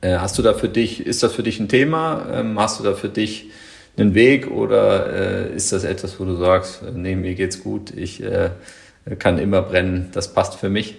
Äh, 0.00 0.16
hast 0.16 0.36
du 0.36 0.42
da 0.42 0.52
für 0.52 0.68
dich, 0.68 1.06
ist 1.06 1.22
das 1.22 1.32
für 1.32 1.42
dich 1.42 1.60
ein 1.60 1.68
Thema? 1.68 2.26
Ähm, 2.30 2.58
hast 2.60 2.80
du 2.80 2.84
da 2.84 2.92
für 2.92 3.08
dich 3.08 3.50
einen 3.96 4.14
Weg 4.14 4.50
oder 4.50 5.46
äh, 5.46 5.54
ist 5.54 5.72
das 5.72 5.84
etwas, 5.84 6.20
wo 6.20 6.24
du 6.24 6.36
sagst, 6.36 6.82
äh, 6.82 6.90
nee, 6.92 7.16
mir 7.16 7.34
geht's 7.34 7.62
gut, 7.62 7.96
ich 7.96 8.22
äh, 8.22 8.50
kann 9.14 9.38
immer 9.38 9.62
brennen, 9.62 10.10
das 10.12 10.34
passt 10.34 10.56
für 10.56 10.68
mich? 10.68 10.96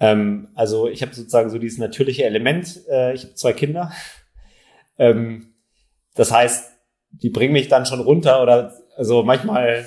Ähm, 0.00 0.48
also 0.54 0.88
ich 0.88 1.02
habe 1.02 1.14
sozusagen 1.14 1.50
so 1.50 1.58
dieses 1.58 1.78
natürliche 1.78 2.24
Element, 2.24 2.80
äh, 2.88 3.14
ich 3.14 3.24
habe 3.24 3.34
zwei 3.34 3.52
Kinder. 3.52 3.92
Ähm, 4.98 5.54
das 6.14 6.30
heißt, 6.30 6.72
die 7.10 7.30
bringen 7.30 7.54
mich 7.54 7.68
dann 7.68 7.86
schon 7.86 8.00
runter 8.00 8.42
oder 8.42 8.74
also 8.98 9.22
manchmal 9.22 9.86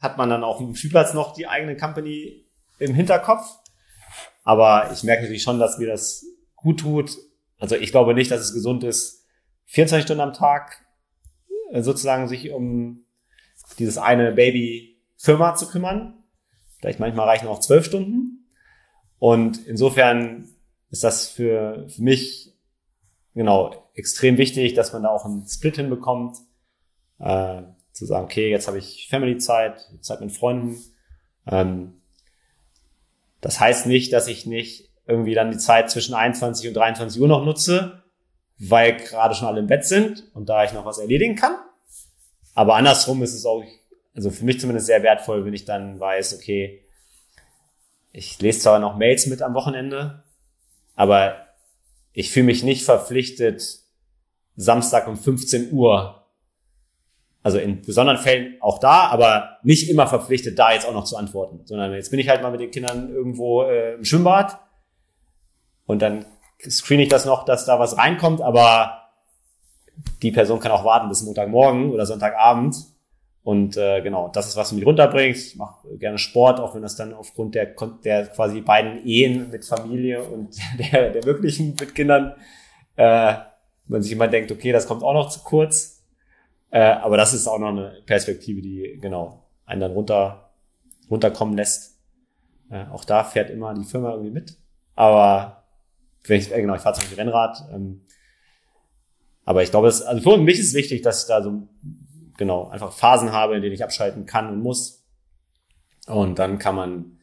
hat 0.00 0.18
man 0.18 0.28
dann 0.28 0.44
auf 0.44 0.58
dem 0.58 0.74
Spielplatz 0.74 1.14
noch 1.14 1.32
die 1.32 1.46
eigene 1.46 1.78
Company 1.78 2.44
im 2.78 2.94
Hinterkopf. 2.94 3.46
Aber 4.44 4.90
ich 4.92 5.02
merke 5.02 5.22
natürlich 5.22 5.42
schon, 5.42 5.58
dass 5.58 5.78
mir 5.78 5.86
das 5.86 6.26
gut 6.56 6.80
tut. 6.80 7.16
Also 7.58 7.76
ich 7.76 7.90
glaube 7.90 8.12
nicht, 8.12 8.30
dass 8.30 8.40
es 8.40 8.52
gesund 8.52 8.84
ist, 8.84 9.26
24 9.66 10.04
Stunden 10.04 10.20
am 10.20 10.32
Tag 10.32 10.84
äh, 11.72 11.82
sozusagen 11.82 12.28
sich 12.28 12.50
um 12.50 13.06
dieses 13.78 13.98
eine 13.98 14.32
Baby-Firma 14.32 15.54
zu 15.54 15.68
kümmern. 15.68 16.19
Vielleicht 16.80 17.00
manchmal 17.00 17.28
reichen 17.28 17.48
auch 17.48 17.60
zwölf 17.60 17.84
Stunden. 17.84 18.46
Und 19.18 19.66
insofern 19.66 20.48
ist 20.90 21.04
das 21.04 21.28
für, 21.28 21.86
für 21.88 22.02
mich 22.02 22.54
genau 23.34 23.90
extrem 23.94 24.38
wichtig, 24.38 24.74
dass 24.74 24.92
man 24.92 25.02
da 25.02 25.10
auch 25.10 25.24
einen 25.24 25.46
Split 25.46 25.76
hinbekommt 25.76 26.38
äh, 27.18 27.62
zu 27.92 28.06
sagen, 28.06 28.24
okay, 28.24 28.50
jetzt 28.50 28.66
habe 28.66 28.78
ich 28.78 29.08
Family-Zeit, 29.10 29.90
Zeit 30.00 30.20
mit 30.20 30.32
Freunden. 30.32 30.78
Ähm, 31.46 32.00
das 33.40 33.60
heißt 33.60 33.86
nicht, 33.86 34.12
dass 34.12 34.26
ich 34.26 34.46
nicht 34.46 34.90
irgendwie 35.06 35.34
dann 35.34 35.50
die 35.50 35.58
Zeit 35.58 35.90
zwischen 35.90 36.14
21 36.14 36.68
und 36.68 36.74
23 36.74 37.20
Uhr 37.20 37.28
noch 37.28 37.44
nutze, 37.44 38.02
weil 38.58 38.96
gerade 38.96 39.34
schon 39.34 39.48
alle 39.48 39.60
im 39.60 39.66
Bett 39.66 39.84
sind 39.84 40.30
und 40.34 40.48
da 40.48 40.64
ich 40.64 40.72
noch 40.72 40.84
was 40.84 40.98
erledigen 40.98 41.36
kann. 41.36 41.56
Aber 42.54 42.74
andersrum 42.76 43.22
ist 43.22 43.34
es 43.34 43.44
auch, 43.46 43.62
also 44.14 44.30
für 44.30 44.44
mich 44.44 44.60
zumindest 44.60 44.86
sehr 44.86 45.02
wertvoll, 45.02 45.44
wenn 45.44 45.54
ich 45.54 45.64
dann 45.64 45.98
weiß, 46.00 46.34
okay, 46.34 46.84
ich 48.12 48.40
lese 48.40 48.60
zwar 48.60 48.78
noch 48.78 48.96
Mails 48.96 49.26
mit 49.26 49.42
am 49.42 49.54
Wochenende, 49.54 50.24
aber 50.94 51.46
ich 52.12 52.30
fühle 52.30 52.46
mich 52.46 52.62
nicht 52.62 52.84
verpflichtet, 52.84 53.80
Samstag 54.56 55.06
um 55.06 55.16
15 55.16 55.72
Uhr 55.72 56.20
also 57.42 57.58
in 57.58 57.82
besonderen 57.82 58.18
Fällen 58.18 58.56
auch 58.60 58.78
da, 58.78 59.08
aber 59.08 59.58
nicht 59.62 59.88
immer 59.88 60.06
verpflichtet, 60.06 60.58
da 60.58 60.72
jetzt 60.72 60.86
auch 60.86 60.92
noch 60.92 61.04
zu 61.04 61.16
antworten, 61.16 61.60
sondern 61.64 61.92
jetzt 61.94 62.10
bin 62.10 62.20
ich 62.20 62.28
halt 62.28 62.42
mal 62.42 62.50
mit 62.50 62.60
den 62.60 62.70
Kindern 62.70 63.08
irgendwo 63.10 63.62
äh, 63.62 63.94
im 63.94 64.04
Schwimmbad 64.04 64.60
und 65.86 66.02
dann 66.02 66.26
screen 66.68 67.00
ich 67.00 67.08
das 67.08 67.24
noch, 67.24 67.44
dass 67.44 67.64
da 67.64 67.78
was 67.78 67.96
reinkommt, 67.96 68.42
aber 68.42 69.08
die 70.22 70.32
Person 70.32 70.60
kann 70.60 70.72
auch 70.72 70.84
warten 70.84 71.08
bis 71.08 71.22
Montagmorgen 71.22 71.90
oder 71.92 72.04
Sonntagabend 72.04 72.76
Und 73.42 73.76
äh, 73.76 74.02
genau, 74.02 74.28
das 74.28 74.48
ist, 74.48 74.56
was 74.56 74.72
mich 74.72 74.84
runterbringt. 74.84 75.36
Ich 75.36 75.56
mache 75.56 75.96
gerne 75.96 76.18
Sport, 76.18 76.60
auch 76.60 76.74
wenn 76.74 76.82
das 76.82 76.96
dann 76.96 77.14
aufgrund 77.14 77.54
der, 77.54 77.74
der 78.04 78.26
quasi 78.26 78.60
beiden 78.60 79.06
Ehen 79.06 79.50
mit 79.50 79.64
Familie 79.64 80.22
und 80.22 80.56
der, 80.92 81.10
der 81.10 81.24
wirklichen 81.24 81.74
mit 81.80 81.94
Kindern, 81.94 82.34
äh, 82.96 83.34
man 83.86 84.02
sich 84.02 84.12
immer 84.12 84.28
denkt, 84.28 84.52
okay, 84.52 84.72
das 84.72 84.86
kommt 84.86 85.02
auch 85.02 85.14
noch 85.14 85.30
zu 85.30 85.40
kurz. 85.40 86.04
Äh, 86.70 86.80
aber 86.80 87.16
das 87.16 87.32
ist 87.32 87.46
auch 87.46 87.58
noch 87.58 87.70
eine 87.70 88.02
Perspektive, 88.06 88.60
die 88.60 88.98
genau 89.00 89.42
einen 89.64 89.80
dann 89.80 89.92
runter, 89.92 90.50
runterkommen 91.10 91.56
lässt. 91.56 91.98
Äh, 92.70 92.84
auch 92.92 93.04
da 93.04 93.24
fährt 93.24 93.50
immer 93.50 93.74
die 93.74 93.84
Firma 93.84 94.12
irgendwie 94.12 94.30
mit. 94.30 94.56
Aber 94.94 95.64
wenn 96.24 96.38
ich, 96.38 96.52
äh, 96.52 96.60
genau, 96.60 96.74
ich 96.74 96.82
fahre 96.82 96.94
zum 96.94 97.02
Beispiel 97.02 97.18
Rennrad. 97.18 97.64
Ähm, 97.72 98.02
aber 99.44 99.62
ich 99.62 99.70
glaube, 99.70 99.88
es, 99.88 100.02
also 100.02 100.30
für 100.30 100.38
mich 100.38 100.60
ist 100.60 100.74
wichtig, 100.74 101.02
dass 101.02 101.22
ich 101.22 101.28
da 101.28 101.42
so 101.42 101.66
genau 102.40 102.68
einfach 102.68 102.92
Phasen 102.92 103.30
habe, 103.32 103.54
in 103.54 103.62
denen 103.62 103.74
ich 103.74 103.84
abschalten 103.84 104.26
kann 104.26 104.48
und 104.48 104.60
muss. 104.60 105.04
Und 106.06 106.40
dann 106.40 106.58
kann 106.58 106.74
man 106.74 107.18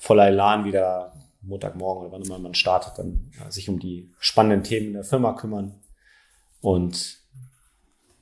voller 0.00 0.26
Elan 0.26 0.64
wieder 0.64 1.12
Montagmorgen 1.42 2.04
oder 2.06 2.12
wann 2.12 2.22
immer 2.22 2.38
man 2.38 2.54
startet, 2.54 2.94
dann 2.98 3.30
ja, 3.38 3.50
sich 3.50 3.68
um 3.68 3.78
die 3.78 4.12
spannenden 4.18 4.64
Themen 4.64 4.88
in 4.88 4.92
der 4.94 5.04
Firma 5.04 5.34
kümmern. 5.34 5.78
Und 6.62 7.18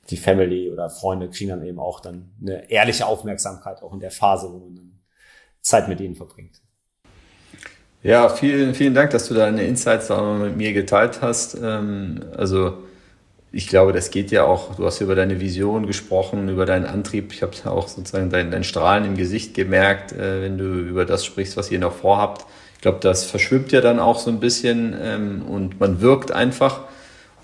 die 0.09 0.17
Family 0.17 0.69
oder 0.69 0.89
Freunde 0.89 1.29
kriegen 1.29 1.49
dann 1.49 1.63
eben 1.63 1.79
auch 1.79 2.01
dann 2.01 2.33
eine 2.41 2.69
ehrliche 2.69 3.05
Aufmerksamkeit, 3.05 3.81
auch 3.81 3.93
in 3.93 4.01
der 4.01 4.11
Phase, 4.11 4.51
wo 4.51 4.59
man 4.59 4.75
dann 4.75 4.99
Zeit 5.61 5.87
mit 5.87 6.01
ihnen 6.01 6.15
verbringt. 6.15 6.61
Ja, 8.03 8.27
vielen, 8.27 8.75
vielen 8.75 8.93
Dank, 8.93 9.11
dass 9.11 9.29
du 9.29 9.33
deine 9.33 9.63
Insights 9.63 10.07
da 10.07 10.17
auch 10.17 10.37
mit 10.37 10.57
mir 10.57 10.73
geteilt 10.73 11.21
hast. 11.21 11.55
Ähm, 11.55 12.25
also 12.35 12.83
ich 13.55 13.67
glaube, 13.67 13.93
das 13.93 14.09
geht 14.09 14.31
ja 14.31 14.45
auch, 14.45 14.75
du 14.75 14.85
hast 14.85 14.99
über 14.99 15.13
deine 15.13 15.39
Vision 15.39 15.85
gesprochen, 15.85 16.49
über 16.49 16.65
deinen 16.65 16.85
Antrieb. 16.85 17.31
Ich 17.31 17.43
habe 17.43 17.53
auch 17.65 17.87
sozusagen 17.87 18.31
dein, 18.31 18.49
dein 18.49 18.63
Strahlen 18.63 19.05
im 19.05 19.15
Gesicht 19.15 19.53
gemerkt, 19.53 20.11
äh, 20.11 20.41
wenn 20.41 20.57
du 20.57 20.65
über 20.65 21.05
das 21.05 21.23
sprichst, 21.23 21.55
was 21.55 21.69
ihr 21.69 21.77
noch 21.77 21.93
vorhabt. 21.93 22.47
Ich 22.75 22.81
glaube, 22.81 22.97
das 22.99 23.25
verschwimmt 23.25 23.71
ja 23.71 23.79
dann 23.79 23.99
auch 23.99 24.17
so 24.17 24.31
ein 24.31 24.39
bisschen 24.39 24.95
ähm, 24.99 25.43
und 25.47 25.79
man 25.79 26.01
wirkt 26.01 26.31
einfach. 26.31 26.81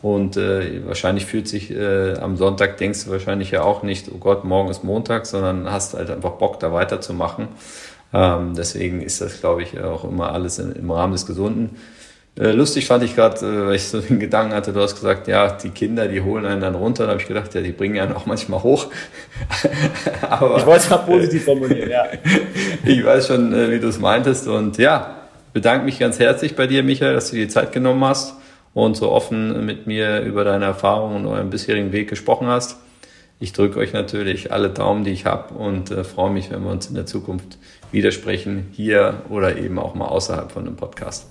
Und 0.02 0.36
äh, 0.36 0.82
wahrscheinlich 0.88 1.28
fühlt 1.28 1.48
sich 1.48 1.70
äh, 1.72 2.16
am 2.16 2.38
Sonntag, 2.38 2.78
denkst 2.78 3.06
du 3.06 3.12
wahrscheinlich 3.12 3.52
ja 3.52 3.62
auch 3.62 3.84
nicht, 3.84 4.10
oh 4.12 4.18
Gott, 4.18 4.46
morgen 4.46 4.72
ist 4.72 4.84
Montag, 4.84 5.28
sondern 5.28 5.72
hast 5.72 5.94
halt 5.94 6.10
einfach 6.10 6.32
Bock, 6.32 6.60
da 6.60 6.74
weiterzumachen. 6.74 7.50
Ähm, 8.14 8.56
deswegen 8.56 9.02
ist 9.02 9.22
das, 9.22 9.42
glaube 9.42 9.62
ich, 9.62 9.80
auch 9.80 10.06
immer 10.06 10.32
alles 10.32 10.58
im 10.58 10.90
Rahmen 10.90 11.14
des 11.14 11.28
Gesunden. 11.28 11.78
Äh, 12.40 12.52
lustig 12.52 12.86
fand 12.88 13.04
ich 13.04 13.16
gerade, 13.16 13.46
äh, 13.46 13.68
weil 13.68 13.76
ich 13.76 13.84
so 13.84 14.00
den 14.00 14.18
Gedanken 14.18 14.54
hatte, 14.54 14.72
du 14.72 14.80
hast 14.80 14.96
gesagt, 14.96 15.28
ja, 15.28 15.52
die 15.52 15.72
Kinder, 15.72 16.08
die 16.08 16.22
holen 16.22 16.46
einen 16.46 16.62
dann 16.62 16.74
runter. 16.74 17.04
Da 17.04 17.12
habe 17.12 17.22
ich 17.22 17.28
gedacht, 17.28 17.54
ja, 17.54 17.62
die 17.62 17.74
bringen 17.74 18.00
einen 18.00 18.14
auch 18.14 18.26
manchmal 18.26 18.64
hoch. 18.64 18.88
Aber, 20.30 20.58
ich 20.58 20.66
wollte 20.66 20.84
es 20.84 20.90
mal 20.90 20.98
positiv 21.00 21.44
formulieren, 21.44 21.90
ja. 21.90 22.06
ich 22.86 23.04
weiß 23.04 23.28
schon, 23.28 23.54
äh, 23.54 23.70
wie 23.72 23.80
du 23.80 23.90
es 23.90 24.00
meintest. 24.00 24.48
Und 24.48 24.78
ja, 24.78 25.18
bedanke 25.52 25.84
mich 25.84 26.00
ganz 26.00 26.18
herzlich 26.18 26.56
bei 26.56 26.66
dir, 26.66 26.82
Michael, 26.82 27.14
dass 27.14 27.30
du 27.30 27.36
dir 27.36 27.44
die 27.44 27.52
Zeit 27.52 27.74
genommen 27.74 28.06
hast 28.06 28.36
und 28.74 28.96
so 28.96 29.12
offen 29.12 29.66
mit 29.66 29.86
mir 29.86 30.22
über 30.22 30.46
deine 30.46 30.64
Erfahrungen 30.64 31.26
und 31.26 31.34
euren 31.34 31.50
bisherigen 31.50 31.92
Weg 31.92 32.10
gesprochen 32.10 32.48
hast. 32.48 32.78
Ich 33.42 33.52
drücke 33.52 33.80
euch 33.80 33.92
natürlich 33.92 34.54
alle 34.54 34.70
Daumen, 34.70 35.04
die 35.04 35.12
ich 35.12 35.26
habe 35.26 35.54
und 35.56 35.92
äh, 35.92 36.06
freue 36.06 36.32
mich, 36.32 36.52
wenn 36.52 36.64
wir 36.64 36.72
uns 36.72 36.88
in 36.88 36.96
der 36.96 37.06
Zukunft 37.06 37.58
widersprechen, 37.92 38.68
hier 38.72 39.24
oder 39.30 39.58
eben 39.58 39.78
auch 39.78 39.94
mal 39.94 40.08
außerhalb 40.08 40.54
von 40.54 40.66
einem 40.66 40.78
Podcast. 40.78 41.26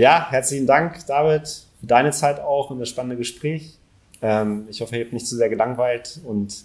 Ja, 0.00 0.30
herzlichen 0.30 0.66
Dank, 0.66 1.04
David, 1.06 1.46
für 1.78 1.86
deine 1.86 2.10
Zeit 2.10 2.40
auch 2.40 2.70
und 2.70 2.78
das 2.78 2.88
spannende 2.88 3.18
Gespräch. 3.18 3.74
Ähm, 4.22 4.66
ich 4.70 4.80
hoffe, 4.80 4.96
ihr 4.96 5.04
habt 5.04 5.12
nicht 5.12 5.26
zu 5.26 5.36
sehr 5.36 5.50
gelangweilt 5.50 6.20
und 6.24 6.64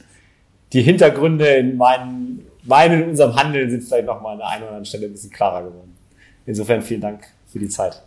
die 0.72 0.82
Hintergründe 0.82 1.46
in 1.46 1.76
meinen, 1.76 2.48
meinen 2.64 3.02
in 3.02 3.10
unserem 3.10 3.36
Handeln 3.36 3.70
sind 3.70 3.84
vielleicht 3.84 4.06
nochmal 4.06 4.36
an 4.36 4.38
der 4.38 4.48
einen 4.48 4.62
oder 4.62 4.70
anderen 4.70 4.86
Stelle 4.86 5.08
ein 5.08 5.12
bisschen 5.12 5.32
klarer 5.32 5.64
geworden. 5.66 5.98
Insofern 6.46 6.82
vielen 6.82 7.02
Dank 7.02 7.28
für 7.46 7.60
die 7.60 7.68
Zeit. 7.68 8.02